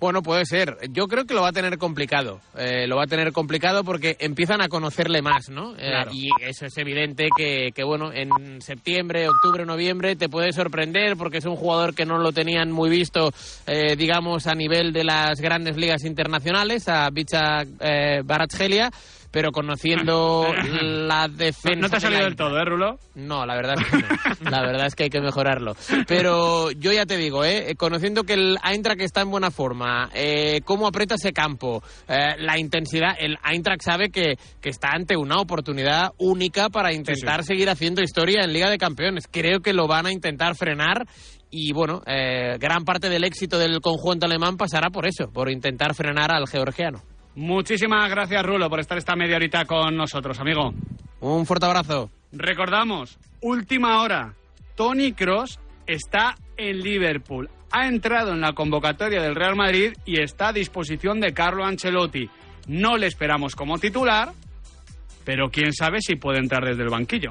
Bueno, 0.01 0.23
puede 0.23 0.45
ser. 0.47 0.77
Yo 0.91 1.09
creo 1.09 1.25
que 1.25 1.35
lo 1.35 1.43
va 1.43 1.49
a 1.49 1.53
tener 1.53 1.77
complicado. 1.77 2.41
Eh, 2.57 2.87
lo 2.87 2.97
va 2.97 3.05
a 3.05 3.07
tener 3.09 3.33
complicado 3.33 3.83
porque 3.83 4.17
empiezan 4.21 4.61
a 4.61 4.69
conocerle 4.69 5.23
más, 5.23 5.49
¿no? 5.49 5.73
Eh, 5.75 5.89
Claro. 5.89 6.11
Y 6.15 6.29
eso 6.41 6.67
es 6.67 6.79
evidente 6.79 7.29
que, 7.37 7.73
que, 7.75 7.83
bueno, 7.83 8.13
en 8.13 8.63
septiembre, 8.63 9.29
octubre, 9.29 9.65
noviembre 9.65 10.15
te 10.15 10.29
puede 10.29 10.53
sorprender 10.53 11.17
porque 11.17 11.39
es 11.39 11.47
un 11.47 11.57
jugador 11.57 11.95
que 11.95 12.05
no 12.07 12.19
lo 12.19 12.31
tenían 12.33 12.71
muy 12.71 12.91
visto, 12.91 13.33
eh, 13.67 13.97
digamos, 13.97 14.47
a 14.47 14.55
nivel 14.55 14.93
de 14.93 15.03
las 15.03 15.41
grandes 15.41 15.77
ligas 15.77 16.05
internacionales, 16.05 16.89
a 16.89 17.09
Bicha 17.11 17.63
eh, 17.81 18.23
Baratsgelia, 18.25 18.91
pero 19.39 19.53
conociendo 19.53 20.53
la 20.83 21.29
defensa... 21.29 21.79
No, 21.81 21.89
te 21.89 21.95
ha 21.95 21.99
de 21.99 22.01
salido 22.01 22.23
la 22.23 22.27
del 22.27 22.35
todo, 22.35 22.59
¿eh, 22.59 22.65
Rulo? 22.65 22.99
no, 23.15 23.47
la 23.47 23.55
verdad 23.55 23.77
es 23.79 23.87
que 23.87 23.97
no. 23.99 24.51
La 24.51 24.63
verdad 24.63 24.87
es 24.87 24.97
que 24.97 25.05
hay 25.05 25.11
que 25.11 25.21
mejorarlo. 25.21 25.77
Pero 26.09 26.73
yo 26.73 26.93
ya 26.93 27.07
te 27.07 27.17
digo, 27.17 27.45
¿eh? 27.45 27.77
conociendo 27.77 28.25
que 28.25 28.33
el 28.33 28.59
Eintracht 28.65 29.01
está 29.01 29.21
en 29.21 29.31
buena 29.31 29.53
forma, 29.53 30.11
eh, 30.13 30.61
cómo 30.65 30.89
aprieta 30.89 31.15
ese 31.15 31.33
campo, 31.33 31.85
eh, 32.09 32.35
la 32.39 32.59
intensidad, 32.59 33.11
el 33.17 33.39
Eintracht 33.49 33.83
sabe 33.85 34.11
que, 34.11 34.35
que 34.61 34.71
está 34.71 34.89
ante 34.89 35.17
una 35.17 35.37
oportunidad 35.37 36.11
única 36.19 36.69
para 36.69 36.93
intentar 36.93 37.45
seguir 37.45 37.71
haciendo 37.71 38.03
historia 38.03 38.43
en 38.43 38.53
Liga 38.53 38.69
de 38.69 38.79
Campeones. 38.79 39.29
Creo 39.31 39.61
que 39.61 39.73
lo 39.73 39.87
van 39.87 40.07
a 40.07 40.13
intentar 40.13 40.57
frenar 40.57 41.07
y 41.49 41.73
bueno, 41.73 42.03
eh, 42.07 42.57
gran 42.59 42.85
parte 42.85 43.09
del 43.09 43.23
éxito 43.23 43.57
del 43.57 43.81
conjunto 43.81 44.27
alemán 44.27 44.57
pasará 44.57 44.91
por 44.91 45.07
eso, 45.07 45.31
por 45.33 45.49
intentar 45.49 45.95
frenar 45.95 46.33
al 46.33 46.49
georgiano. 46.49 47.03
Muchísimas 47.39 48.11
gracias, 48.11 48.43
Rulo, 48.45 48.69
por 48.69 48.81
estar 48.81 48.99
esta 48.99 49.15
media 49.15 49.37
horita 49.37 49.65
con 49.65 49.97
nosotros, 49.97 50.41
amigo. 50.41 50.75
Un 51.21 51.47
fuerte 51.47 51.67
abrazo. 51.67 52.11
Recordamos, 52.33 53.17
última 53.43 54.03
hora, 54.03 54.35
Tony 54.75 55.13
Cross 55.13 55.61
está 55.87 56.35
en 56.57 56.81
Liverpool. 56.81 57.49
Ha 57.71 57.87
entrado 57.87 58.33
en 58.33 58.41
la 58.41 58.55
convocatoria 58.55 59.23
del 59.23 59.37
Real 59.37 59.55
Madrid 59.55 59.93
y 60.05 60.21
está 60.21 60.49
a 60.49 60.53
disposición 60.53 61.21
de 61.21 61.33
Carlo 61.33 61.65
Ancelotti. 61.65 62.29
No 62.67 62.97
le 62.97 63.07
esperamos 63.07 63.55
como 63.55 63.79
titular, 63.79 64.33
pero 65.25 65.49
quién 65.49 65.73
sabe 65.73 65.99
si 66.01 66.17
puede 66.17 66.41
entrar 66.41 66.65
desde 66.65 66.83
el 66.83 66.91
banquillo. 66.91 67.31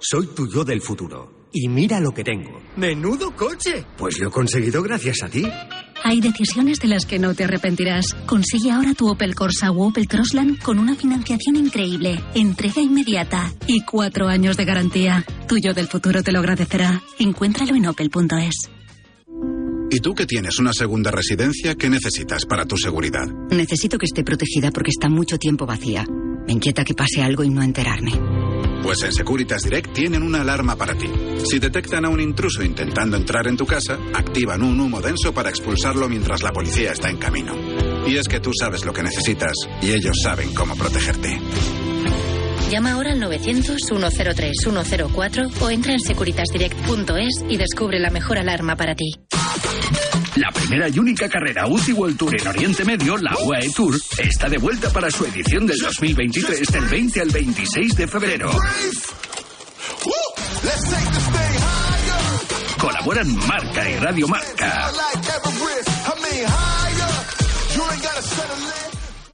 soy 0.00 0.26
tu 0.28 0.48
yo 0.48 0.64
del 0.64 0.80
futuro. 0.80 1.38
Y 1.52 1.68
mira 1.68 1.98
lo 1.98 2.12
que 2.12 2.24
tengo. 2.24 2.60
¡Menudo 2.76 3.34
coche! 3.34 3.84
Pues 3.96 4.18
lo 4.18 4.28
he 4.28 4.30
conseguido 4.30 4.82
gracias 4.82 5.22
a 5.22 5.28
ti. 5.28 5.46
Hay 6.04 6.20
decisiones 6.20 6.78
de 6.78 6.88
las 6.88 7.06
que 7.06 7.18
no 7.18 7.34
te 7.34 7.44
arrepentirás. 7.44 8.14
Consigue 8.26 8.70
ahora 8.70 8.94
tu 8.94 9.08
Opel 9.08 9.34
Corsa 9.34 9.70
o 9.70 9.88
Opel 9.88 10.06
Crossland 10.06 10.62
con 10.62 10.78
una 10.78 10.94
financiación 10.94 11.56
increíble, 11.56 12.22
entrega 12.34 12.82
inmediata 12.82 13.52
y 13.66 13.80
cuatro 13.82 14.28
años 14.28 14.56
de 14.56 14.64
garantía. 14.64 15.24
Tuyo 15.48 15.74
del 15.74 15.88
futuro 15.88 16.22
te 16.22 16.32
lo 16.32 16.40
agradecerá. 16.40 17.02
Encuéntralo 17.18 17.74
en 17.74 17.86
opel.es. 17.86 18.70
¿Y 19.90 20.00
tú 20.00 20.14
que 20.14 20.26
tienes 20.26 20.58
una 20.58 20.74
segunda 20.74 21.10
residencia, 21.10 21.74
qué 21.74 21.88
necesitas 21.88 22.44
para 22.44 22.66
tu 22.66 22.76
seguridad? 22.76 23.26
Necesito 23.50 23.96
que 23.96 24.04
esté 24.04 24.22
protegida 24.22 24.70
porque 24.70 24.90
está 24.90 25.08
mucho 25.08 25.38
tiempo 25.38 25.64
vacía. 25.64 26.04
Me 26.46 26.52
inquieta 26.52 26.84
que 26.84 26.94
pase 26.94 27.22
algo 27.22 27.42
y 27.42 27.48
no 27.48 27.62
enterarme. 27.62 28.12
Pues 28.82 29.02
en 29.02 29.12
Securitas 29.12 29.62
Direct 29.62 29.92
tienen 29.92 30.22
una 30.22 30.42
alarma 30.42 30.76
para 30.76 30.94
ti. 30.94 31.10
Si 31.44 31.58
detectan 31.58 32.04
a 32.04 32.08
un 32.08 32.20
intruso 32.20 32.62
intentando 32.62 33.16
entrar 33.16 33.46
en 33.46 33.56
tu 33.56 33.66
casa, 33.66 33.98
activan 34.14 34.62
un 34.62 34.80
humo 34.80 35.00
denso 35.00 35.32
para 35.32 35.50
expulsarlo 35.50 36.08
mientras 36.08 36.42
la 36.42 36.52
policía 36.52 36.92
está 36.92 37.10
en 37.10 37.18
camino. 37.18 37.54
Y 38.06 38.16
es 38.16 38.28
que 38.28 38.40
tú 38.40 38.52
sabes 38.58 38.84
lo 38.84 38.92
que 38.92 39.02
necesitas 39.02 39.52
y 39.82 39.92
ellos 39.92 40.16
saben 40.22 40.54
cómo 40.54 40.76
protegerte. 40.76 41.40
Llama 42.70 42.92
ahora 42.92 43.12
al 43.12 43.20
900-103-104 43.22 45.60
o 45.60 45.70
entra 45.70 45.94
en 45.94 46.00
securitasdirect.es 46.00 47.44
y 47.48 47.56
descubre 47.56 47.98
la 47.98 48.10
mejor 48.10 48.36
alarma 48.38 48.76
para 48.76 48.94
ti. 48.94 49.14
La 50.38 50.52
primera 50.52 50.88
y 50.88 50.96
única 51.00 51.28
carrera 51.28 51.66
UCI 51.66 51.92
World 51.94 52.16
Tour 52.16 52.40
en 52.40 52.46
Oriente 52.46 52.84
Medio, 52.84 53.16
la 53.16 53.36
UAE 53.42 53.70
Tour, 53.74 53.98
está 54.18 54.48
de 54.48 54.58
vuelta 54.58 54.88
para 54.90 55.10
su 55.10 55.24
edición 55.24 55.66
del 55.66 55.80
2023 55.80 56.68
del 56.70 56.84
20 56.84 57.20
al 57.22 57.28
26 57.30 57.96
de 57.96 58.06
febrero. 58.06 58.50
Colaboran 62.78 63.36
Marca 63.48 63.90
y 63.90 63.96
Radio 63.96 64.28
Marca. 64.28 64.92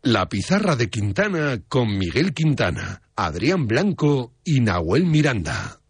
La 0.05 0.27
pizarra 0.27 0.75
de 0.75 0.88
Quintana 0.88 1.61
con 1.69 1.99
Miguel 1.99 2.33
Quintana, 2.33 3.03
Adrián 3.14 3.67
Blanco 3.67 4.33
y 4.43 4.61
Nahuel 4.61 5.05
Miranda. 5.05 5.81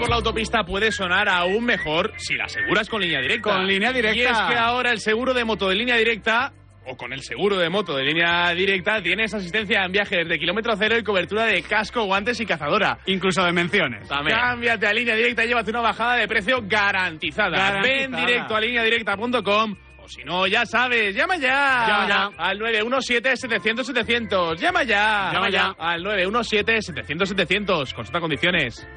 Por 0.00 0.08
la 0.08 0.16
autopista 0.16 0.64
puede 0.64 0.90
sonar 0.92 1.28
aún 1.28 1.62
mejor 1.66 2.14
si 2.16 2.34
la 2.34 2.44
aseguras 2.44 2.88
con 2.88 3.02
línea 3.02 3.20
directa. 3.20 3.50
Con 3.52 3.66
línea 3.66 3.92
directa. 3.92 4.18
Y 4.18 4.22
es 4.22 4.38
que 4.48 4.56
ahora 4.56 4.92
el 4.92 4.98
seguro 4.98 5.34
de 5.34 5.44
moto 5.44 5.68
de 5.68 5.74
línea 5.74 5.98
directa, 5.98 6.54
o 6.86 6.96
con 6.96 7.12
el 7.12 7.20
seguro 7.20 7.58
de 7.58 7.68
moto 7.68 7.94
de 7.94 8.04
línea 8.04 8.48
directa, 8.54 9.02
tienes 9.02 9.34
asistencia 9.34 9.84
en 9.84 9.92
viajes 9.92 10.26
de 10.26 10.38
kilómetro 10.38 10.72
cero 10.78 10.96
y 10.96 11.02
cobertura 11.02 11.44
de 11.44 11.60
casco, 11.62 12.04
guantes 12.04 12.40
y 12.40 12.46
cazadora. 12.46 12.96
Incluso 13.04 13.44
de 13.44 13.52
menciones. 13.52 14.08
También. 14.08 14.38
Cámbiate 14.38 14.86
a 14.86 14.94
línea 14.94 15.14
directa 15.14 15.44
y 15.44 15.48
llévate 15.48 15.70
una 15.70 15.82
bajada 15.82 16.14
de 16.14 16.26
precio 16.26 16.60
garantizada. 16.62 17.58
Garantizada. 17.58 17.82
Ven 17.82 18.16
directo 18.26 18.56
a 18.56 18.60
lineadirecta.com 18.62 19.76
O 19.98 20.08
si 20.08 20.24
no, 20.24 20.46
ya 20.46 20.64
sabes, 20.64 21.14
llama 21.14 21.36
ya. 21.36 21.84
Llama 21.86 22.08
ya. 22.08 22.30
Al 22.38 22.58
917-700-700. 22.58 24.56
Llama 24.56 24.82
ya. 24.82 25.30
Llama 25.34 25.50
ya. 25.50 25.74
Al 25.78 26.02
917-700-700. 26.02 27.92
Consulta 27.92 28.18
condiciones. 28.18 28.88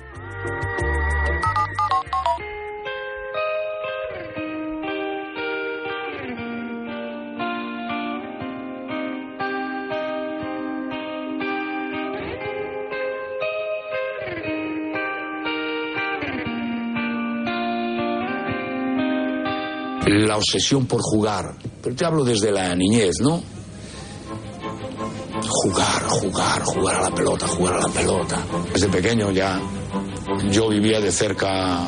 La 20.05 20.37
obsesión 20.37 20.85
por 20.85 21.01
jugar. 21.01 21.55
Pero 21.81 21.95
te 21.95 22.05
hablo 22.05 22.23
desde 22.23 22.51
la 22.51 22.75
niñez, 22.75 23.19
¿no? 23.21 23.41
Jugar, 25.45 26.03
jugar, 26.03 26.63
jugar 26.63 26.95
a 26.95 27.09
la 27.09 27.15
pelota, 27.15 27.47
jugar 27.47 27.75
a 27.75 27.81
la 27.81 27.89
pelota. 27.89 28.41
Desde 28.73 28.87
pequeño 28.87 29.31
ya 29.31 29.59
yo 30.49 30.69
vivía 30.69 30.99
de 30.99 31.11
cerca 31.11 31.85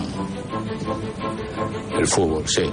el 1.97 2.07
fútbol, 2.07 2.43
sí. 2.47 2.63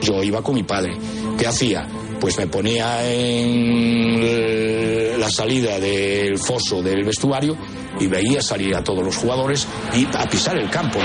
Yo 0.00 0.22
iba 0.22 0.42
con 0.42 0.54
mi 0.54 0.62
padre. 0.62 0.96
¿Qué 1.36 1.46
hacía? 1.46 1.86
Pues 2.20 2.38
me 2.38 2.46
ponía 2.46 3.10
en 3.10 5.20
la 5.20 5.30
salida 5.30 5.80
del 5.80 6.38
foso 6.38 6.82
del 6.82 7.04
vestuario 7.04 7.56
y 7.98 8.06
veía 8.06 8.40
salir 8.40 8.76
a 8.76 8.84
todos 8.84 9.04
los 9.04 9.16
jugadores 9.16 9.66
y 9.94 10.06
a 10.16 10.28
pisar 10.28 10.56
el 10.56 10.70
campo. 10.70 11.00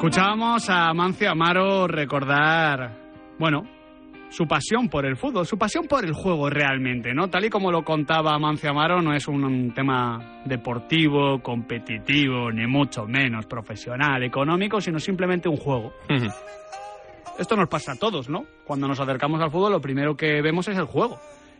Escuchábamos 0.00 0.66
a 0.70 0.94
Mancio 0.94 1.30
Amaro 1.30 1.86
recordar, 1.86 2.90
bueno, 3.38 3.64
su 4.30 4.46
pasión 4.46 4.88
por 4.88 5.04
el 5.04 5.14
fútbol, 5.14 5.44
su 5.44 5.58
pasión 5.58 5.86
por 5.86 6.06
el 6.06 6.14
juego 6.14 6.48
realmente, 6.48 7.12
¿no? 7.12 7.28
Tal 7.28 7.44
y 7.44 7.50
como 7.50 7.70
lo 7.70 7.84
contaba 7.84 8.38
Mancio 8.38 8.70
Amaro, 8.70 9.02
no 9.02 9.12
es 9.12 9.28
un 9.28 9.74
tema 9.74 10.40
deportivo, 10.46 11.42
competitivo, 11.42 12.50
ni 12.50 12.66
mucho 12.66 13.04
menos 13.04 13.44
profesional, 13.44 14.22
económico, 14.22 14.80
sino 14.80 14.98
simplemente 14.98 15.50
un 15.50 15.58
juego. 15.58 15.92
Esto 17.38 17.54
nos 17.54 17.68
pasa 17.68 17.92
a 17.92 17.96
todos, 17.96 18.30
¿no? 18.30 18.46
Cuando 18.64 18.88
nos 18.88 18.98
acercamos 19.00 19.42
al 19.42 19.50
fútbol, 19.50 19.72
lo 19.72 19.82
primero 19.82 20.16
que 20.16 20.40
vemos 20.40 20.66
es 20.68 20.78
el 20.78 20.86
juego 20.86 21.18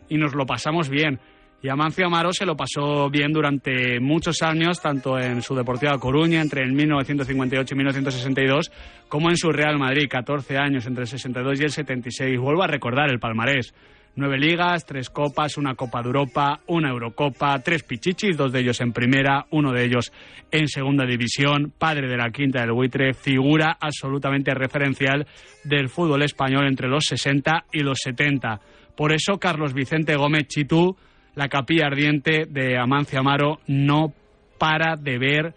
y 0.09 0.17
nos 0.17 0.33
lo 0.33 0.47
pasamos 0.47 0.89
bien. 0.89 1.19
Y 1.63 1.69
Amancio 1.69 2.07
Amaro 2.07 2.33
se 2.33 2.45
lo 2.45 2.55
pasó 2.55 3.07
bien 3.11 3.31
durante 3.31 3.99
muchos 3.99 4.41
años, 4.41 4.81
tanto 4.81 5.19
en 5.19 5.43
su 5.43 5.53
Deportiva 5.53 5.99
Coruña, 5.99 6.41
entre 6.41 6.63
el 6.63 6.71
1958 6.71 7.75
y 7.75 7.77
1962, 7.77 8.71
como 9.07 9.29
en 9.29 9.37
su 9.37 9.51
Real 9.51 9.77
Madrid, 9.77 10.07
14 10.09 10.57
años, 10.57 10.87
entre 10.87 11.03
el 11.03 11.07
62 11.07 11.61
y 11.61 11.63
el 11.63 11.69
76. 11.69 12.39
Vuelvo 12.39 12.63
a 12.63 12.67
recordar 12.67 13.11
el 13.11 13.19
palmarés. 13.19 13.75
Nueve 14.15 14.39
ligas, 14.39 14.87
tres 14.87 15.11
copas, 15.11 15.55
una 15.57 15.75
Copa 15.75 16.01
de 16.01 16.07
Europa, 16.07 16.59
una 16.65 16.89
Eurocopa, 16.89 17.59
tres 17.59 17.83
pichichis, 17.83 18.35
dos 18.35 18.51
de 18.51 18.59
ellos 18.59 18.81
en 18.81 18.91
primera, 18.91 19.45
uno 19.51 19.71
de 19.71 19.85
ellos 19.85 20.11
en 20.49 20.67
segunda 20.67 21.05
división, 21.05 21.71
padre 21.77 22.09
de 22.09 22.17
la 22.17 22.31
quinta 22.31 22.61
del 22.61 22.73
buitre, 22.73 23.13
figura 23.13 23.77
absolutamente 23.79 24.53
referencial 24.53 25.27
del 25.63 25.89
fútbol 25.89 26.23
español 26.23 26.67
entre 26.67 26.89
los 26.89 27.05
60 27.05 27.65
y 27.71 27.81
los 27.81 27.99
70. 28.03 28.59
Por 28.97 29.13
eso 29.13 29.37
Carlos 29.39 29.73
Vicente 29.73 30.15
Gómez 30.17 30.47
Chitú 30.47 30.97
la 31.35 31.49
capilla 31.49 31.87
ardiente 31.87 32.45
de 32.49 32.77
Amancio 32.77 33.19
Amaro 33.19 33.59
no 33.67 34.13
para 34.57 34.95
de 34.95 35.17
ver 35.17 35.53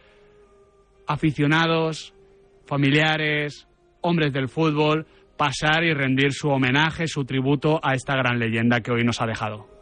aficionados, 1.07 2.15
familiares, 2.67 3.67
hombres 4.01 4.33
del 4.33 4.49
fútbol 4.49 5.07
pasar 5.37 5.83
y 5.85 5.93
rendir 5.93 6.33
su 6.33 6.49
homenaje, 6.49 7.07
su 7.07 7.25
tributo 7.25 7.81
a 7.83 7.95
esta 7.95 8.15
gran 8.17 8.39
leyenda 8.39 8.81
que 8.81 8.93
hoy 8.93 9.05
nos 9.05 9.21
ha 9.21 9.27
dejado. 9.27 9.74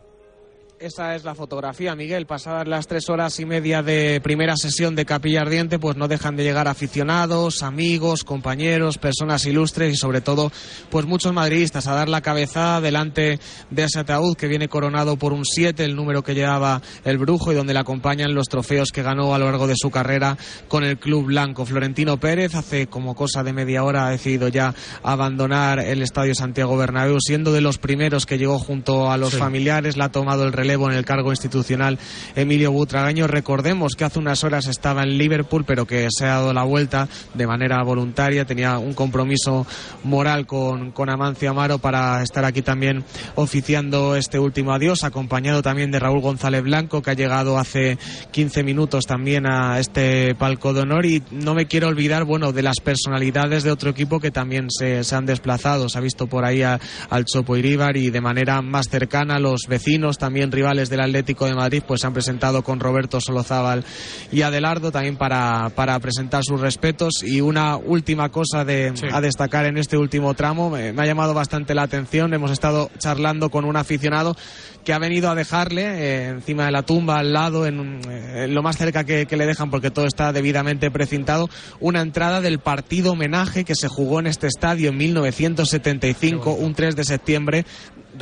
Esa 0.83 1.15
es 1.15 1.23
la 1.23 1.37
fotografía, 1.37 1.95
Miguel. 1.95 2.27
Pasadas 2.27 2.67
las 2.67 2.89
tres 2.89 3.09
horas 3.09 3.39
y 3.39 3.45
media 3.47 3.85
de 3.85 4.21
primera 4.21 4.57
sesión 4.57 4.97
de 4.97 5.05
Capilla 5.05 5.43
Ardiente, 5.43 5.79
pues 5.79 5.97
no 5.97 6.09
dejan 6.09 6.35
de 6.35 6.43
llegar 6.43 6.67
aficionados, 6.67 7.63
amigos, 7.63 8.25
compañeros, 8.25 8.99
personas 8.99 9.47
ilustres 9.47 9.95
y 9.95 9.97
sobre 9.97 10.23
todo, 10.23 10.51
pues 10.91 11.07
muchos 11.07 11.33
madridistas 11.33 11.87
a 11.87 11.95
dar 11.95 12.09
la 12.09 12.21
cabeza 12.21 12.81
delante 12.81 13.39
de 13.71 13.85
ese 13.85 14.01
ataúd 14.01 14.37
que 14.37 14.49
viene 14.49 14.67
coronado 14.69 15.17
por 15.17 15.33
un 15.33 15.45
7, 15.45 15.85
el 15.85 15.95
número 15.95 16.25
que 16.25 16.35
llevaba 16.35 16.83
el 17.05 17.17
brujo 17.17 17.53
y 17.53 17.55
donde 17.55 17.75
le 17.75 17.79
acompañan 17.79 18.35
los 18.35 18.49
trofeos 18.49 18.91
que 18.91 19.05
ganó 19.05 19.37
a 19.37 19.39
lo 19.39 19.45
largo 19.45 19.69
de 19.69 19.77
su 19.77 19.93
carrera 19.93 20.37
con 20.67 20.83
el 20.83 20.99
club 20.99 21.27
blanco. 21.27 21.65
Florentino 21.65 22.19
Pérez 22.19 22.57
hace 22.57 22.89
como 22.89 23.15
cosa 23.15 23.45
de 23.45 23.53
media 23.53 23.85
hora 23.85 24.09
ha 24.09 24.11
decidido 24.11 24.49
ya 24.49 24.75
abandonar 25.05 25.79
el 25.79 26.03
Estadio 26.03 26.35
Santiago 26.35 26.77
Bernabéu, 26.77 27.19
siendo 27.21 27.53
de 27.53 27.61
los 27.61 27.79
primeros 27.79 28.27
que 28.27 28.37
llegó 28.37 28.59
junto 28.59 29.13
a 29.13 29.17
los 29.17 29.31
Sí. 29.31 29.37
familiares, 29.37 29.97
la 29.97 30.07
ha 30.07 30.11
tomado 30.11 30.43
el 30.43 30.53
relevo 30.53 30.72
en 30.73 30.93
el 30.93 31.05
cargo 31.05 31.31
institucional 31.31 31.99
Emilio 32.35 32.73
Butragaño. 32.73 33.27
Recordemos 33.27 33.95
que 33.95 34.05
hace 34.05 34.19
unas 34.19 34.43
horas 34.43 34.67
estaba 34.67 35.03
en 35.03 35.19
Liverpool, 35.19 35.65
pero 35.67 35.87
que 35.87 36.09
se 36.11 36.25
ha 36.25 36.37
dado 36.37 36.53
la 36.53 36.65
vuelta 36.65 37.09
de 37.35 37.47
manera 37.47 37.83
voluntaria. 37.85 38.45
Tenía 38.45 38.79
un 38.79 38.95
compromiso 38.95 39.67
moral 40.05 40.47
con, 40.47 40.93
con 40.93 41.11
Amancio 41.11 41.51
Amaro 41.51 41.79
para 41.79 42.23
estar 42.23 42.45
aquí 42.45 42.63
también 42.63 43.05
oficiando 43.35 44.17
este 44.17 44.39
último 44.39 44.73
adiós, 44.73 45.05
acompañado 45.05 45.63
también 45.63 45.91
de 45.91 45.99
Raúl 45.99 46.21
González 46.21 46.63
Blanco, 46.63 47.03
que 47.03 47.11
ha 47.11 47.15
llegado 47.15 47.59
hace 47.59 47.99
15 48.31 48.63
minutos 48.63 49.05
también 49.07 49.47
a 49.47 49.79
este 49.79 50.35
palco 50.35 50.73
de 50.73 50.81
honor. 50.81 51.05
Y 51.07 51.23
no 51.31 51.55
me 51.55 51.67
quiero 51.67 51.89
olvidar, 51.89 52.25
bueno, 52.25 52.53
de 52.53 52.63
las 52.63 52.81
personalidades 52.81 53.63
de 53.63 53.71
otro 53.71 53.91
equipo 53.91 54.21
que 54.21 54.31
también 54.31 54.71
se, 54.71 55.05
se 55.05 55.15
han 55.15 55.27
desplazado. 55.27 55.89
Se 55.89 55.99
ha 55.99 56.01
visto 56.01 56.27
por 56.27 56.45
ahí 56.45 56.63
al 56.63 57.25
Chopo 57.25 57.57
Iríbar 57.57 57.97
y 57.97 58.11
de 58.11 58.21
manera 58.21 58.63
más 58.63 58.87
cercana 58.89 59.39
los 59.39 59.63
vecinos, 59.69 60.19
también 60.19 60.51
rivales 60.63 60.89
del 60.89 61.01
Atlético 61.01 61.47
de 61.47 61.55
Madrid, 61.55 61.83
pues 61.85 62.03
se 62.03 62.07
han 62.07 62.13
presentado 62.13 62.63
con 62.63 62.79
Roberto 62.79 63.21
Solozábal 63.21 63.85
y 64.31 64.43
Adelardo 64.43 64.93
también 64.93 65.17
para, 65.17 65.71
para 65.75 65.99
presentar 65.99 66.45
sus 66.45 66.61
respetos. 66.61 67.25
Y 67.25 67.41
una 67.41 67.77
última 67.77 68.29
cosa 68.29 68.65
de, 68.65 68.95
a 69.13 69.21
destacar 69.21 69.67
en 69.67 69.77
este 69.77 69.97
último 69.97 70.35
tramo, 70.35 70.71
me, 70.71 70.93
me 70.93 71.03
ha 71.03 71.07
llamado 71.07 71.35
bastante 71.35 71.75
la 71.75 71.83
atención. 71.83 72.33
Hemos 72.33 72.53
estado 72.53 72.91
charlando 72.99 73.51
con 73.51 73.65
un 73.65 73.77
aficionado 73.77 74.37
que 74.85 74.93
ha 74.93 74.99
venido 74.99 75.31
a 75.31 75.35
dejarle 75.35 75.83
eh, 75.83 76.29
encima 76.29 76.67
de 76.67 76.73
la 76.73 76.83
tumba, 76.83 77.19
al 77.19 77.33
lado, 77.33 77.67
en, 77.67 78.01
eh, 78.09 78.45
en 78.45 78.55
lo 78.55 78.63
más 78.63 78.77
cerca 78.77 79.05
que, 79.05 79.27
que 79.27 79.37
le 79.37 79.47
dejan, 79.47 79.71
porque 79.71 79.91
todo 79.91 80.07
está 80.07 80.33
debidamente 80.33 80.91
precintado, 80.91 81.49
una 81.81 82.01
entrada 82.01 82.41
del 82.41 82.59
partido 82.59 83.13
homenaje 83.13 83.65
que 83.65 83.75
se 83.75 83.89
jugó 83.89 84.21
en 84.21 84.27
este 84.27 84.47
estadio 84.47 84.91
en 84.91 84.97
1975, 84.97 86.53
un 86.53 86.75
3 86.75 86.97
de 86.97 87.05
septiembre. 87.05 87.65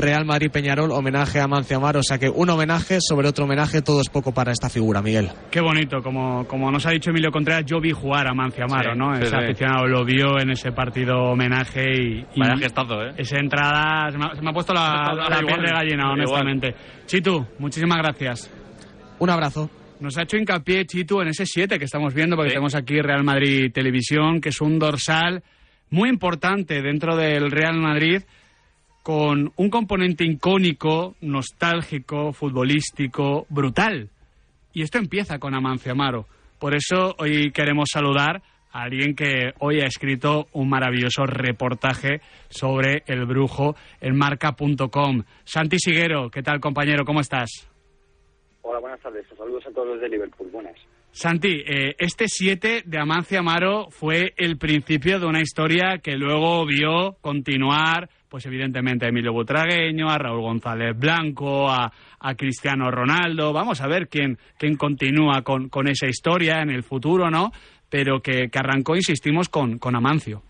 Real 0.00 0.24
Madrid 0.24 0.50
Peñarol, 0.50 0.90
homenaje 0.92 1.40
a 1.40 1.46
Mancio 1.46 1.76
Amaro, 1.76 2.00
o 2.00 2.02
sea 2.02 2.18
que 2.18 2.28
un 2.28 2.48
homenaje 2.50 2.98
sobre 3.00 3.28
otro 3.28 3.44
homenaje, 3.44 3.82
todo 3.82 4.00
es 4.00 4.08
poco 4.08 4.32
para 4.32 4.52
esta 4.52 4.68
figura, 4.68 5.02
Miguel. 5.02 5.28
Qué 5.50 5.60
bonito, 5.60 5.98
como, 6.02 6.46
como 6.46 6.70
nos 6.70 6.86
ha 6.86 6.90
dicho 6.90 7.10
Emilio 7.10 7.30
Contreras, 7.30 7.64
yo 7.66 7.80
vi 7.80 7.92
jugar 7.92 8.26
a 8.26 8.32
Mancio 8.34 8.64
Amaro, 8.64 8.92
Sí, 8.92 8.98
¿no? 8.98 9.14
sí, 9.16 9.22
Ese 9.22 9.30
sí. 9.30 9.36
aficionado 9.36 9.86
lo 9.86 10.04
vio 10.04 10.38
en 10.40 10.50
ese 10.50 10.72
partido 10.72 11.16
homenaje 11.32 11.84
y... 11.92 12.18
y 12.34 12.40
Vaya 12.40 12.56
gestazo, 12.56 13.02
¿eh? 13.04 13.12
Esa 13.16 13.38
entrada, 13.38 14.10
se 14.10 14.18
me 14.18 14.24
ha, 14.26 14.34
se 14.34 14.42
me 14.42 14.50
ha 14.50 14.52
puesto 14.52 14.72
la, 14.72 15.04
piel 15.46 15.62
de 15.62 15.72
gallina, 15.72 16.04
da 16.08 16.22
igual. 16.22 16.42
honestamente. 16.46 16.74
Chitu, 17.06 17.46
muchísimas 17.58 17.98
gracias. 17.98 18.50
Un 19.18 19.30
abrazo. 19.30 19.70
Nos 20.00 20.16
ha 20.16 20.22
hecho 20.22 20.38
hincapié 20.38 20.86
Chitu 20.86 21.20
en 21.20 21.28
ese 21.28 21.44
7 21.44 21.78
que 21.78 21.84
estamos 21.84 22.14
viendo, 22.14 22.34
porque 22.34 22.50
tenemos 22.52 22.74
aquí 22.74 23.00
Real 23.02 23.22
Madrid 23.22 23.70
Televisión, 23.72 24.40
que 24.40 24.48
es 24.48 24.60
un 24.62 24.78
dorsal 24.78 25.42
muy 25.90 26.08
importante 26.08 26.80
dentro 26.80 27.16
del 27.16 27.50
Real 27.50 27.76
Madrid, 27.78 28.22
con 29.02 29.52
un 29.56 29.70
componente 29.70 30.24
icónico, 30.24 31.14
nostálgico, 31.20 32.32
futbolístico, 32.32 33.46
brutal. 33.48 34.10
Y 34.72 34.82
esto 34.82 34.98
empieza 34.98 35.38
con 35.38 35.54
Amancio 35.54 35.92
Amaro. 35.92 36.26
Por 36.58 36.74
eso 36.74 37.14
hoy 37.18 37.50
queremos 37.52 37.88
saludar 37.92 38.42
a 38.72 38.82
alguien 38.82 39.14
que 39.14 39.52
hoy 39.58 39.80
ha 39.80 39.86
escrito 39.86 40.46
un 40.52 40.68
maravilloso 40.68 41.24
reportaje 41.26 42.20
sobre 42.48 43.02
el 43.06 43.24
brujo 43.26 43.74
en 44.00 44.16
marca.com. 44.16 45.22
Santi 45.44 45.78
Siguero, 45.78 46.30
¿qué 46.30 46.42
tal 46.42 46.60
compañero? 46.60 47.04
¿Cómo 47.04 47.20
estás? 47.20 47.68
Hola, 48.62 48.78
buenas 48.78 49.00
tardes. 49.00 49.26
Saludos 49.36 49.66
a 49.66 49.70
todos 49.72 49.88
los 49.88 50.00
de 50.00 50.08
Liverpool. 50.08 50.50
Buenas. 50.52 50.76
Santi, 51.12 51.62
eh, 51.66 51.96
este 51.98 52.26
7 52.28 52.82
de 52.86 52.98
Amancio 52.98 53.40
Amaro 53.40 53.90
fue 53.90 54.32
el 54.36 54.58
principio 54.58 55.18
de 55.18 55.26
una 55.26 55.40
historia 55.40 55.98
que 56.02 56.12
luego 56.12 56.64
vio 56.66 57.16
continuar, 57.20 58.08
pues 58.30 58.46
evidentemente 58.46 59.04
a 59.04 59.08
Emilio 59.08 59.32
Butragueño, 59.32 60.08
a 60.08 60.16
Raúl 60.16 60.40
González 60.40 60.96
Blanco, 60.96 61.68
a, 61.68 61.92
a 62.20 62.34
Cristiano 62.36 62.88
Ronaldo. 62.88 63.52
Vamos 63.52 63.80
a 63.80 63.88
ver 63.88 64.06
quién, 64.08 64.38
quién 64.56 64.76
continúa 64.76 65.42
con, 65.42 65.68
con 65.68 65.88
esa 65.88 66.06
historia 66.06 66.62
en 66.62 66.70
el 66.70 66.84
futuro, 66.84 67.28
¿no? 67.28 67.50
Pero 67.90 68.20
que, 68.20 68.48
que 68.48 68.58
arrancó, 68.58 68.94
insistimos, 68.94 69.48
con, 69.48 69.80
con 69.80 69.96
Amancio. 69.96 70.42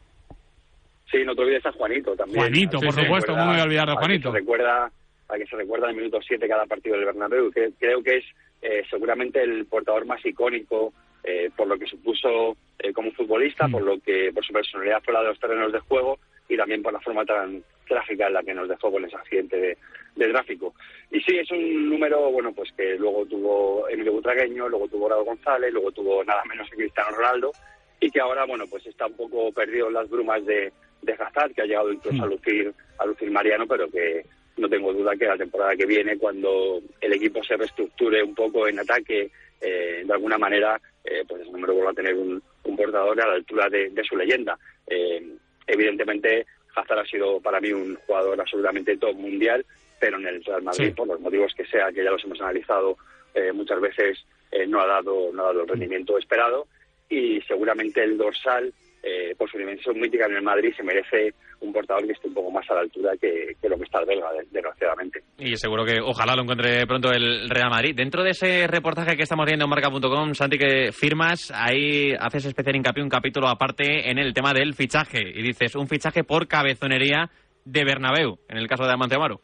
Sí, 1.11 1.25
no 1.25 1.35
te 1.35 1.41
olvides 1.41 1.65
a 1.65 1.73
Juanito 1.73 2.15
también. 2.15 2.41
Juanito, 2.41 2.79
por 2.79 2.93
supuesto, 2.93 3.33
¿cómo 3.33 3.47
me 3.47 3.53
voy 3.53 3.61
a 3.61 3.65
olvidar 3.65 3.87
de 3.87 3.93
al 3.93 3.99
que 3.99 4.05
Juanito? 4.05 4.31
se 4.31 4.39
recuerda, 4.39 4.91
a 5.29 5.37
que 5.39 5.47
se 5.47 5.57
recuerda 5.57 5.87
en 5.87 5.91
el 5.93 5.97
minuto 5.97 6.19
7 6.21 6.47
cada 6.47 6.67
partido 6.67 6.97
del 6.97 7.07
Bernabéu. 7.07 7.51
que 7.51 7.71
creo 7.79 8.03
que 8.03 8.19
es 8.19 8.25
eh, 8.61 8.83
seguramente 8.91 9.43
el 9.43 9.65
portador 9.65 10.05
más 10.05 10.25
icónico 10.25 10.93
eh, 11.25 11.51
por 11.57 11.67
lo 11.67 11.79
que 11.79 11.87
supuso 11.87 12.57
eh, 12.79 12.93
como 12.93 13.11
futbolista, 13.13 13.69
por 13.69 13.83
lo 13.83 13.99
que 14.01 14.31
por 14.35 14.45
su 14.45 14.53
personalidad 14.53 15.03
fuera 15.03 15.21
de 15.21 15.29
los 15.29 15.41
terrenos 15.41 15.73
de 15.73 15.81
juego 15.81 16.19
y 16.51 16.57
también 16.57 16.83
por 16.83 16.93
la 16.93 17.01
forma 17.01 17.25
tan 17.25 17.63
trágica 17.87 18.27
en 18.27 18.35
la 18.35 18.43
que 18.43 18.53
nos 18.53 18.69
dejó 18.69 18.91
con 18.93 19.05
ese 19.05 19.17
accidente 19.17 19.57
de, 19.57 19.79
de 20.17 20.29
tráfico. 20.29 20.75
Y 21.11 21.21
sí, 21.21 21.39
es 21.39 21.51
un 21.51 21.89
número, 21.89 22.31
bueno, 22.31 22.53
pues 22.53 22.71
que 22.77 22.97
luego 22.97 23.25
tuvo 23.25 23.89
Emilio 23.89 24.13
Butragueño, 24.13 24.69
luego 24.69 24.89
tuvo 24.89 25.09
Raúl 25.09 25.25
González, 25.25 25.73
luego 25.73 25.93
tuvo 25.93 26.25
nada 26.25 26.43
menos 26.45 26.69
que 26.69 26.77
Cristiano 26.77 27.17
Ronaldo, 27.17 27.53
y 28.01 28.11
que 28.11 28.21
ahora, 28.21 28.45
bueno, 28.45 28.67
pues 28.69 28.87
está 28.87 29.07
un 29.07 29.17
poco 29.17 29.53
perdido 29.53 29.89
en 29.89 29.95
las 29.95 30.11
brumas 30.11 30.45
de, 30.45 30.73
de 31.03 31.13
Hazard, 31.13 31.53
que 31.55 31.63
ha 31.63 31.67
llegado 31.67 31.93
incluso 31.93 32.23
a 32.23 32.27
lucir, 32.27 32.73
a 32.99 33.07
lucir 33.07 33.31
Mariano, 33.31 33.67
pero 33.67 33.91
que 33.91 34.25
no 34.57 34.69
tengo 34.69 34.93
duda 34.93 35.17
que 35.17 35.27
la 35.27 35.37
temporada 35.37 35.77
que 35.77 35.87
viene, 35.87 36.19
cuando 36.19 36.81
el 37.01 37.13
equipo 37.13 37.43
se 37.45 37.57
reestructure 37.57 38.23
un 38.23 38.35
poco 38.35 38.67
en 38.67 38.79
ataque, 38.79 39.31
eh, 39.61 40.03
de 40.05 40.13
alguna 40.13 40.39
manera, 40.39 40.81
eh, 41.05 41.25
pues 41.29 41.43
ese 41.43 41.53
número 41.53 41.75
vuelva 41.75 41.91
a 41.93 41.95
tener 41.95 42.15
un, 42.15 42.43
un 42.65 42.77
portador 42.77 43.21
a 43.21 43.27
la 43.27 43.35
altura 43.35 43.69
de, 43.69 43.91
de 43.91 44.05
su 44.05 44.17
leyenda. 44.17 44.59
Eh, 44.87 45.37
evidentemente, 45.73 46.47
Hazard 46.75 47.01
ha 47.01 47.05
sido 47.07 47.41
para 47.41 47.61
mí 47.61 47.73
un 47.73 47.97
jugador 48.07 48.41
absolutamente 48.41 48.97
top 48.97 49.15
mundial, 49.17 49.65
pero 49.99 50.19
en 50.19 50.27
el 50.27 50.45
Real 50.45 50.63
Madrid, 50.63 50.89
Sí. 50.89 50.95
por 50.95 51.07
los 51.09 51.21
motivos 51.21 51.53
que 51.55 51.65
sea, 51.67 51.91
que 51.93 52.03
ya 52.05 52.11
los 52.11 52.25
hemos 52.25 52.41
analizado 52.41 52.97
eh, 53.35 53.53
muchas 53.53 53.81
veces, 53.81 54.19
eh, 54.51 54.67
no 54.67 54.81
ha 54.81 54.87
dado 54.87 55.31
no 55.33 55.43
ha 55.43 55.47
dado 55.47 55.63
el 55.63 55.69
rendimiento 55.69 56.19
esperado 56.19 56.67
y 57.09 57.41
seguramente 57.43 58.03
el 58.03 58.17
dorsal, 58.19 58.73
eh, 59.03 59.35
por 59.37 59.51
su 59.51 59.59
dimensión 59.59 59.99
mítica 59.99 60.27
en 60.27 60.37
el 60.37 60.43
Madrid, 60.43 60.73
se 60.77 60.83
merece 60.83 61.35
un 61.61 61.73
portador 61.73 62.07
que 62.07 62.13
esté 62.13 62.29
un 62.29 62.35
poco 62.35 62.51
más 62.51 62.69
a 62.71 62.75
la 62.75 62.81
altura 62.81 63.13
que, 63.21 63.55
que 63.61 63.69
lo 63.69 63.77
que 63.77 63.85
está 63.85 64.01
el 64.01 64.07
belga, 64.07 64.33
de- 64.33 64.47
desgraciadamente. 64.51 65.21
Y 65.39 65.57
seguro 65.57 65.85
que 65.85 66.01
ojalá 66.03 66.35
lo 66.37 66.43
encuentre 66.43 66.87
pronto 66.87 67.11
el 67.13 67.49
Real 67.51 67.71
Madrid. 67.71 67.95
Dentro 67.95 68.23
de 68.23 68.31
ese 68.31 68.67
reportaje 68.67 69.17
que 69.17 69.23
estamos 69.25 69.47
viendo 69.47 69.65
en 69.65 69.71
marca.com, 69.71 70.35
Santi, 70.35 70.59
que 70.59 70.93
firmas, 70.93 71.53
ahí 71.55 72.13
haces 72.19 72.47
especial 72.47 72.77
hincapié 72.77 73.03
un 73.03 73.09
capítulo 73.11 73.49
aparte 73.49 74.11
en 74.11 74.19
el 74.19 74.33
tema 74.35 74.53
del 74.53 74.75
fichaje. 74.75 75.21
Y 75.21 75.43
dices, 75.43 75.75
un 75.77 75.89
fichaje 75.89 76.25
por 76.25 76.47
cabezonería 76.49 77.31
de 77.65 77.85
Bernabéu, 77.85 78.39
en 78.49 78.57
el 78.59 78.67
caso 78.69 78.85
de 78.85 78.93
Amancio 78.93 79.19
Amaro. 79.19 79.41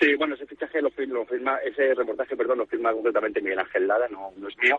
Sí, 0.00 0.14
bueno, 0.16 0.34
ese 0.34 0.46
fichaje 0.46 0.80
lo, 0.82 0.90
fir- 0.90 1.06
lo 1.06 1.24
firma, 1.26 1.58
ese 1.64 1.94
reportaje, 1.94 2.36
perdón, 2.36 2.58
lo 2.58 2.66
firma 2.66 2.92
concretamente 2.92 3.40
Miguel 3.40 3.60
Ángel 3.60 3.86
Lara, 3.86 4.08
no, 4.08 4.32
no 4.36 4.48
es 4.48 4.56
mío, 4.58 4.78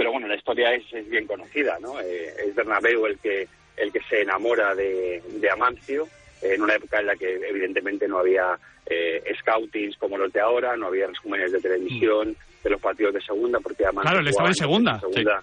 pero 0.00 0.12
bueno, 0.12 0.28
la 0.28 0.36
historia 0.36 0.72
es, 0.72 0.90
es 0.94 1.06
bien 1.10 1.26
conocida, 1.26 1.76
¿no? 1.78 2.00
Eh, 2.00 2.32
es 2.46 2.54
Bernabéu 2.54 3.04
el 3.04 3.18
que 3.18 3.46
el 3.76 3.92
que 3.92 4.00
se 4.08 4.22
enamora 4.22 4.74
de, 4.74 5.22
de 5.28 5.50
Amancio 5.50 6.08
en 6.40 6.62
una 6.62 6.76
época 6.76 7.00
en 7.00 7.06
la 7.06 7.16
que 7.16 7.34
evidentemente 7.34 8.08
no 8.08 8.16
había 8.16 8.58
eh, 8.86 9.22
scoutings 9.40 9.98
como 9.98 10.16
los 10.16 10.32
de 10.32 10.40
ahora, 10.40 10.74
no 10.74 10.86
había 10.86 11.06
resúmenes 11.06 11.52
de 11.52 11.60
televisión 11.60 12.34
de 12.64 12.70
los 12.70 12.80
partidos 12.80 13.12
de 13.12 13.20
segunda, 13.20 13.60
porque 13.60 13.84
Amancio 13.84 14.10
Claro, 14.10 14.20
él 14.20 14.28
estaba 14.28 14.48
jugaba 14.48 14.48
en 14.48 14.54
segunda, 14.54 14.92
en 14.94 15.00
segunda, 15.00 15.42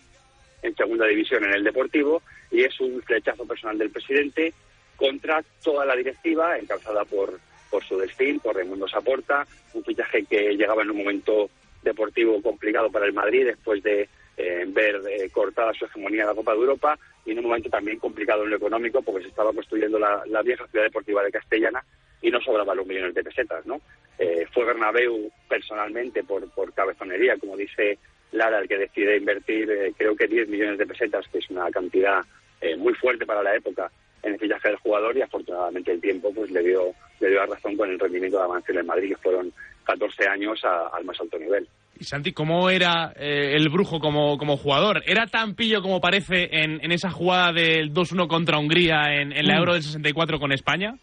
en 0.63 0.75
segunda 0.75 1.05
división 1.05 1.43
en 1.43 1.53
el 1.53 1.63
Deportivo 1.63 2.23
y 2.49 2.63
es 2.63 2.79
un 2.79 2.99
flechazo 3.03 3.45
personal 3.45 3.77
del 3.77 3.91
presidente 3.91 4.55
contra 4.95 5.43
toda 5.63 5.85
la 5.85 5.95
directiva 5.95 6.57
encabezada 6.57 7.05
por 7.05 7.39
por 7.69 7.83
su 7.83 7.95
destino, 7.99 8.39
por 8.39 8.55
Raimundo 8.55 8.87
Saporta, 8.87 9.45
un 9.75 9.83
fichaje 9.83 10.25
que 10.25 10.55
llegaba 10.55 10.81
en 10.81 10.89
un 10.89 10.97
momento 10.97 11.51
deportivo 11.83 12.41
complicado 12.41 12.89
para 12.89 13.05
el 13.05 13.13
Madrid 13.13 13.45
después 13.45 13.83
de 13.83 14.09
eh, 14.37 14.65
ver 14.67 15.01
eh, 15.09 15.29
cortada 15.31 15.73
su 15.73 15.85
hegemonía 15.85 16.21
en 16.21 16.27
la 16.27 16.35
Copa 16.35 16.53
de 16.53 16.59
Europa 16.59 16.97
y 17.25 17.31
en 17.31 17.39
un 17.39 17.45
momento 17.45 17.69
también 17.69 17.99
complicado 17.99 18.43
en 18.43 18.51
lo 18.51 18.57
económico 18.57 19.01
porque 19.01 19.23
se 19.23 19.29
estaba 19.29 19.51
construyendo 19.51 19.97
la, 19.99 20.23
vieja 20.43 20.67
ciudad 20.67 20.85
deportiva 20.85 21.23
de 21.23 21.31
Castellana 21.31 21.83
y 22.21 22.29
no 22.31 22.39
sobraban 22.41 22.77
los 22.77 22.85
millones 22.87 23.13
de 23.13 23.23
pesetas, 23.23 23.65
¿no? 23.65 23.81
Eh, 24.19 24.45
fue 24.53 24.65
Bernabéu 24.65 25.31
personalmente 25.49 26.23
por, 26.23 26.49
por 26.51 26.73
cabezonería, 26.73 27.37
como 27.37 27.55
dice 27.57 27.97
Lara, 28.31 28.59
el 28.59 28.67
que 28.67 28.77
decide 28.77 29.17
invertir 29.17 29.69
eh, 29.69 29.93
creo 29.97 30.15
que 30.15 30.27
10 30.27 30.47
millones 30.49 30.77
de 30.77 30.87
pesetas, 30.87 31.27
que 31.29 31.39
es 31.39 31.49
una 31.49 31.69
cantidad 31.71 32.21
eh, 32.61 32.75
muy 32.75 32.93
fuerte 32.95 33.25
para 33.25 33.43
la 33.43 33.55
época 33.55 33.91
en 34.23 34.33
el 34.33 34.39
fichaje 34.39 34.69
del 34.69 34.77
jugador 34.77 35.15
y 35.15 35.21
afortunadamente 35.21 35.91
el 35.91 36.01
tiempo 36.01 36.33
pues 36.33 36.49
le 36.51 36.61
dio 36.63 36.93
le 37.19 37.29
dio 37.29 37.37
la 37.39 37.45
razón 37.45 37.75
con 37.77 37.89
el 37.89 37.99
rendimiento 37.99 38.37
de 38.37 38.43
avance 38.43 38.71
en 38.71 38.79
el 38.79 38.83
Madrid 38.85 39.09
que 39.09 39.21
fueron 39.21 39.51
14 39.85 40.27
años 40.27 40.63
a- 40.65 40.87
al 40.87 41.05
más 41.05 41.19
alto 41.21 41.37
nivel. 41.39 41.67
Y 41.99 42.03
Santi, 42.03 42.31
¿cómo 42.31 42.69
era 42.69 43.13
eh, 43.15 43.53
el 43.55 43.69
brujo 43.69 43.99
como, 43.99 44.37
como 44.37 44.55
jugador? 44.57 45.01
¿Era 45.05 45.25
tan 45.27 45.55
pillo 45.55 45.81
como 45.81 45.99
parece 45.99 46.47
en, 46.51 46.79
en 46.83 46.91
esa 46.91 47.09
jugada 47.09 47.51
del 47.53 47.91
2-1 47.93 48.27
contra 48.27 48.59
Hungría 48.59 49.15
en, 49.15 49.31
en 49.31 49.47
la 49.47 49.55
Mm. 49.55 49.59
Euro 49.59 49.73
del 49.73 49.81
64 49.83 50.39
con 50.39 50.51
España? 50.51 50.95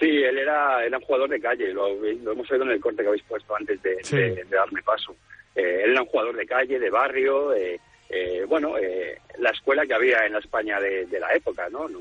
Sí, 0.00 0.08
él 0.08 0.36
era, 0.38 0.84
era 0.84 0.98
un 0.98 1.04
jugador 1.04 1.30
de 1.30 1.40
calle, 1.40 1.72
lo, 1.72 1.88
lo 1.94 2.32
hemos 2.32 2.50
oído 2.50 2.64
en 2.64 2.72
el 2.72 2.80
corte 2.80 3.02
que 3.02 3.08
habéis 3.08 3.22
puesto 3.22 3.54
antes 3.56 3.80
de, 3.82 3.96
Sí. 4.02 4.16
de- 4.16 4.34
de 4.34 4.56
darme 4.56 4.82
paso. 4.82 5.16
Eh, 5.54 5.82
él 5.84 5.92
era 5.92 6.02
un 6.02 6.08
jugador 6.08 6.36
de 6.36 6.44
calle, 6.46 6.78
de 6.78 6.90
barrio, 6.90 7.54
eh, 7.54 7.80
eh, 8.10 8.44
bueno, 8.46 8.76
eh, 8.76 9.18
la 9.38 9.50
escuela 9.50 9.86
que 9.86 9.94
había 9.94 10.26
en 10.26 10.34
la 10.34 10.40
España 10.40 10.78
de, 10.80 11.06
de 11.06 11.18
la 11.20 11.32
época, 11.32 11.68
¿no? 11.70 11.88
No, 11.88 11.98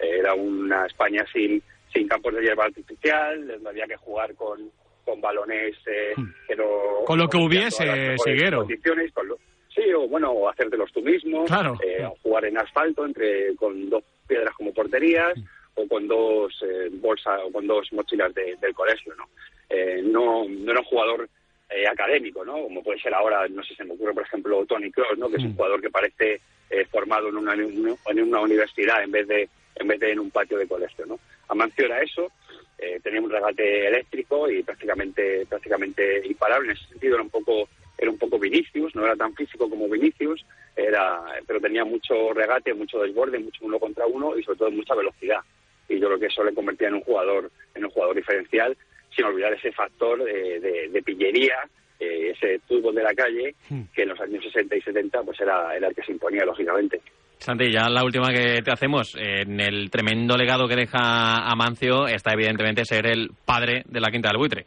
era 0.00 0.34
una 0.34 0.86
España 0.86 1.24
sin, 1.32 1.62
sin 1.92 2.08
campos 2.08 2.34
de 2.34 2.42
hierba 2.42 2.64
artificial, 2.64 3.46
donde 3.46 3.68
había 3.70 3.86
que 3.86 3.96
jugar 3.96 4.34
con, 4.34 4.58
con 5.06 5.20
balones 5.22 5.74
eh, 5.86 6.12
que 6.46 6.56
no... 6.56 6.64
Hmm. 6.64 7.04
Con 7.06 7.18
lo 7.18 7.28
que 7.28 7.38
hubiese, 7.38 8.16
Siguero. 8.18 8.58
condiciones, 8.58 9.10
con 9.12 9.28
lo- 9.28 9.38
sí, 9.74 9.90
o 9.94 10.06
bueno, 10.08 10.32
o 10.32 10.48
hacértelos 10.50 10.92
tú 10.92 11.00
mismo, 11.00 11.44
Claro. 11.46 11.78
eh, 11.82 12.04
o 12.04 12.16
jugar 12.22 12.44
en 12.44 12.58
asfalto 12.58 13.06
entre 13.06 13.54
con 13.56 13.88
dos 13.88 14.02
piedras 14.26 14.52
como 14.54 14.72
porterías 14.74 15.32
o 15.76 15.86
con 15.88 16.08
dos 16.08 16.52
eh, 16.62 16.88
bolsas 16.92 17.40
o 17.44 17.52
con 17.52 17.66
dos 17.66 17.90
mochilas 17.92 18.34
de- 18.34 18.56
del 18.60 18.74
colegio, 18.74 19.14
¿no? 19.16 19.28
Eh, 19.70 20.00
no, 20.04 20.44
no 20.48 20.70
era 20.72 20.80
un 20.80 20.86
jugador 20.86 21.28
eh, 21.70 21.86
académico, 21.86 22.44
¿no? 22.44 22.54
Como 22.54 22.82
puede 22.82 22.98
ser 23.00 23.12
ahora, 23.14 23.46
no 23.48 23.62
sé, 23.62 23.74
se 23.74 23.84
me 23.84 23.94
ocurre, 23.94 24.14
por 24.14 24.22
ejemplo, 24.24 24.64
Tony 24.66 24.90
Kroos, 24.90 25.18
¿no? 25.18 25.28
Que 25.28 25.36
es 25.36 25.42
un 25.44 25.54
jugador 25.56 25.80
que 25.80 25.90
parece 25.90 26.40
eh, 26.70 26.84
formado 26.90 27.28
en 27.28 27.36
una, 27.36 27.54
en 27.54 28.22
una 28.22 28.40
universidad 28.40 29.02
en 29.04 29.10
vez 29.12 29.26
de 29.28 29.48
en 29.76 29.88
vez 29.88 30.00
de 30.00 30.12
en 30.12 30.18
un 30.20 30.30
patio 30.30 30.58
de 30.58 30.66
colegio, 30.66 31.06
¿no? 31.06 31.18
Amancio 31.48 31.84
era 31.86 32.00
eso, 32.02 32.30
eh, 32.78 32.98
tenía 33.02 33.20
un 33.20 33.30
regate 33.30 33.86
eléctrico 33.86 34.50
y 34.50 34.62
prácticamente 34.62 35.46
prácticamente 35.46 36.26
imparable. 36.26 36.70
En 36.72 36.76
ese 36.76 36.88
sentido 36.88 37.14
era 37.14 37.22
un 37.22 37.30
poco 37.30 37.68
era 37.98 38.10
un 38.10 38.18
poco 38.18 38.38
Vinicius, 38.38 38.94
no 38.94 39.06
era 39.06 39.16
tan 39.16 39.34
físico 39.34 39.70
como 39.70 39.88
Vinicius, 39.88 40.44
era 40.76 41.22
pero 41.46 41.60
tenía 41.60 41.84
mucho 41.84 42.32
regate, 42.34 42.74
mucho 42.74 43.00
desborde, 43.00 43.38
mucho 43.38 43.64
uno 43.64 43.78
contra 43.78 44.06
uno 44.06 44.36
y 44.36 44.42
sobre 44.42 44.58
todo 44.58 44.70
mucha 44.70 44.94
velocidad. 44.94 45.40
Y 45.88 45.98
yo 45.98 46.08
creo 46.08 46.18
que 46.18 46.26
eso 46.26 46.44
le 46.44 46.52
convertía 46.52 46.88
en 46.88 46.94
un 46.94 47.00
jugador 47.02 47.50
en 47.74 47.84
un 47.84 47.90
jugador 47.90 48.16
diferencial, 48.16 48.76
sin 49.14 49.24
olvidar 49.24 49.52
ese 49.54 49.72
factor 49.72 50.22
de, 50.24 50.60
de- 50.60 50.88
de 50.88 51.02
pillería, 51.02 51.56
eh, 51.98 52.32
ese 52.36 52.58
fútbol 52.68 52.94
de 52.94 53.02
la 53.04 53.14
calle 53.14 53.54
que 53.94 54.02
en 54.02 54.08
los 54.10 54.20
años 54.20 54.44
60 54.44 54.76
y 54.76 54.82
70 54.82 55.22
pues 55.22 55.40
era, 55.40 55.74
era 55.74 55.88
el 55.88 55.94
que 55.94 56.02
se 56.02 56.12
imponía 56.12 56.44
lógicamente. 56.44 57.00
Santi, 57.38 57.70
ya 57.70 57.88
la 57.88 58.04
última 58.04 58.32
que 58.32 58.62
te 58.62 58.72
hacemos. 58.72 59.14
En 59.16 59.60
el 59.60 59.90
tremendo 59.90 60.36
legado 60.36 60.66
que 60.66 60.76
deja 60.76 61.48
Amancio 61.50 62.06
está 62.06 62.32
evidentemente 62.32 62.84
ser 62.84 63.06
el 63.06 63.30
padre 63.44 63.82
de 63.86 64.00
la 64.00 64.10
Quinta 64.10 64.28
del 64.28 64.38
Buitre. 64.38 64.66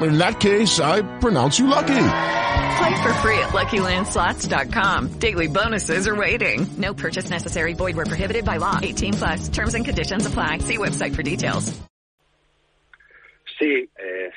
In 0.00 0.18
that 0.18 0.40
case, 0.40 0.80
I 0.80 1.02
pronounce 1.18 1.58
you 1.58 1.66
lucky. 1.66 2.06
Play 2.78 3.02
for 3.02 3.12
free 3.14 3.38
at 3.38 3.50
LuckyLandSlots.com. 3.50 5.18
Daily 5.18 5.48
bonuses 5.48 6.08
are 6.08 6.16
waiting. 6.16 6.66
No 6.78 6.94
purchase 6.94 7.30
necessary. 7.30 7.74
Void 7.74 7.96
were 7.96 8.06
prohibited 8.06 8.44
by 8.44 8.56
law. 8.56 8.78
18 8.82 9.14
plus. 9.14 9.48
Terms 9.48 9.74
and 9.74 9.84
conditions 9.84 10.26
apply. 10.26 10.58
See 10.58 10.78
website 10.78 11.14
for 11.14 11.22
details. 11.22 11.72
Sí, 13.60 13.88
eh, 13.96 14.30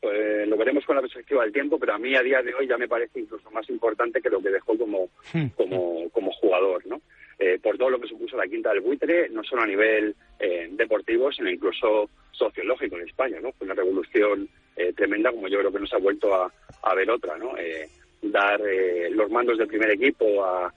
pues 0.00 0.48
lo 0.48 0.56
veremos 0.58 0.84
con 0.84 0.96
la 0.96 1.02
perspectiva 1.02 1.42
del 1.42 1.52
tiempo, 1.52 1.78
pero 1.78 1.94
a 1.94 1.98
mí 1.98 2.14
a 2.14 2.22
día 2.22 2.42
de 2.42 2.52
hoy 2.54 2.66
ya 2.66 2.76
me 2.76 2.88
parece 2.88 3.20
incluso 3.20 3.50
más 3.50 3.68
importante 3.70 4.20
que 4.20 4.28
lo 4.28 4.42
que 4.42 4.50
dejó 4.50 4.76
como, 4.76 5.08
como, 5.56 6.10
como 6.10 6.32
jugador, 6.32 6.86
¿no? 6.86 7.00
Eh, 7.38 7.58
por 7.62 7.78
todo 7.78 7.88
lo 7.88 8.00
que 8.00 8.08
supuso 8.08 8.36
la 8.36 8.46
quinta 8.46 8.70
del 8.70 8.82
buitre, 8.82 9.30
no 9.30 9.42
solo 9.42 9.62
a 9.62 9.66
nivel 9.66 10.14
eh, 10.38 10.68
deportivo, 10.72 11.32
sino 11.32 11.48
incluso 11.48 12.10
sociológico 12.32 12.96
en 12.96 13.08
España, 13.08 13.40
¿no? 13.40 13.52
Fue 13.52 13.64
una 13.64 13.74
revolución 13.74 14.46
eh, 14.80 14.92
tremenda, 14.94 15.30
como 15.30 15.48
yo 15.48 15.58
creo 15.58 15.72
que 15.72 15.80
no 15.80 15.86
se 15.86 15.96
ha 15.96 15.98
vuelto 15.98 16.34
a, 16.34 16.94
ver 16.94 17.10
otra, 17.10 17.36
¿no? 17.36 17.56
Eh, 17.56 17.88
dar 18.22 18.60
eh, 18.66 19.10
los 19.10 19.30
mandos 19.30 19.58
del 19.58 19.68
primer 19.68 19.90
equipo 19.90 20.44
a, 20.44 20.72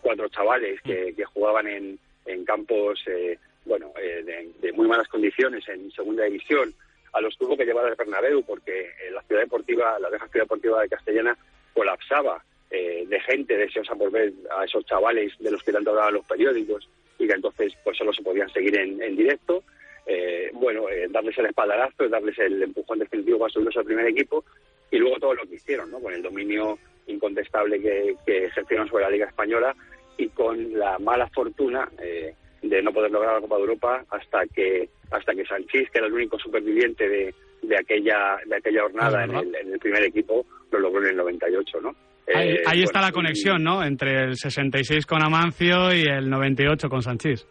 cuatro 0.00 0.28
chavales 0.28 0.80
que, 0.82 1.14
que 1.14 1.24
jugaban 1.24 1.68
en, 1.68 1.96
en 2.26 2.44
campos, 2.44 3.00
eh, 3.06 3.38
bueno, 3.64 3.92
eh, 3.96 4.24
de, 4.24 4.50
de 4.60 4.72
muy 4.72 4.88
malas 4.88 5.06
condiciones 5.06 5.68
en 5.68 5.88
segunda 5.92 6.24
división, 6.24 6.74
a 7.12 7.20
los 7.20 7.38
tuvo 7.38 7.56
que 7.56 7.64
llevar 7.64 7.84
al 7.84 7.94
Bernabéu 7.94 8.42
porque 8.42 8.90
la 9.12 9.22
ciudad 9.22 9.42
deportiva, 9.42 10.00
la 10.00 10.08
vieja 10.08 10.26
ciudad 10.26 10.46
deportiva 10.46 10.82
de 10.82 10.88
Castellana 10.88 11.38
colapsaba 11.72 12.42
de 12.70 13.20
gente 13.20 13.56
deseosa 13.56 13.94
por 13.94 14.10
ver 14.10 14.32
a 14.56 14.64
esos 14.64 14.84
chavales 14.86 15.32
de 15.38 15.50
los 15.50 15.62
que 15.62 15.72
tanto 15.72 15.90
hablaban 15.90 16.14
los 16.14 16.24
periódicos 16.24 16.88
y 17.18 17.28
que 17.28 17.34
entonces 17.34 17.74
pues 17.84 17.98
solo 17.98 18.12
se 18.12 18.22
podían 18.22 18.50
seguir 18.50 18.76
en 18.78 19.14
directo. 19.14 19.62
Eh, 20.06 20.50
bueno, 20.52 20.88
eh, 20.88 21.06
darles 21.10 21.36
el 21.38 21.46
espaldarazo, 21.46 22.08
darles 22.08 22.38
el 22.38 22.62
empujón 22.62 22.98
definitivo 22.98 23.38
para 23.38 23.52
subirlos 23.52 23.76
al 23.76 23.84
primer 23.84 24.06
equipo 24.06 24.44
y 24.90 24.98
luego 24.98 25.16
todo 25.18 25.34
lo 25.34 25.42
que 25.44 25.54
hicieron, 25.56 25.90
¿no? 25.90 26.00
Con 26.00 26.12
el 26.12 26.22
dominio 26.22 26.78
incontestable 27.06 27.80
que, 27.80 28.14
que 28.26 28.46
ejercieron 28.46 28.88
sobre 28.88 29.04
la 29.04 29.10
Liga 29.10 29.26
Española 29.26 29.74
y 30.16 30.28
con 30.28 30.78
la 30.78 30.98
mala 30.98 31.28
fortuna 31.28 31.88
eh, 32.00 32.34
de 32.62 32.82
no 32.82 32.92
poder 32.92 33.10
lograr 33.10 33.34
la 33.34 33.40
Copa 33.40 33.56
de 33.56 33.62
Europa 33.62 34.04
hasta 34.10 34.46
que 34.46 34.88
hasta 35.10 35.34
que 35.34 35.44
Sanchís, 35.44 35.90
que 35.90 35.98
era 35.98 36.06
el 36.06 36.12
único 36.12 36.38
superviviente 36.38 37.08
de, 37.08 37.34
de 37.62 37.76
aquella 37.76 38.38
de 38.46 38.56
aquella 38.56 38.82
jornada 38.82 39.24
en 39.24 39.34
el, 39.34 39.54
en 39.54 39.72
el 39.72 39.78
primer 39.78 40.02
equipo, 40.04 40.46
lo 40.70 40.78
logró 40.78 41.02
en 41.02 41.10
el 41.10 41.16
98, 41.16 41.80
¿no? 41.80 41.94
Ahí, 42.34 42.50
Eh, 42.50 42.62
ahí 42.66 42.82
está 42.82 43.00
la 43.00 43.10
conexión, 43.12 43.62
¿no? 43.62 43.82
Entre 43.84 44.24
el 44.24 44.36
66 44.36 45.06
con 45.06 45.22
Amancio 45.22 45.92
y 45.92 46.02
el 46.02 46.30
98 46.30 46.88
con 46.88 47.02
Sanchís. 47.02 47.46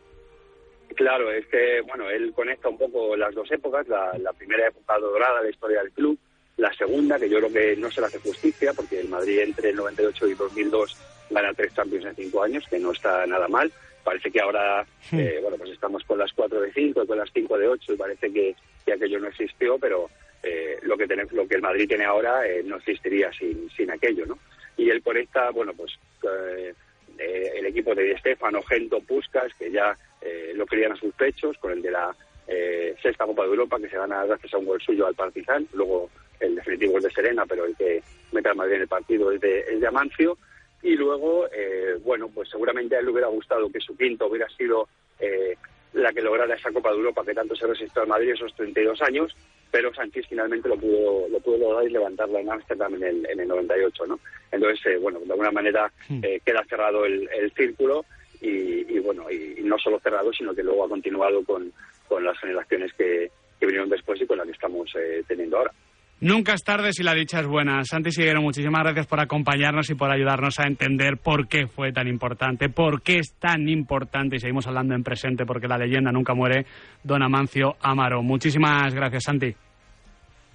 Claro, 0.96 1.32
es 1.32 1.46
que 1.48 1.82
bueno, 1.82 2.10
él 2.10 2.34
conecta 2.34 2.70
un 2.70 2.78
poco 2.78 3.16
las 3.16 3.34
dos 3.34 3.50
épocas, 3.52 3.88
la, 3.88 4.18
la 4.18 4.34
primera 4.34 4.68
época 4.68 4.98
dorada 5.00 5.40
de 5.40 5.46
la 5.46 5.50
historia 5.50 5.82
del 5.82 5.92
club, 5.92 6.18
la 6.58 6.74
segunda, 6.74 7.18
que 7.18 7.30
yo 7.30 7.40
creo 7.40 7.52
que 7.52 7.76
no 7.78 7.90
se 7.90 8.02
le 8.02 8.08
hace 8.08 8.20
justicia, 8.20 8.74
porque 8.74 9.00
el 9.00 9.10
Madrid 9.10 9.40
entre 9.40 9.70
el 9.70 9.76
98 9.76 10.28
y 10.28 10.34
2002 10.34 10.98
gana 11.30 11.54
tres 11.54 11.74
Champions 11.74 12.06
en 12.06 12.16
cinco 12.16 12.44
años, 12.44 12.66
que 12.70 12.80
no 12.80 12.92
está 12.92 13.26
nada 13.26 13.48
mal. 13.48 13.72
Parece 14.04 14.32
que 14.32 14.42
ahora, 14.42 14.86
eh, 15.12 15.40
bueno, 15.42 15.58
pues 15.58 15.72
estamos 15.72 16.04
con 16.04 16.18
las 16.18 16.34
cuatro 16.34 16.60
de 16.62 16.74
cinco, 16.74 17.06
con 17.06 17.18
las 17.18 17.32
cinco 17.34 17.58
de 17.58 17.68
ocho, 17.68 17.94
y 17.94 17.98
parece 17.98 18.32
que, 18.32 18.56
que 18.86 18.94
aquello 18.94 19.20
no 19.20 19.28
existió, 19.28 19.78
pero 19.80 20.10
eh, 20.44 20.80
lo 20.82 20.98
que 20.98 21.08
tenemos, 21.08 21.32
lo 21.34 21.48
que 21.48 21.56
el 21.56 21.62
Madrid 21.62 21.88
tiene 21.88 22.06
ahora 22.06 22.46
eh, 22.48 22.64
no 22.64 22.78
existiría 22.78 23.32
sin, 23.32 23.70
sin 23.70 23.92
aquello, 23.92 24.26
¿no? 24.26 24.40
Y 24.78 24.90
él 24.90 25.02
conecta, 25.04 25.52
bueno, 25.52 25.74
pues 25.74 25.92
eh, 26.24 26.74
eh, 27.18 27.52
el 27.56 27.66
equipo 27.68 27.94
de 27.94 28.04
Di 28.04 28.18
Stefano, 28.18 28.62
Gento, 28.64 29.00
Puskas, 29.02 29.54
que 29.56 29.72
ya 29.72 29.96
eh, 30.22 30.54
lo 30.56 30.66
querían 30.66 30.94
a 30.94 30.96
sus 30.96 31.14
pechos, 31.14 31.58
con 31.58 31.72
el 31.72 31.82
de 31.82 31.92
la 31.92 32.16
eh, 32.48 32.96
sexta 33.02 33.26
Copa 33.26 33.44
de 33.44 33.50
Europa, 33.50 33.80
que 33.80 33.90
se 33.90 33.98
gana 33.98 34.26
gracias 34.26 34.54
a 34.54 34.58
un 34.58 34.66
gol 34.66 34.82
suyo 34.82 35.08
al 35.08 35.16
Partizan, 35.16 35.68
luego 35.74 36.10
el 36.40 36.56
definitivo 36.56 36.98
es 36.98 37.04
de 37.04 37.12
Serena, 37.12 37.46
pero 37.46 37.66
el 37.66 37.76
que 37.76 38.02
mete 38.32 38.50
al 38.50 38.56
Madrid 38.56 38.76
en 38.76 38.82
el 38.82 38.88
partido 38.88 39.32
es 39.32 39.40
de, 39.42 39.60
es 39.60 39.80
de 39.80 39.88
Amancio, 39.88 40.38
y 40.84 40.96
luego, 40.96 41.48
eh, 41.54 41.98
bueno, 42.04 42.30
pues 42.34 42.50
seguramente 42.50 42.96
a 42.96 43.00
él 43.00 43.06
le 43.06 43.12
hubiera 43.12 43.28
gustado 43.28 43.72
que 43.72 43.80
su 43.80 43.96
quinto 43.96 44.28
hubiera 44.28 44.50
sido 44.50 44.88
eh, 45.20 45.56
la 45.94 46.12
que 46.12 46.22
lograra 46.22 46.56
esa 46.56 46.72
Copa 46.72 46.92
de 46.92 46.98
Europa 46.98 47.24
que 47.26 47.34
tanto 47.34 47.56
se 47.56 47.68
resistió 47.68 48.02
al 48.02 48.08
Madrid 48.08 48.32
esos 48.32 48.56
32 48.56 49.02
años, 49.02 49.36
pero 49.70 49.94
Sánchez 49.94 50.26
finalmente 50.28 50.68
lo 50.68 50.78
pudo, 50.78 51.28
lo 51.30 51.40
pudo 51.40 51.58
lograr 51.58 51.86
y 51.86 51.92
levantarla 51.92 52.42
en 52.42 52.50
Ámsterdam 52.50 52.96
en 52.96 53.04
el, 53.04 53.26
en 53.30 53.40
el 53.40 53.48
98, 53.48 54.08
¿no? 54.08 54.20
Entonces, 54.52 54.86
eh, 54.88 54.98
bueno, 54.98 55.20
de 55.20 55.32
alguna 55.32 55.52
manera 55.52 55.92
eh, 56.24 56.42
queda 56.44 56.64
cerrado 56.66 57.06
el, 57.06 57.30
el 57.34 57.52
círculo 57.54 58.06
y, 58.42 58.96
y, 58.96 59.00
bueno, 59.00 59.30
y, 59.30 59.60
y 59.60 59.64
no 59.64 59.78
solo 59.78 60.00
cerrado, 60.00 60.34
sino 60.34 60.54
que 60.54 60.64
luego 60.64 60.86
ha 60.86 60.90
continuado 60.90 61.44
con, 61.46 61.72
con 62.08 62.24
las 62.24 62.38
generaciones 62.40 62.92
que, 62.98 63.30
que 63.60 63.66
vinieron 63.66 63.90
después 63.90 64.20
y 64.22 64.26
con 64.26 64.38
las 64.38 64.48
que 64.48 64.54
estamos 64.54 64.92
eh, 64.96 65.24
teniendo 65.28 65.58
ahora. 65.58 65.72
Nunca 66.20 66.54
es 66.54 66.64
tarde 66.64 66.94
si 66.94 67.02
la 67.02 67.16
dicha 67.16 67.40
es 67.40 67.48
buena. 67.48 67.84
Santi 67.84 68.12
Siguero, 68.12 68.42
muchísimas 68.42 68.84
gracias 68.84 69.08
por 69.08 69.20
acompañarnos 69.20 69.90
y 69.90 69.96
por 69.96 70.12
ayudarnos 70.12 70.60
a 70.60 70.68
entender 70.68 71.18
por 71.18 71.48
qué 71.48 71.66
fue 71.66 71.92
tan 71.92 72.08
importante, 72.08 72.70
por 72.70 73.02
qué 73.02 73.18
es 73.18 73.34
tan 73.40 73.68
importante, 73.68 74.36
y 74.36 74.40
seguimos 74.40 74.68
hablando 74.68 74.94
en 74.94 75.04
presente 75.04 75.48
porque 75.48 75.68
la 75.68 75.80
leyenda 75.80 76.12
nunca 76.12 76.36
muere, 76.36 76.66
don 77.04 77.24
Amancio 77.24 77.76
Amaro. 77.82 78.22
Muchísimas 78.22 78.94
gracias, 78.94 79.24
Santi. 79.24 79.56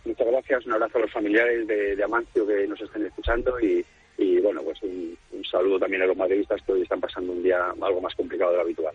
Muchas 0.05 0.27
gracias, 0.29 0.67
un 0.67 0.75
abrazo 0.75 0.99
a 0.99 1.01
los 1.01 1.13
familiares 1.13 1.67
de, 1.67 1.97
de 1.97 2.05
Amancio 2.05 2.47
que 2.47 2.65
nos 2.69 2.81
estén 2.81 3.07
escuchando 3.07 3.59
y, 3.61 3.85
y 4.19 4.41
bueno, 4.41 4.63
pues 4.63 4.83
un, 4.83 5.17
un 5.33 5.45
saludo 5.45 5.79
también 5.79 6.03
a 6.03 6.07
los 6.07 6.17
madridistas 6.17 6.61
que 6.63 6.73
hoy 6.73 6.83
están 6.83 7.01
pasando 7.01 7.33
un 7.33 7.43
día 7.43 7.59
algo 7.81 8.01
más 8.01 8.15
complicado 8.15 8.51
de 8.53 8.57
lo 8.57 8.63
habitual. 8.63 8.95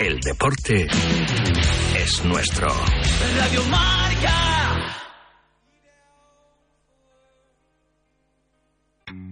El 0.00 0.20
deporte 0.20 0.86
es 1.96 2.24
nuestro. 2.24 2.68
Radio 2.68 3.62
Marca. 3.70 5.03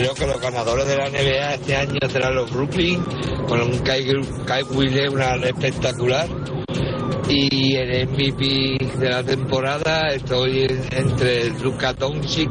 Creo 0.00 0.14
que 0.14 0.26
los 0.26 0.40
ganadores 0.40 0.86
de 0.86 0.96
la 0.96 1.10
NBA 1.10 1.54
este 1.54 1.76
año 1.76 1.98
serán 2.10 2.34
los 2.34 2.50
Brooklyn, 2.50 3.04
con 3.46 3.60
un 3.60 3.78
Kai, 3.80 4.06
Kai 4.46 4.62
Williams 4.62 5.44
espectacular. 5.44 6.26
Y 7.28 7.76
el 7.76 8.08
MVP 8.08 8.78
de 8.98 9.08
la 9.10 9.22
temporada 9.22 10.08
estoy 10.14 10.62
en- 10.62 10.88
entre 10.90 11.50
Luka 11.60 11.92
Doncic 11.92 12.50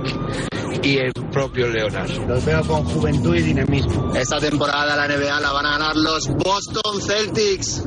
y 0.83 0.97
el 0.97 1.11
propio 1.33 1.67
Leonard. 1.69 2.09
Los 2.27 2.45
veo 2.45 2.61
con 2.61 2.83
juventud 2.85 3.35
y 3.35 3.41
dinamismo. 3.41 4.13
Esta 4.13 4.39
temporada 4.39 4.95
la 4.95 5.07
NBA 5.07 5.39
la 5.39 5.51
van 5.51 5.65
a 5.65 5.71
ganar 5.71 5.95
los 5.97 6.27
Boston 6.27 7.01
Celtics. 7.01 7.83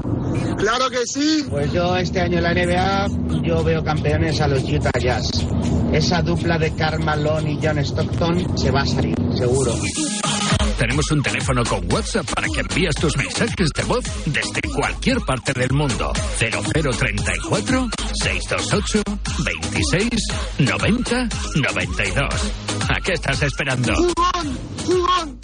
¡Claro 0.58 0.90
que 0.90 1.06
sí! 1.06 1.44
Pues 1.48 1.72
yo 1.72 1.96
este 1.96 2.20
año 2.20 2.38
en 2.38 2.42
la 2.44 2.52
NBA 2.52 3.06
yo 3.42 3.62
veo 3.62 3.82
campeones 3.84 4.40
a 4.40 4.48
los 4.48 4.62
Utah 4.64 4.90
Jazz. 5.00 5.46
Esa 5.92 6.22
dupla 6.22 6.58
de 6.58 6.72
Karl 6.74 7.02
Malone 7.04 7.52
y 7.52 7.58
John 7.62 7.78
Stockton 7.78 8.56
se 8.56 8.70
va 8.70 8.80
a 8.82 8.86
salir, 8.86 9.14
seguro. 9.42 9.72
Tenemos 10.78 11.10
un 11.10 11.22
teléfono 11.22 11.64
con 11.64 11.92
WhatsApp 11.92 12.26
para 12.32 12.46
que 12.46 12.60
envíes 12.60 12.94
tus 12.94 13.16
mensajes 13.16 13.70
de 13.74 13.82
voz 13.84 14.04
desde 14.26 14.60
cualquier 14.74 15.20
parte 15.20 15.52
del 15.52 15.72
mundo. 15.72 16.12
0034 16.38 17.90
628 18.22 19.02
26 19.44 20.10
90 20.58 21.28
92. 21.56 22.28
¿A 22.88 23.00
qué 23.00 23.12
estás 23.14 23.42
esperando? 23.42 23.92
¡Jugón! 23.94 24.58
¡Jugón! 24.84 25.40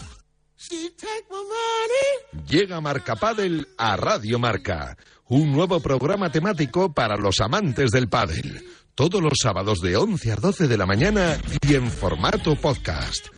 She 0.57 0.91
take 0.91 1.27
my 1.31 1.37
money. 1.37 2.47
Llega 2.47 2.81
Marca 2.81 3.17
Padel 3.17 3.67
a 3.79 3.97
Radio 3.97 4.39
Marca, 4.39 4.97
un 5.29 5.53
nuevo 5.53 5.81
programa 5.81 6.31
temático 6.31 6.93
para 6.93 7.17
los 7.17 7.41
amantes 7.41 7.91
del 7.91 8.09
pádel. 8.09 8.65
Todos 8.95 9.23
los 9.23 9.35
sábados 9.41 9.81
de 9.81 9.97
11 9.97 10.33
a 10.33 10.37
12 10.37 10.69
de 10.69 10.77
la 10.77 10.87
mañana 10.87 11.39
y 11.63 11.75
en 11.75 11.89
formato 11.91 12.57
podcast. 12.57 13.38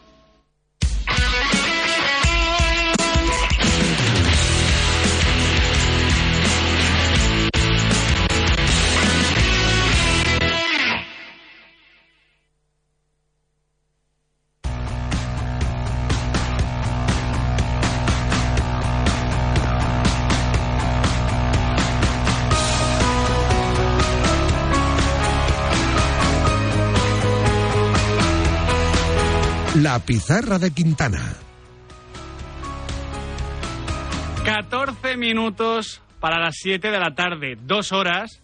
La 29.91 29.99
pizarra 29.99 30.57
de 30.57 30.71
Quintana. 30.71 31.19
14 34.45 35.17
minutos 35.17 36.01
para 36.21 36.39
las 36.39 36.55
7 36.61 36.91
de 36.91 36.97
la 36.97 37.13
tarde, 37.13 37.57
dos 37.61 37.91
horas 37.91 38.41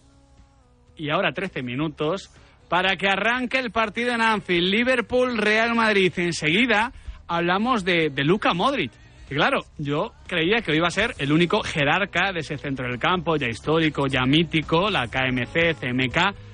y 0.94 1.08
ahora 1.08 1.32
13 1.32 1.62
minutos 1.62 2.30
para 2.68 2.96
que 2.96 3.08
arranque 3.08 3.58
el 3.58 3.70
partido 3.70 4.12
en 4.12 4.20
Anfield, 4.20 4.68
Liverpool-Real 4.68 5.74
Madrid. 5.74 6.12
Enseguida 6.18 6.92
hablamos 7.26 7.82
de, 7.82 8.10
de 8.10 8.24
Luka 8.24 8.52
Modric. 8.52 8.92
Que 9.26 9.34
claro, 9.34 9.64
yo 9.78 10.12
creía 10.26 10.60
que 10.60 10.72
hoy 10.72 10.76
iba 10.76 10.88
a 10.88 10.90
ser 10.90 11.14
el 11.16 11.32
único 11.32 11.62
jerarca 11.62 12.30
de 12.30 12.40
ese 12.40 12.58
centro 12.58 12.86
del 12.86 12.98
campo, 12.98 13.36
ya 13.36 13.48
histórico, 13.48 14.06
ya 14.06 14.26
mítico, 14.26 14.90
la 14.90 15.06
KMC, 15.06 15.78
CMK, 15.80 16.47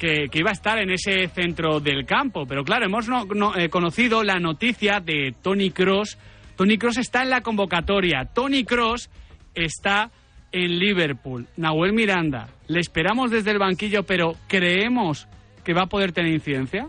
que, 0.00 0.28
iba 0.32 0.50
a 0.50 0.54
estar 0.54 0.78
en 0.78 0.90
ese 0.90 1.28
centro 1.28 1.78
del 1.78 2.06
campo. 2.06 2.46
Pero 2.46 2.64
claro, 2.64 2.86
hemos 2.86 3.06
no- 3.06 3.26
no- 3.26 3.54
eh, 3.56 3.68
conocido 3.68 4.24
la 4.24 4.40
noticia 4.40 4.98
de 4.98 5.34
Tony 5.42 5.70
Cross. 5.70 6.18
Tony 6.56 6.78
Cross 6.78 6.96
está 6.98 7.22
en 7.22 7.30
la 7.30 7.42
convocatoria. 7.42 8.24
Tony 8.24 8.64
Cross 8.64 9.10
está 9.54 10.10
en 10.52 10.78
Liverpool. 10.78 11.46
Nahuel 11.56 11.92
Miranda, 11.92 12.48
le 12.66 12.80
esperamos 12.80 13.30
desde 13.30 13.50
el 13.52 13.58
banquillo, 13.58 14.02
pero 14.04 14.34
creemos 14.48 15.28
que 15.64 15.74
va 15.74 15.82
a 15.82 15.86
poder 15.86 16.12
tener 16.12 16.32
incidencia. 16.32 16.88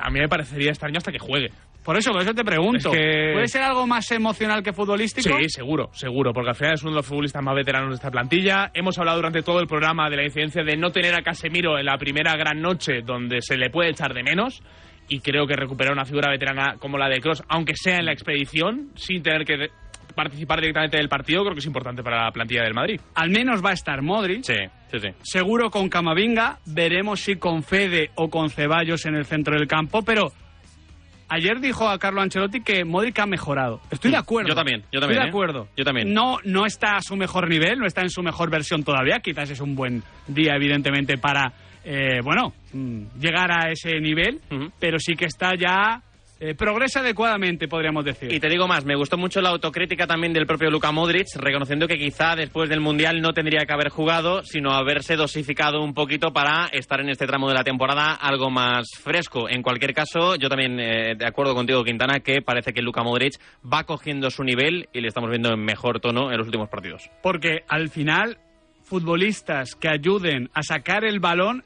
A 0.00 0.10
mí 0.10 0.20
me 0.20 0.28
parecería 0.28 0.70
extraño 0.70 0.98
hasta 0.98 1.12
que 1.12 1.18
juegue. 1.18 1.50
Por 1.84 1.96
eso, 1.96 2.12
por 2.12 2.20
eso 2.20 2.34
te 2.34 2.44
pregunto. 2.44 2.90
Es 2.92 2.96
que- 2.96 3.30
¿Puede 3.32 3.48
ser 3.48 3.62
algo 3.62 3.86
más 3.86 4.10
emocional 4.12 4.62
que 4.62 4.72
futbolístico? 4.72 5.36
Sí, 5.38 5.48
seguro, 5.48 5.88
seguro, 5.94 6.32
porque 6.34 6.50
al 6.50 6.54
final 6.56 6.74
es 6.74 6.82
uno 6.82 6.90
de 6.92 6.96
los 6.96 7.06
futbolistas 7.06 7.42
más 7.42 7.54
veteranos 7.54 7.90
de 7.90 7.94
esta 7.94 8.10
plantilla. 8.10 8.70
Hemos 8.74 8.98
hablado 8.98 9.18
durante 9.18 9.42
todo 9.42 9.60
el 9.60 9.66
programa 9.66 10.10
de 10.10 10.16
la 10.16 10.24
incidencia 10.24 10.62
de 10.62 10.76
no 10.76 10.90
tener 10.90 11.14
a 11.14 11.22
Casemiro 11.22 11.78
en 11.78 11.86
la 11.86 11.96
primera 11.96 12.36
gran 12.36 12.60
noche 12.60 13.00
donde 13.02 13.40
se 13.40 13.56
le 13.56 13.70
puede 13.70 13.90
echar 13.90 14.12
de 14.12 14.22
menos. 14.22 14.62
Y 15.08 15.20
creo 15.20 15.46
que 15.46 15.56
recuperar 15.56 15.94
una 15.94 16.04
figura 16.04 16.30
veterana 16.30 16.74
como 16.78 16.98
la 16.98 17.08
de 17.08 17.20
Cross, 17.20 17.42
aunque 17.48 17.72
sea 17.74 17.96
en 17.96 18.04
la 18.04 18.12
expedición, 18.12 18.90
sin 18.94 19.22
tener 19.22 19.46
que 19.46 19.68
participar 20.14 20.60
directamente 20.60 20.98
del 20.98 21.08
partido, 21.08 21.42
creo 21.42 21.54
que 21.54 21.60
es 21.60 21.66
importante 21.66 22.02
para 22.02 22.24
la 22.24 22.30
plantilla 22.32 22.62
del 22.64 22.74
Madrid. 22.74 23.00
Al 23.14 23.30
menos 23.30 23.64
va 23.64 23.70
a 23.70 23.72
estar 23.72 24.02
Modric. 24.02 24.42
Sí, 24.42 24.54
sí, 24.90 24.98
sí. 24.98 25.08
Seguro 25.22 25.70
con 25.70 25.88
Camavinga. 25.88 26.58
Veremos 26.66 27.20
si 27.20 27.36
con 27.36 27.62
Fede 27.62 28.10
o 28.16 28.28
con 28.28 28.50
Ceballos 28.50 29.06
en 29.06 29.14
el 29.14 29.24
centro 29.24 29.54
del 29.56 29.66
campo. 29.66 30.02
Pero 30.02 30.32
ayer 31.28 31.60
dijo 31.60 31.88
a 31.88 31.98
Carlo 31.98 32.20
Ancelotti 32.20 32.60
que 32.60 32.84
Modric 32.84 33.18
ha 33.18 33.26
mejorado. 33.26 33.80
Estoy 33.90 34.10
de 34.10 34.16
acuerdo. 34.16 34.48
Yo 34.48 34.54
también, 34.54 34.84
yo 34.92 35.00
también, 35.00 35.20
Estoy 35.20 35.24
de 35.24 35.26
¿eh? 35.26 35.30
acuerdo. 35.30 35.68
Yo 35.76 35.84
también. 35.84 36.12
No, 36.12 36.38
no 36.44 36.66
está 36.66 36.96
a 36.96 37.02
su 37.02 37.16
mejor 37.16 37.48
nivel, 37.48 37.78
no 37.78 37.86
está 37.86 38.02
en 38.02 38.10
su 38.10 38.22
mejor 38.22 38.50
versión 38.50 38.82
todavía. 38.82 39.20
Quizás 39.20 39.50
es 39.50 39.60
un 39.60 39.74
buen 39.74 40.02
día, 40.26 40.54
evidentemente, 40.54 41.18
para, 41.18 41.52
eh, 41.84 42.20
bueno, 42.22 42.52
mm, 42.72 43.18
llegar 43.20 43.50
a 43.50 43.70
ese 43.70 44.00
nivel. 44.00 44.40
Pero 44.78 44.98
sí 44.98 45.14
que 45.14 45.26
está 45.26 45.54
ya... 45.54 46.02
eh, 46.40 46.54
progresa 46.54 47.00
adecuadamente, 47.00 47.66
podríamos 47.66 48.04
decir. 48.04 48.32
Y 48.32 48.38
te 48.38 48.48
digo 48.48 48.68
más, 48.68 48.84
me 48.84 48.94
gustó 48.94 49.16
mucho 49.16 49.40
la 49.40 49.48
autocrítica 49.48 50.06
también 50.06 50.32
del 50.32 50.46
propio 50.46 50.70
Luka 50.70 50.92
Modric, 50.92 51.26
reconociendo 51.36 51.88
que 51.88 51.98
quizá 51.98 52.36
después 52.36 52.68
del 52.68 52.80
Mundial 52.80 53.20
no 53.20 53.32
tendría 53.32 53.66
que 53.66 53.72
haber 53.72 53.88
jugado, 53.88 54.44
sino 54.44 54.72
haberse 54.72 55.16
dosificado 55.16 55.82
un 55.82 55.94
poquito 55.94 56.32
para 56.32 56.66
estar 56.66 57.00
en 57.00 57.08
este 57.08 57.26
tramo 57.26 57.48
de 57.48 57.54
la 57.54 57.64
temporada 57.64 58.14
algo 58.14 58.50
más 58.50 58.86
fresco. 59.02 59.48
En 59.48 59.62
cualquier 59.62 59.94
caso, 59.94 60.36
yo 60.36 60.48
también 60.48 60.78
eh, 60.78 61.14
de 61.16 61.26
acuerdo 61.26 61.54
contigo, 61.54 61.82
Quintana, 61.82 62.20
que 62.20 62.40
parece 62.40 62.72
que 62.72 62.82
Luka 62.82 63.02
Modric 63.02 63.34
va 63.64 63.82
cogiendo 63.84 64.30
su 64.30 64.44
nivel 64.44 64.88
y 64.92 65.00
le 65.00 65.08
estamos 65.08 65.30
viendo 65.30 65.52
en 65.52 65.60
mejor 65.60 65.98
tono 65.98 66.30
en 66.30 66.38
los 66.38 66.46
últimos 66.46 66.68
partidos. 66.68 67.10
Porque 67.20 67.64
al 67.66 67.88
final, 67.88 68.38
futbolistas 68.84 69.74
que 69.74 69.88
ayuden 69.88 70.50
a 70.54 70.62
sacar 70.62 71.04
el 71.04 71.18
balón, 71.18 71.64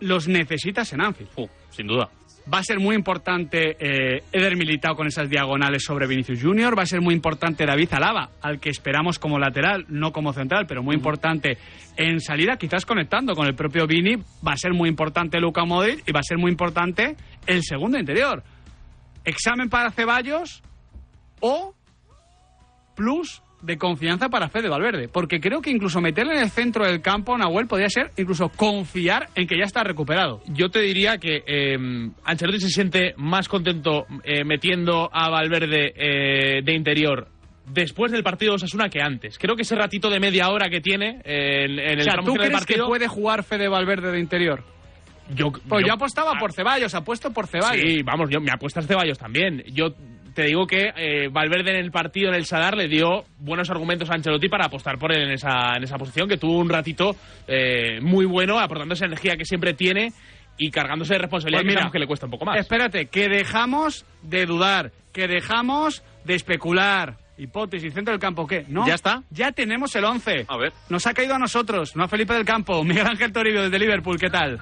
los 0.00 0.28
necesitas 0.28 0.92
en 0.92 1.00
Anfield. 1.00 1.30
sin 1.70 1.86
duda. 1.86 2.10
Va 2.52 2.58
a 2.58 2.62
ser 2.62 2.78
muy 2.78 2.94
importante 2.94 3.76
eh, 3.78 4.22
Eder 4.30 4.56
Militao 4.56 4.94
con 4.94 5.06
esas 5.06 5.30
diagonales 5.30 5.82
sobre 5.82 6.06
Vinicius 6.06 6.42
Junior. 6.42 6.76
Va 6.78 6.82
a 6.82 6.86
ser 6.86 7.00
muy 7.00 7.14
importante 7.14 7.64
David 7.64 7.94
Alaba, 7.94 8.30
al 8.42 8.60
que 8.60 8.68
esperamos 8.68 9.18
como 9.18 9.38
lateral, 9.38 9.86
no 9.88 10.12
como 10.12 10.34
central, 10.34 10.66
pero 10.66 10.82
muy 10.82 10.94
importante 10.94 11.56
en 11.96 12.20
salida, 12.20 12.56
quizás 12.58 12.84
conectando 12.84 13.34
con 13.34 13.46
el 13.46 13.54
propio 13.54 13.86
Vini. 13.86 14.16
Va 14.46 14.52
a 14.52 14.56
ser 14.58 14.74
muy 14.74 14.90
importante 14.90 15.40
Luka 15.40 15.64
Modric 15.64 16.06
y 16.06 16.12
va 16.12 16.20
a 16.20 16.24
ser 16.24 16.36
muy 16.36 16.50
importante 16.50 17.16
el 17.46 17.62
segundo 17.62 17.98
interior. 17.98 18.42
Examen 19.24 19.70
para 19.70 19.90
Ceballos 19.90 20.62
o 21.40 21.74
plus 22.94 23.42
de 23.64 23.78
confianza 23.78 24.28
para 24.28 24.48
Fede 24.48 24.68
Valverde. 24.68 25.08
Porque 25.08 25.40
creo 25.40 25.60
que 25.60 25.70
incluso 25.70 26.00
meterle 26.00 26.34
en 26.34 26.40
el 26.42 26.50
centro 26.50 26.84
del 26.84 27.00
campo, 27.00 27.36
Nahuel, 27.36 27.66
podría 27.66 27.88
ser 27.88 28.10
incluso 28.16 28.48
confiar 28.50 29.28
en 29.34 29.46
que 29.46 29.56
ya 29.58 29.64
está 29.64 29.82
recuperado. 29.82 30.40
Yo 30.48 30.68
te 30.70 30.80
diría 30.80 31.18
que 31.18 31.42
eh, 31.46 31.76
Ancelotti 32.24 32.60
se 32.60 32.68
siente 32.68 33.14
más 33.16 33.48
contento 33.48 34.06
eh, 34.22 34.44
metiendo 34.44 35.08
a 35.12 35.30
Valverde 35.30 35.92
eh, 35.96 36.62
de 36.62 36.74
interior 36.74 37.28
después 37.66 38.12
del 38.12 38.22
partido 38.22 38.52
de 38.52 38.56
Osasuna 38.56 38.88
que 38.90 39.00
antes. 39.00 39.38
Creo 39.38 39.56
que 39.56 39.62
ese 39.62 39.74
ratito 39.74 40.10
de 40.10 40.20
media 40.20 40.50
hora 40.50 40.68
que 40.68 40.80
tiene 40.80 41.20
eh, 41.24 41.64
en, 41.64 41.78
en 41.78 41.88
el 41.88 42.00
o 42.00 42.02
sea, 42.02 42.12
tramo 42.12 42.26
¿tú 42.26 42.32
final 42.32 42.48
del 42.48 42.52
crees 42.56 42.66
que 42.66 42.74
partido... 42.74 42.86
puede 42.88 43.08
jugar 43.08 43.42
Fede 43.42 43.68
Valverde 43.68 44.12
de 44.12 44.20
interior? 44.20 44.62
Yo, 45.34 45.50
Pues 45.50 45.86
yo, 45.86 45.94
apostaba 45.94 46.32
por 46.38 46.52
Ceballos, 46.52 46.94
apuesto 46.94 47.30
por 47.32 47.46
Ceballos. 47.46 47.80
Sí, 47.80 48.02
vamos, 48.02 48.28
yo, 48.28 48.40
me 48.42 48.50
apuestas 48.52 48.86
Ceballos 48.86 49.16
también. 49.18 49.64
Yo 49.72 49.94
te 50.34 50.42
digo 50.44 50.66
que 50.66 50.92
eh, 50.96 51.28
Valverde 51.30 51.70
en 51.70 51.76
el 51.76 51.90
partido 51.90 52.28
en 52.28 52.34
el 52.34 52.44
Sadar 52.44 52.76
le 52.76 52.88
dio 52.88 53.24
buenos 53.38 53.70
argumentos 53.70 54.10
a 54.10 54.14
Ancelotti 54.14 54.48
para 54.48 54.66
apostar 54.66 54.98
por 54.98 55.12
él 55.12 55.22
en 55.22 55.32
esa, 55.32 55.76
en 55.76 55.84
esa 55.84 55.96
posición, 55.96 56.28
que 56.28 56.36
tuvo 56.36 56.58
un 56.58 56.68
ratito 56.68 57.16
eh, 57.46 58.00
muy 58.02 58.26
bueno, 58.26 58.58
aportando 58.58 58.94
esa 58.94 59.06
energía 59.06 59.36
que 59.36 59.44
siempre 59.44 59.74
tiene 59.74 60.12
y 60.56 60.70
cargándose 60.70 61.14
de 61.14 61.20
responsabilidad 61.20 61.60
Pues 61.60 61.64
que 61.64 61.68
mira, 61.68 61.80
sabemos 61.80 61.92
que 61.92 61.98
le 61.98 62.06
cuesta 62.06 62.26
un 62.26 62.32
poco 62.32 62.44
más. 62.44 62.58
Espérate, 62.58 63.06
que 63.06 63.28
dejamos 63.28 64.04
de 64.22 64.46
dudar, 64.46 64.92
que 65.12 65.28
dejamos 65.28 66.02
de 66.24 66.34
especular. 66.34 67.16
Hipótesis, 67.36 67.92
centro 67.92 68.12
del 68.12 68.20
campo, 68.20 68.46
¿qué? 68.46 68.64
¿No? 68.68 68.86
¿Ya 68.86 68.94
está? 68.94 69.22
Ya 69.30 69.50
tenemos 69.50 69.96
el 69.96 70.04
11. 70.04 70.44
A 70.46 70.56
ver. 70.56 70.72
Nos 70.88 71.04
ha 71.08 71.14
caído 71.14 71.34
a 71.34 71.38
nosotros, 71.38 71.96
no 71.96 72.04
a 72.04 72.08
Felipe 72.08 72.32
del 72.32 72.44
Campo. 72.44 72.84
Miguel 72.84 73.08
Ángel 73.08 73.32
Toribio 73.32 73.62
desde 73.62 73.78
Liverpool, 73.78 74.18
¿qué 74.20 74.30
tal? 74.30 74.60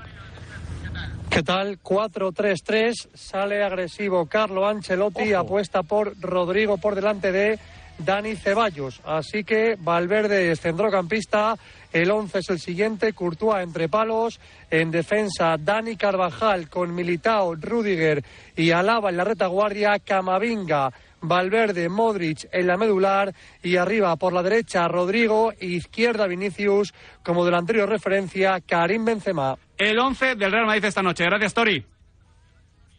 ¿Qué 1.32 1.42
tal? 1.42 1.80
4-3-3, 1.82 3.08
sale 3.14 3.62
agresivo 3.62 4.26
Carlo 4.26 4.66
Ancelotti, 4.66 5.32
apuesta 5.32 5.82
por 5.82 6.12
Rodrigo 6.20 6.76
por 6.76 6.94
delante 6.94 7.32
de 7.32 7.58
Dani 7.98 8.36
Ceballos. 8.36 9.00
Así 9.02 9.42
que 9.42 9.78
Valverde 9.80 10.52
es 10.52 10.60
centrocampista, 10.60 11.56
el 11.90 12.10
11 12.10 12.38
es 12.38 12.50
el 12.50 12.60
siguiente, 12.60 13.14
Courtois 13.14 13.62
entre 13.62 13.88
palos, 13.88 14.40
en 14.70 14.90
defensa 14.90 15.56
Dani 15.58 15.96
Carvajal 15.96 16.68
con 16.68 16.94
Militao, 16.94 17.54
Rudiger 17.54 18.22
y 18.54 18.72
Alaba 18.72 19.08
en 19.08 19.16
la 19.16 19.24
retaguardia, 19.24 20.00
Camavinga, 20.00 20.92
Valverde, 21.22 21.88
Modric 21.88 22.46
en 22.52 22.66
la 22.66 22.76
medular 22.76 23.32
y 23.62 23.76
arriba 23.76 24.16
por 24.16 24.34
la 24.34 24.42
derecha 24.42 24.86
Rodrigo, 24.86 25.54
izquierda 25.60 26.26
Vinicius, 26.26 26.92
como 27.22 27.46
delantero 27.46 27.80
de 27.80 27.86
referencia 27.86 28.60
Karim 28.60 29.06
Benzema. 29.06 29.56
El 29.82 29.98
11 29.98 30.36
del 30.36 30.52
Real 30.52 30.64
Madrid 30.64 30.84
esta 30.84 31.02
noche. 31.02 31.24
Gracias, 31.24 31.52
Tori. 31.54 31.84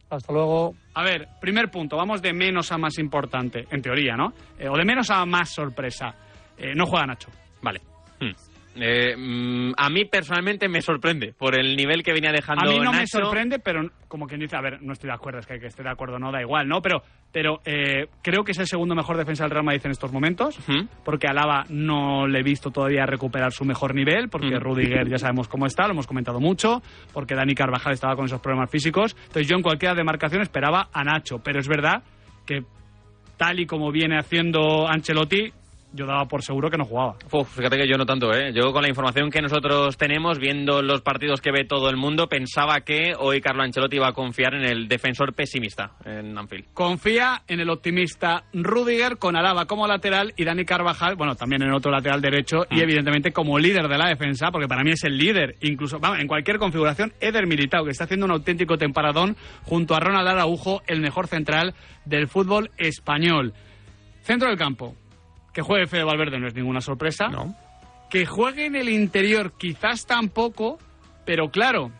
Hasta 0.09 0.33
luego. 0.33 0.75
A 0.93 1.01
ver, 1.01 1.29
primer 1.39 1.71
punto, 1.71 1.95
vamos 1.95 2.21
de 2.21 2.33
menos 2.33 2.73
a 2.73 2.77
más 2.77 2.97
importante, 2.97 3.65
en 3.71 3.81
teoría, 3.81 4.17
¿no? 4.17 4.33
Eh, 4.59 4.67
o 4.67 4.75
de 4.75 4.83
menos 4.83 5.09
a 5.09 5.25
más 5.25 5.53
sorpresa. 5.53 6.13
Eh, 6.57 6.73
no 6.75 6.85
juega 6.85 7.05
Nacho. 7.05 7.29
Vale. 7.61 7.79
Hmm. 8.19 8.31
Eh, 8.75 9.15
mm, 9.15 9.73
a 9.77 9.89
mí 9.89 10.05
personalmente 10.05 10.67
me 10.67 10.81
sorprende 10.81 11.33
por 11.37 11.57
el 11.57 11.75
nivel 11.75 12.01
que 12.01 12.11
venía 12.11 12.31
dejando 12.31 12.63
A 12.63 12.73
mí 12.73 12.79
no 12.79 12.91
me 12.91 13.05
sorprende, 13.05 13.59
pero 13.59 13.89
como 14.07 14.25
quien 14.25 14.39
dice, 14.39 14.55
a 14.55 14.61
ver, 14.61 14.81
no 14.81 14.93
estoy 14.93 15.09
de 15.09 15.13
acuerdo, 15.13 15.39
es 15.39 15.45
que, 15.45 15.59
que 15.59 15.67
esté 15.67 15.83
de 15.83 15.89
acuerdo 15.89 16.17
no 16.17 16.31
da 16.31 16.41
igual, 16.41 16.67
¿no? 16.67 16.81
Pero, 16.81 17.03
pero 17.31 17.61
eh, 17.65 18.07
creo 18.21 18.43
que 18.43 18.51
es 18.51 18.59
el 18.59 18.67
segundo 18.67 18.95
mejor 18.95 19.17
defensa 19.17 19.43
del 19.43 19.51
Real 19.51 19.65
Madrid 19.65 19.81
en 19.85 19.91
estos 19.91 20.11
momentos, 20.11 20.57
porque 21.03 21.27
Alaba 21.27 21.65
no 21.69 22.27
le 22.27 22.39
he 22.39 22.43
visto 22.43 22.71
todavía 22.71 23.05
recuperar 23.05 23.51
su 23.51 23.65
mejor 23.65 23.93
nivel, 23.93 24.29
porque 24.29 24.59
Rudiger 24.59 25.07
ya 25.07 25.17
sabemos 25.17 25.47
cómo 25.47 25.65
está, 25.65 25.85
lo 25.85 25.93
hemos 25.93 26.07
comentado 26.07 26.39
mucho, 26.39 26.81
porque 27.11 27.35
Dani 27.35 27.53
Carvajal 27.55 27.93
estaba 27.93 28.15
con 28.15 28.25
esos 28.25 28.41
problemas 28.41 28.69
físicos. 28.69 29.15
Entonces 29.15 29.47
yo 29.47 29.55
en 29.55 29.63
cualquiera 29.63 29.95
demarcación 29.95 30.41
esperaba 30.41 30.89
a 30.91 31.03
Nacho, 31.03 31.39
pero 31.43 31.59
es 31.59 31.67
verdad 31.67 32.03
que 32.45 32.63
tal 33.37 33.59
y 33.59 33.65
como 33.65 33.91
viene 33.91 34.17
haciendo 34.17 34.87
Ancelotti, 34.87 35.51
yo 35.93 36.05
daba 36.05 36.25
por 36.25 36.41
seguro 36.41 36.69
que 36.69 36.77
no 36.77 36.85
jugaba. 36.85 37.15
Uf, 37.31 37.55
fíjate 37.55 37.77
que 37.77 37.87
yo 37.87 37.97
no 37.97 38.05
tanto, 38.05 38.33
¿eh? 38.33 38.51
Yo 38.53 38.73
con 38.73 38.81
la 38.81 38.89
información 38.89 39.29
que 39.29 39.41
nosotros 39.41 39.95
tenemos, 39.97 40.39
viendo 40.39 40.81
los 40.81 41.01
partidos 41.01 41.39
que 41.39 41.51
ve 41.51 41.65
todo 41.65 41.89
el 41.89 41.97
mundo, 41.97 42.27
pensaba 42.27 42.81
que 42.81 43.13
hoy 43.17 43.41
Carlo 43.41 43.63
Ancelotti 43.63 43.97
iba 43.97 44.07
a 44.07 44.13
confiar 44.13 44.55
en 44.55 44.63
el 44.63 44.87
defensor 44.87 45.33
pesimista 45.33 45.91
en 46.03 46.37
Anfield. 46.37 46.65
Confía 46.73 47.43
en 47.47 47.59
el 47.59 47.69
optimista 47.69 48.43
Rudiger 48.53 49.17
con 49.17 49.35
Alaba 49.35 49.65
como 49.65 49.87
lateral 49.87 50.33
y 50.35 50.43
Dani 50.43 50.65
Carvajal, 50.65 51.15
bueno, 51.15 51.35
también 51.35 51.61
en 51.63 51.71
otro 51.71 51.91
lateral 51.91 52.21
derecho 52.21 52.65
y 52.69 52.81
evidentemente 52.81 53.31
como 53.31 53.59
líder 53.59 53.87
de 53.87 53.97
la 53.97 54.09
defensa, 54.09 54.51
porque 54.51 54.67
para 54.67 54.83
mí 54.83 54.91
es 54.91 55.03
el 55.03 55.17
líder, 55.17 55.55
incluso, 55.61 55.99
vamos, 55.99 56.19
en 56.19 56.27
cualquier 56.27 56.57
configuración, 56.57 57.13
Eder 57.21 57.47
Militao, 57.47 57.85
que 57.85 57.91
está 57.91 58.05
haciendo 58.05 58.25
un 58.25 58.31
auténtico 58.31 58.77
temporadón 58.77 59.35
junto 59.63 59.95
a 59.95 59.99
Ronald 59.99 60.27
Araujo, 60.27 60.81
el 60.87 61.01
mejor 61.01 61.27
central 61.27 61.73
del 62.05 62.27
fútbol 62.27 62.71
español. 62.77 63.53
Centro 64.23 64.47
del 64.47 64.57
campo. 64.57 64.95
Que 65.53 65.61
juegue 65.61 65.87
Fede 65.87 66.03
Valverde 66.03 66.39
no 66.39 66.47
es 66.47 66.55
ninguna 66.55 66.81
sorpresa. 66.81 67.27
Que 68.09 68.25
juegue 68.25 68.65
en 68.65 68.75
el 68.75 68.89
interior 68.89 69.53
quizás 69.57 70.05
tampoco, 70.05 70.79
pero 71.25 71.49
claro, 71.49 71.91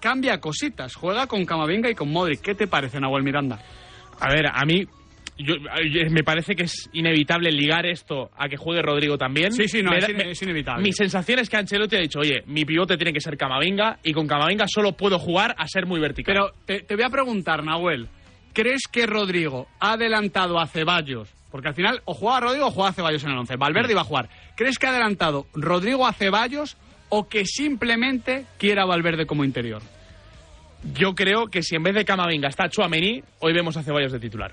cambia 0.00 0.38
cositas. 0.40 0.94
Juega 0.94 1.26
con 1.26 1.44
Camavinga 1.44 1.90
y 1.90 1.94
con 1.94 2.10
Modric. 2.10 2.40
¿Qué 2.40 2.54
te 2.54 2.66
parece, 2.66 3.00
Nahuel 3.00 3.22
Miranda? 3.22 3.58
A 4.20 4.28
ver, 4.30 4.46
a 4.52 4.64
mí 4.64 4.84
yo, 5.38 5.54
yo- 5.56 6.10
me 6.10 6.22
parece 6.22 6.54
que 6.54 6.64
es 6.64 6.90
inevitable 6.92 7.50
ligar 7.50 7.86
esto 7.86 8.30
a 8.36 8.48
que 8.48 8.56
juegue 8.58 8.82
Rodrigo 8.82 9.16
también. 9.16 9.52
Sí, 9.52 9.66
sí, 9.68 9.82
no, 9.82 9.90
Me 9.92 9.98
es, 9.98 10.04
da- 10.04 10.10
in- 10.10 10.16
me- 10.18 10.30
es 10.30 10.42
inevitable. 10.42 10.82
Mi 10.82 10.92
sensación 10.92 11.38
es 11.38 11.48
que 11.48 11.56
Ancelotti 11.56 11.96
ha 11.96 12.00
dicho, 12.00 12.20
oye, 12.20 12.42
mi 12.46 12.64
pivote 12.66 12.96
tiene 12.98 13.12
que 13.14 13.20
ser 13.20 13.36
Camavinga 13.38 13.98
y 14.02 14.12
con 14.12 14.26
Camavinga 14.26 14.66
solo 14.68 14.92
puedo 14.92 15.18
jugar 15.18 15.54
a 15.58 15.66
ser 15.68 15.86
muy 15.86 16.00
vertical. 16.00 16.34
Pero 16.34 16.50
te, 16.66 16.80
te 16.84 16.94
voy 16.96 17.04
a 17.04 17.10
preguntar, 17.10 17.64
Nahuel. 17.64 18.08
¿Crees 18.52 18.82
que 18.90 19.06
Rodrigo 19.06 19.68
ha 19.78 19.92
adelantado 19.92 20.58
a 20.58 20.66
Ceballos? 20.66 21.30
Porque 21.50 21.68
al 21.68 21.74
final 21.74 22.02
o 22.04 22.14
juega 22.14 22.40
Rodrigo 22.40 22.66
o 22.66 22.70
juega 22.70 22.92
Ceballos 22.92 23.24
en 23.24 23.30
el 23.30 23.38
11. 23.38 23.56
Valverde 23.56 23.92
iba 23.92 24.02
a 24.02 24.04
jugar. 24.04 24.28
¿Crees 24.56 24.78
que 24.78 24.86
ha 24.86 24.90
adelantado 24.90 25.46
Rodrigo 25.54 26.06
a 26.06 26.12
Ceballos 26.12 26.76
o 27.08 27.28
que 27.28 27.44
simplemente 27.44 28.46
quiera 28.58 28.84
Valverde 28.84 29.26
como 29.26 29.44
interior? 29.44 29.82
Yo 30.94 31.14
creo 31.14 31.48
que 31.48 31.62
si 31.62 31.76
en 31.76 31.82
vez 31.82 31.94
de 31.94 32.04
Camavinga 32.04 32.48
está 32.48 32.68
Chuamení, 32.68 33.22
hoy 33.40 33.52
vemos 33.52 33.76
a 33.76 33.82
Ceballos 33.82 34.12
de 34.12 34.20
titular. 34.20 34.52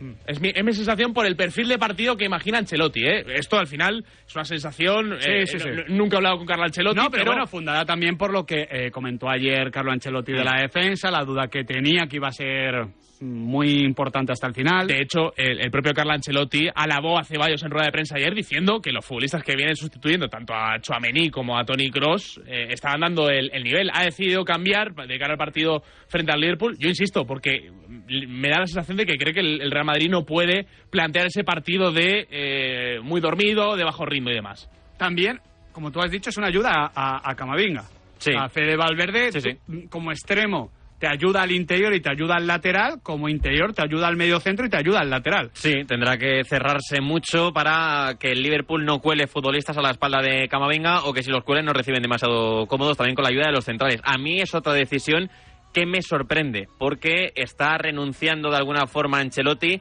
Mm. 0.00 0.12
Es 0.26 0.40
mi, 0.40 0.50
es 0.54 0.64
mi 0.64 0.72
sensación 0.72 1.12
por 1.12 1.26
el 1.26 1.34
perfil 1.36 1.68
de 1.68 1.78
partido 1.78 2.16
que 2.16 2.24
imagina 2.24 2.58
Ancelotti. 2.58 3.04
¿eh? 3.04 3.24
Esto 3.34 3.58
al 3.58 3.66
final 3.66 4.04
es 4.26 4.34
una 4.34 4.44
sensación. 4.44 5.16
Sí, 5.20 5.28
eh, 5.30 5.46
sí, 5.46 5.56
eh, 5.56 5.60
sí. 5.60 5.68
n- 5.68 5.84
Nunca 5.88 6.16
he 6.16 6.18
hablado 6.18 6.38
con 6.38 6.46
Carlo 6.46 6.64
Ancelotti, 6.64 6.96
No, 7.00 7.10
pero, 7.10 7.24
bueno, 7.24 7.46
fundada 7.46 7.84
también 7.84 8.16
por 8.16 8.32
lo 8.32 8.46
que 8.46 8.68
eh, 8.70 8.90
comentó 8.90 9.28
ayer 9.28 9.70
Carlo 9.70 9.90
Ancelotti 9.92 10.32
de 10.32 10.44
la 10.44 10.60
defensa, 10.62 11.10
la 11.10 11.24
duda 11.24 11.48
que 11.48 11.64
tenía 11.64 12.06
que 12.06 12.16
iba 12.16 12.28
a 12.28 12.32
ser 12.32 12.86
muy 13.20 13.80
importante 13.82 14.30
hasta 14.30 14.46
el 14.46 14.54
final. 14.54 14.86
De 14.86 15.00
hecho, 15.02 15.32
el, 15.36 15.60
el 15.60 15.70
propio 15.72 15.92
Carlo 15.92 16.12
Ancelotti 16.12 16.68
alabó 16.72 17.18
a 17.18 17.24
Ceballos 17.24 17.60
en 17.64 17.70
rueda 17.72 17.86
de 17.86 17.90
prensa 17.92 18.14
ayer 18.16 18.32
diciendo 18.32 18.80
que 18.80 18.92
los 18.92 19.04
futbolistas 19.04 19.42
que 19.42 19.56
vienen 19.56 19.74
sustituyendo 19.74 20.28
tanto 20.28 20.54
a 20.54 20.78
Chouameni 20.80 21.28
como 21.28 21.58
a 21.58 21.64
Tony 21.64 21.90
Cross 21.90 22.40
estaban 22.46 23.00
dando 23.00 23.28
el, 23.28 23.50
el 23.52 23.64
nivel. 23.64 23.90
Ha 23.92 24.04
decidido 24.04 24.44
cambiar 24.44 24.94
de 24.94 25.18
cara 25.18 25.32
al 25.32 25.38
partido 25.38 25.82
frente 26.06 26.30
al 26.30 26.40
Liverpool. 26.40 26.76
Yo 26.78 26.88
insisto, 26.88 27.26
porque 27.26 27.72
me 28.08 28.48
da 28.48 28.60
la 28.60 28.66
sensación 28.66 28.96
de 28.96 29.06
que 29.06 29.16
cree 29.16 29.32
que 29.34 29.40
el, 29.40 29.60
el 29.60 29.70
Real 29.70 29.84
Madrid 29.86 30.08
no 30.10 30.24
puede 30.24 30.66
plantear 30.90 31.26
ese 31.26 31.44
partido 31.44 31.92
de 31.92 32.26
eh, 32.30 33.00
muy 33.02 33.20
dormido, 33.20 33.76
de 33.76 33.84
bajo 33.84 34.04
ritmo 34.06 34.30
y 34.30 34.34
demás. 34.34 34.68
También, 34.96 35.40
como 35.72 35.90
tú 35.90 36.00
has 36.00 36.10
dicho, 36.10 36.30
es 36.30 36.36
una 36.36 36.48
ayuda 36.48 36.70
a, 36.74 36.90
a- 36.94 37.30
a 37.30 37.34
Camavinga. 37.34 37.84
Sí. 38.18 38.32
A 38.36 38.48
Fede 38.48 38.76
Valverde, 38.76 39.30
Sí, 39.32 39.40
sí. 39.40 39.50
tú, 39.66 39.88
como 39.88 40.10
extremo, 40.10 40.72
te 40.98 41.06
ayuda 41.06 41.42
al 41.42 41.52
interior 41.52 41.94
y 41.94 42.00
te 42.00 42.10
ayuda 42.10 42.34
al 42.34 42.48
lateral, 42.48 42.94
como 43.04 43.28
interior 43.28 43.72
te 43.72 43.82
ayuda 43.84 44.08
al 44.08 44.16
medio 44.16 44.40
centro 44.40 44.66
y 44.66 44.68
te 44.68 44.76
ayuda 44.76 44.98
al 44.98 45.10
lateral. 45.10 45.50
Sí, 45.52 45.72
tendrá 45.86 46.16
que 46.18 46.42
cerrarse 46.42 47.00
mucho 47.00 47.52
para 47.52 48.16
que 48.18 48.32
el 48.32 48.42
Liverpool 48.42 48.84
no 48.84 48.98
cuele 48.98 49.28
futbolistas 49.28 49.78
a 49.78 49.82
la 49.82 49.90
espalda 49.92 50.20
de 50.20 50.48
Camavinga 50.48 51.04
o 51.04 51.12
que 51.12 51.22
si 51.22 51.30
los 51.30 51.44
cuelen 51.44 51.66
no 51.66 51.72
reciben 51.72 52.02
demasiado 52.02 52.66
cómodos 52.66 52.96
también 52.96 53.14
con 53.14 53.22
la 53.22 53.28
ayuda 53.30 53.46
de 53.46 53.52
los 53.52 53.64
centrales. 53.64 54.00
A 54.02 54.18
mí 54.18 54.40
es 54.40 54.52
otra 54.56 54.72
decisión 54.72 55.30
que 55.78 55.86
me 55.86 56.02
sorprende 56.02 56.66
porque 56.76 57.32
está 57.36 57.78
renunciando 57.78 58.50
de 58.50 58.56
alguna 58.56 58.88
forma 58.88 59.20
Ancelotti 59.20 59.80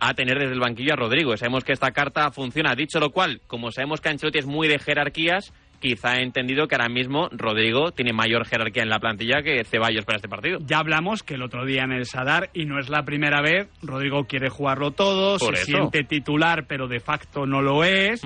a 0.00 0.14
tener 0.14 0.38
desde 0.38 0.54
el 0.54 0.60
banquillo 0.60 0.94
a 0.94 0.96
Rodrigo. 0.96 1.36
Sabemos 1.36 1.64
que 1.64 1.72
esta 1.72 1.90
carta 1.90 2.30
funciona. 2.30 2.74
Dicho 2.74 2.98
lo 2.98 3.10
cual, 3.10 3.42
como 3.46 3.70
sabemos 3.70 4.00
que 4.00 4.08
Ancelotti 4.08 4.38
es 4.38 4.46
muy 4.46 4.68
de 4.68 4.78
jerarquías, 4.78 5.52
quizá 5.84 6.12
ha 6.12 6.20
entendido 6.22 6.66
que 6.66 6.74
ahora 6.76 6.88
mismo 6.88 7.28
Rodrigo 7.30 7.92
tiene 7.92 8.12
mayor 8.14 8.46
jerarquía 8.46 8.82
en 8.82 8.88
la 8.88 8.98
plantilla 8.98 9.42
que 9.42 9.62
Ceballos 9.64 10.04
para 10.06 10.16
este 10.16 10.28
partido. 10.28 10.58
Ya 10.64 10.78
hablamos 10.78 11.22
que 11.22 11.34
el 11.34 11.42
otro 11.42 11.66
día 11.66 11.82
en 11.82 11.92
el 11.92 12.06
Sadar, 12.06 12.48
y 12.54 12.64
no 12.64 12.78
es 12.80 12.88
la 12.88 13.02
primera 13.04 13.42
vez, 13.42 13.68
Rodrigo 13.82 14.24
quiere 14.24 14.48
jugarlo 14.48 14.92
todo, 14.92 15.38
Por 15.38 15.56
se 15.56 15.62
eso. 15.62 15.76
siente 15.90 16.04
titular, 16.04 16.64
pero 16.66 16.88
de 16.88 17.00
facto 17.00 17.44
no 17.46 17.60
lo 17.60 17.84
es. 17.84 18.22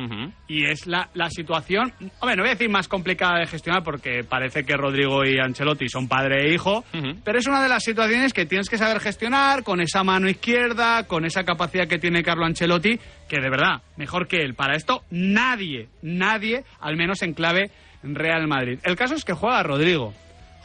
Y 0.47 0.65
es 0.65 0.87
la, 0.87 1.11
la 1.15 1.29
situación, 1.31 1.93
hombre, 2.21 2.37
no 2.37 2.43
voy 2.45 2.51
a 2.51 2.55
decir 2.55 2.71
más 2.71 2.87
complicada 2.89 3.41
de 3.41 3.47
gestionar 3.47 3.83
porque 3.83 4.23
parece 4.25 4.65
que 4.65 4.77
Rodrigo 4.77 5.25
y 5.25 5.39
Ancelotti 5.39 5.89
son 5.89 6.07
padre 6.09 6.47
e 6.49 6.55
hijo, 6.55 6.85
pero 7.25 7.39
es 7.39 7.47
una 7.47 7.63
de 7.63 7.69
las 7.69 7.83
situaciones 7.83 8.33
que 8.33 8.47
tienes 8.47 8.69
que 8.71 8.79
saber 8.79 9.01
gestionar 9.01 9.65
con 9.65 9.81
esa 9.81 10.05
mano 10.05 10.29
izquierda, 10.29 11.07
con 11.07 11.25
esa 11.25 11.43
capacidad 11.45 11.89
que 11.89 11.99
tiene 11.99 12.23
Carlo 12.23 12.45
Ancelotti, 12.47 12.99
que 13.29 13.41
de 13.41 13.51
verdad, 13.51 13.83
mejor 13.97 14.27
que 14.27 14.39
él. 14.43 14.55
Para 14.55 14.75
esto, 14.77 15.03
nadie, 15.11 15.89
nadie, 16.03 16.65
al 16.81 16.97
menos 16.97 17.23
en 17.23 17.35
clave 17.49 17.71
Real 18.03 18.47
Madrid. 18.47 18.79
El 18.83 18.97
caso 18.97 19.15
es 19.15 19.25
que 19.25 19.33
juega 19.33 19.63
Rodrigo. 19.63 20.13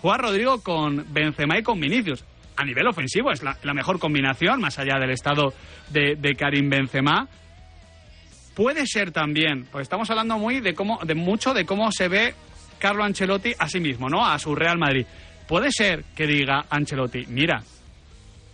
Juega 0.01 0.17
Rodrigo 0.17 0.61
con 0.61 1.05
Benzema 1.13 1.57
y 1.57 1.63
con 1.63 1.79
Vinicius. 1.79 2.23
A 2.55 2.65
nivel 2.65 2.88
ofensivo 2.88 3.31
es 3.31 3.41
la, 3.41 3.57
la 3.63 3.73
mejor 3.73 3.99
combinación, 3.99 4.61
más 4.61 4.77
allá 4.77 4.99
del 4.99 5.11
estado 5.11 5.53
de, 5.89 6.15
de 6.15 6.36
Karim 6.36 6.69
Benzema. 6.69 7.27
Puede 8.53 8.86
ser 8.86 9.11
también, 9.11 9.65
pues 9.71 9.84
estamos 9.84 10.09
hablando 10.11 10.38
muy 10.38 10.59
de 10.59 10.75
cómo, 10.75 10.99
de 11.03 11.15
mucho 11.15 11.53
de 11.53 11.65
cómo 11.65 11.91
se 11.91 12.07
ve 12.07 12.36
Carlo 12.77 13.03
Ancelotti 13.03 13.53
a 13.57 13.67
sí 13.67 13.79
mismo, 13.79 14.09
¿no? 14.09 14.23
A 14.23 14.38
su 14.38 14.53
Real 14.53 14.77
Madrid. 14.77 15.07
Puede 15.47 15.71
ser 15.71 16.03
que 16.15 16.27
diga 16.27 16.65
Ancelotti, 16.69 17.25
mira, 17.27 17.63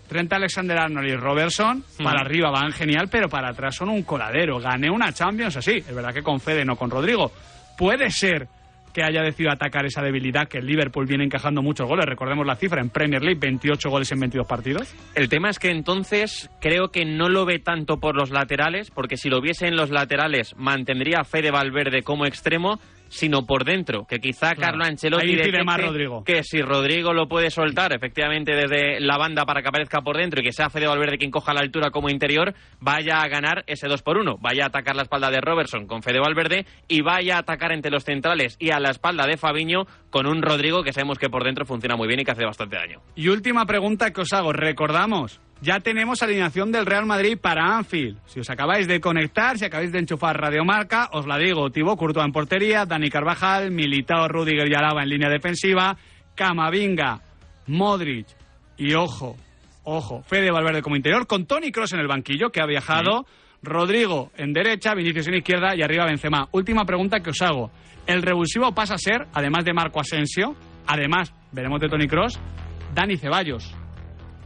Trent 0.08 0.32
Alexander-Arnold 0.32 1.08
y 1.08 1.16
Robertson 1.16 1.84
para 2.02 2.22
arriba 2.22 2.50
van 2.50 2.72
genial, 2.72 3.10
pero 3.12 3.28
para 3.28 3.50
atrás 3.50 3.76
son 3.76 3.90
un 3.90 4.04
coladero. 4.04 4.60
Gané 4.60 4.90
una 4.90 5.12
Champions 5.12 5.58
así, 5.58 5.74
es 5.74 5.94
verdad 5.94 6.14
que 6.14 6.24
con 6.24 6.40
Fede, 6.40 6.64
no 6.64 6.78
con 6.78 6.90
Rodrigo. 6.90 7.32
Puede 7.80 8.10
ser 8.10 8.50
que 8.94 9.04
haya 9.04 9.22
decidido 9.22 9.54
atacar 9.54 9.86
esa 9.86 10.02
debilidad 10.02 10.50
que 10.50 10.58
el 10.58 10.66
Liverpool 10.66 11.06
viene 11.06 11.24
encajando 11.24 11.62
muchos 11.62 11.88
goles. 11.88 12.06
Recordemos 12.06 12.46
la 12.46 12.58
cifra 12.58 12.82
en 12.82 12.90
Premier 12.90 13.22
League, 13.22 13.40
28 13.40 13.90
goles 13.90 14.12
en 14.12 14.20
22 14.20 14.46
partidos. 14.46 14.94
El 15.16 15.30
tema 15.30 15.50
es 15.50 15.60
que 15.60 15.70
entonces 15.70 16.50
creo 16.60 16.90
que 16.90 17.06
no 17.06 17.30
lo 17.30 17.46
ve 17.46 17.60
tanto 17.60 17.98
por 17.98 18.18
los 18.18 18.32
laterales, 18.32 18.92
porque 18.92 19.16
si 19.16 19.30
lo 19.30 19.40
viese 19.40 19.68
en 19.68 19.78
los 19.78 19.92
laterales 19.92 20.56
mantendría 20.58 21.20
a 21.22 21.24
Fede 21.24 21.52
Valverde 21.52 22.02
como 22.02 22.26
extremo, 22.26 22.82
sino 23.10 23.46
por 23.46 23.66
dentro, 23.66 24.06
que 24.06 24.20
quizá 24.20 24.56
Claro. 24.56 24.72
Carlo 24.72 24.86
Ancelotti 24.86 25.36
detecte 25.36 25.64
más 25.64 25.82
Rodrigo. 25.82 26.24
que 26.24 26.44
si 26.44 26.62
Rodrigo 26.62 27.14
lo 27.14 27.28
puede 27.28 27.50
soltar 27.50 27.94
efectivamente 27.94 28.56
desde 28.56 29.00
la 29.00 29.18
banda 29.18 29.46
para 29.46 29.62
que 29.62 29.68
aparezca 29.68 30.02
por 30.02 30.18
dentro 30.18 30.40
y 30.40 30.44
que 30.44 30.52
sea 30.52 30.70
Fede 30.70 30.88
Valverde 30.88 31.18
quien 31.18 31.32
coja 31.32 31.54
la 31.54 31.62
altura 31.62 31.92
como 31.92 32.10
interior, 32.10 32.54
vaya 32.80 33.22
a 33.22 33.28
ganar 33.28 33.64
ese 33.68 33.88
2 33.88 34.02
por 34.02 34.18
1 34.18 34.38
vaya 34.42 34.64
a 34.64 34.68
atacar 34.68 34.96
la 34.96 35.02
espalda 35.04 35.30
de 35.30 35.42
Robertson 35.42 35.88
con 35.88 36.02
Fede 36.04 36.20
Valverde 36.20 36.66
y 36.88 37.02
vaya 37.02 37.36
a 37.36 37.40
atacar 37.40 37.72
entre 37.72 37.92
los 37.92 38.04
centrales 38.04 38.56
y 38.60 38.72
a 38.72 38.80
la 38.80 38.90
espalda 38.92 39.26
de 39.26 39.38
Fabiño 39.38 39.86
con 40.10 40.28
un 40.28 40.42
Rodrigo 40.42 40.84
que 40.84 40.94
sabemos 40.94 41.18
que 41.18 41.30
por 41.30 41.44
dentro 41.44 41.66
funciona 41.66 41.96
muy 41.96 42.08
bien 42.08 42.20
y 42.20 42.26
que 42.26 42.32
hace 42.32 42.46
bastante 42.46 42.76
daño. 42.76 43.02
Y 43.16 43.28
última 43.30 43.66
pregunta 43.66 44.12
que 44.12 44.22
os 44.22 44.34
hago. 44.34 44.54
Recordamos, 44.54 45.40
ya 45.62 45.80
tenemos 45.80 46.24
alineación 46.24 46.72
del 46.72 46.86
Real 46.86 47.06
Madrid 47.06 47.38
para 47.40 47.78
Anfield. 47.78 48.18
Si 48.26 48.40
os 48.40 48.50
acabáis 48.50 48.88
de 48.88 49.00
conectar, 49.00 49.58
si 49.58 49.66
acabáis 49.66 49.92
de 49.92 50.00
enchufar 50.00 50.40
Radiomarca, 50.40 51.10
os 51.14 51.28
la 51.28 51.38
digo. 51.38 51.70
Thibaut 51.70 51.98
Courtois 51.98 52.26
en 52.26 52.32
portería, 52.32 52.86
Dani 52.86 53.10
Carvajal, 53.10 53.72
Militao, 53.72 54.28
Rudiger 54.28 54.70
y 54.70 54.76
Alaba 54.76 55.04
en 55.04 55.10
línea 55.10 55.30
defensiva, 55.30 55.98
Camavinga, 56.36 57.22
Modric 57.68 58.28
y 58.78 58.94
ojo, 58.94 59.36
ojo, 59.84 60.24
Fede 60.24 60.52
Valverde 60.52 60.82
como 60.82 60.96
interior, 60.96 61.28
con 61.28 61.46
Tony 61.46 61.72
Cross 61.72 61.94
en 61.94 62.00
el 62.00 62.08
banquillo, 62.08 62.50
que 62.50 62.62
ha 62.62 62.66
viajado, 62.66 63.26
Rodrigo 63.62 64.32
en 64.38 64.54
derecha, 64.54 64.94
Vinicius 64.94 65.28
en 65.28 65.36
izquierda 65.36 65.76
y 65.76 65.82
arriba 65.82 66.06
Benzema. 66.06 66.48
Última 66.52 66.86
pregunta 66.86 67.20
que 67.20 67.32
os 67.32 67.42
hago. 67.42 67.72
El 68.08 68.22
revulsivo 68.22 68.74
pasa 68.74 68.96
a 68.96 68.98
ser, 68.98 69.28
además 69.34 69.66
de 69.66 69.74
Marco 69.74 70.00
Asensio, 70.00 70.56
además, 70.88 71.34
veremos 71.52 71.80
de 71.80 71.90
Tony 71.90 72.08
Cross, 72.08 72.40
Dani 72.94 73.18
Ceballos. 73.18 73.76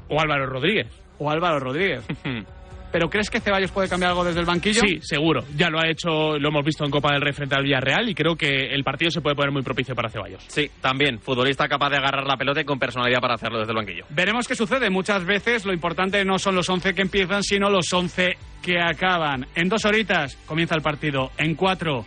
O 0.09 0.19
Álvaro 0.19 0.47
Rodríguez. 0.47 0.87
O 1.19 1.29
Álvaro 1.29 1.59
Rodríguez. 1.59 2.05
¿Pero 2.93 3.09
crees 3.09 3.31
que 3.31 3.39
Ceballos 3.39 3.71
puede 3.71 3.89
cambiar 3.89 4.11
algo 4.11 4.23
desde 4.23 4.39
el 4.39 4.45
banquillo? 4.45 4.79
Sí, 4.79 4.99
seguro. 5.01 5.43
Ya 5.57 5.71
lo 5.71 5.79
ha 5.79 5.89
hecho, 5.89 6.37
lo 6.37 6.49
hemos 6.49 6.63
visto 6.63 6.85
en 6.85 6.91
Copa 6.91 7.11
del 7.11 7.21
Rey 7.21 7.33
frente 7.33 7.55
al 7.55 7.63
Villarreal 7.63 8.07
y 8.07 8.13
creo 8.13 8.35
que 8.35 8.67
el 8.67 8.83
partido 8.83 9.09
se 9.09 9.19
puede 9.19 9.35
poner 9.35 9.51
muy 9.51 9.63
propicio 9.63 9.95
para 9.95 10.09
Ceballos. 10.09 10.43
Sí, 10.47 10.69
también, 10.79 11.17
futbolista 11.17 11.67
capaz 11.67 11.89
de 11.89 11.97
agarrar 11.97 12.27
la 12.27 12.37
pelota 12.37 12.61
y 12.61 12.65
con 12.65 12.77
personalidad 12.77 13.19
para 13.19 13.33
hacerlo 13.33 13.57
desde 13.57 13.71
el 13.71 13.77
banquillo. 13.77 14.05
Veremos 14.11 14.47
qué 14.47 14.53
sucede. 14.53 14.91
Muchas 14.91 15.25
veces 15.25 15.65
lo 15.65 15.73
importante 15.73 16.23
no 16.23 16.37
son 16.37 16.53
los 16.53 16.69
11 16.69 16.93
que 16.93 17.01
empiezan, 17.01 17.41
sino 17.41 17.67
los 17.67 17.91
11 17.91 18.37
que 18.61 18.79
acaban. 18.79 19.47
En 19.55 19.69
dos 19.69 19.85
horitas 19.85 20.37
comienza 20.45 20.75
el 20.75 20.83
partido. 20.83 21.31
En 21.39 21.55
cuatro 21.55 22.05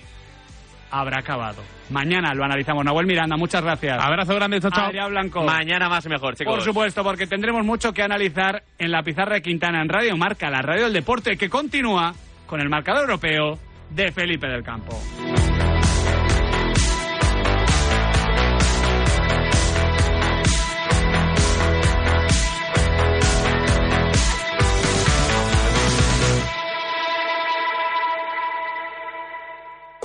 habrá 0.90 1.20
acabado. 1.20 1.62
Mañana 1.90 2.34
lo 2.34 2.44
analizamos. 2.44 2.84
Nahuel 2.84 3.06
Miranda, 3.06 3.36
muchas 3.36 3.62
gracias. 3.62 3.98
Abrazo 4.02 4.34
grande, 4.34 4.60
chao, 4.60 4.70
chao. 4.70 4.86
Adrián 4.86 5.10
Blanco. 5.10 5.42
Mañana 5.44 5.88
más 5.88 6.04
y 6.06 6.08
mejor, 6.08 6.34
chicos. 6.34 6.54
Por 6.54 6.64
supuesto, 6.64 7.02
porque 7.04 7.26
tendremos 7.26 7.64
mucho 7.64 7.92
que 7.92 8.02
analizar 8.02 8.62
en 8.78 8.90
la 8.90 9.02
pizarra 9.02 9.34
de 9.34 9.42
Quintana 9.42 9.82
en 9.82 9.88
Radio 9.88 10.16
Marca, 10.16 10.50
la 10.50 10.62
radio 10.62 10.84
del 10.84 10.92
deporte, 10.92 11.36
que 11.36 11.48
continúa 11.48 12.12
con 12.46 12.60
el 12.60 12.68
marcador 12.68 13.02
europeo 13.02 13.58
de 13.90 14.10
Felipe 14.12 14.48
del 14.48 14.62
Campo. 14.62 15.00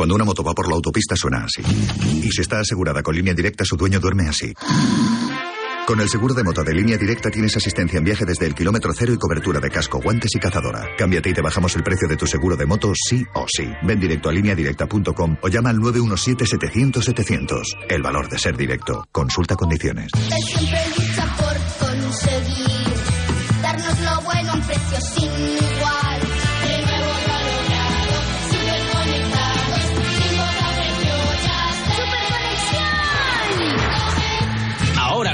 Cuando 0.02 0.16
una 0.16 0.26
moto 0.26 0.42
va 0.44 0.56
por 0.56 0.68
la 0.68 0.74
autopista 0.74 1.16
suena 1.16 1.46
así. 1.46 1.62
Y 2.24 2.32
si 2.32 2.42
está 2.42 2.60
asegurada 2.60 3.04
con 3.04 3.14
línea 3.14 3.36
directa, 3.36 3.64
su 3.64 3.78
dueño 3.78 4.00
duerme 4.00 4.28
así. 4.28 4.52
Con 5.86 6.00
el 6.02 6.10
seguro 6.10 6.34
de 6.34 6.44
moto 6.44 6.64
de 6.64 6.74
línea 6.74 6.98
directa 6.98 7.30
tienes 7.30 7.56
asistencia 7.56 8.00
en 8.00 8.04
viaje 8.04 8.26
desde 8.26 8.48
el 8.48 8.56
kilómetro 8.56 8.94
cero 8.98 9.14
y 9.14 9.18
cobertura 9.18 9.60
de 9.60 9.70
casco, 9.70 10.02
guantes 10.02 10.32
y 10.34 10.40
cazadora. 10.40 10.88
Cámbiate 10.98 11.30
y 11.30 11.34
te 11.34 11.42
bajamos 11.44 11.76
el 11.76 11.84
precio 11.84 12.08
de 12.08 12.18
tu 12.18 12.26
seguro 12.26 12.58
de 12.58 12.66
moto 12.66 12.94
sí 12.96 13.24
o 13.36 13.46
sí. 13.48 13.72
Ven 13.84 14.00
directo 14.00 14.30
a 14.30 14.32
lineadirecta.com 14.32 15.38
o 15.40 15.48
llama 15.50 15.70
al 15.70 15.78
917-700-700. 15.78 17.62
El 17.88 18.02
valor 18.02 18.28
de 18.28 18.40
ser 18.40 18.58
directo. 18.58 19.06
Consulta 19.12 19.56
condiciones. 19.56 20.10
Siempre 20.16 20.80
lucha 20.98 21.36
por 21.38 21.56
conseguir 21.88 22.88
darnos 23.62 24.00
lo 24.00 24.22
bueno 24.22 24.52
a 24.52 24.56
un 24.56 24.62
precio 24.64 25.00
sin 25.00 25.81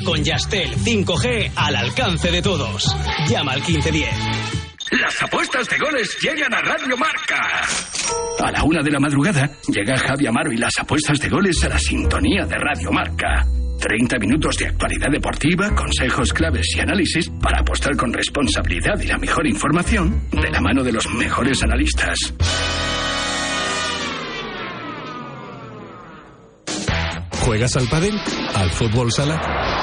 con 0.07 0.23
Yastel 0.23 0.73
5G 0.77 1.51
al 1.53 1.75
alcance 1.75 2.31
de 2.31 2.41
todos. 2.41 2.95
Llama 3.27 3.51
al 3.51 3.59
1510. 3.59 4.09
Las 5.01 5.21
apuestas 5.21 5.67
de 5.67 5.77
goles 5.77 6.17
llegan 6.21 6.53
a 6.53 6.61
Radio 6.61 6.95
Marca. 6.95 7.41
A 8.39 8.49
la 8.49 8.63
una 8.63 8.81
de 8.81 8.89
la 8.89 9.01
madrugada 9.01 9.51
llega 9.67 9.97
Javi 9.97 10.27
Amaro 10.27 10.53
y 10.53 10.57
las 10.57 10.71
apuestas 10.79 11.19
de 11.19 11.27
goles 11.27 11.61
a 11.65 11.67
la 11.67 11.77
sintonía 11.77 12.45
de 12.45 12.55
Radio 12.55 12.89
Marca. 12.89 13.45
30 13.81 14.17
minutos 14.19 14.55
de 14.55 14.67
actualidad 14.67 15.11
deportiva, 15.11 15.75
consejos 15.75 16.31
claves 16.31 16.67
y 16.77 16.79
análisis 16.79 17.29
para 17.41 17.59
apostar 17.59 17.97
con 17.97 18.13
responsabilidad 18.13 18.97
y 19.01 19.07
la 19.07 19.17
mejor 19.17 19.45
información 19.45 20.29
de 20.31 20.49
la 20.49 20.61
mano 20.61 20.85
de 20.85 20.93
los 20.93 21.05
mejores 21.15 21.61
analistas. 21.63 22.33
¿Juegas 27.43 27.75
al 27.75 27.89
pádel? 27.89 28.17
¿Al 28.55 28.69
fútbol 28.71 29.11
sala? 29.11 29.66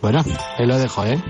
Bueno, 0.00 0.22
ahí 0.58 0.66
lo 0.66 0.78
dejo, 0.78 1.04
¿eh? 1.04 1.20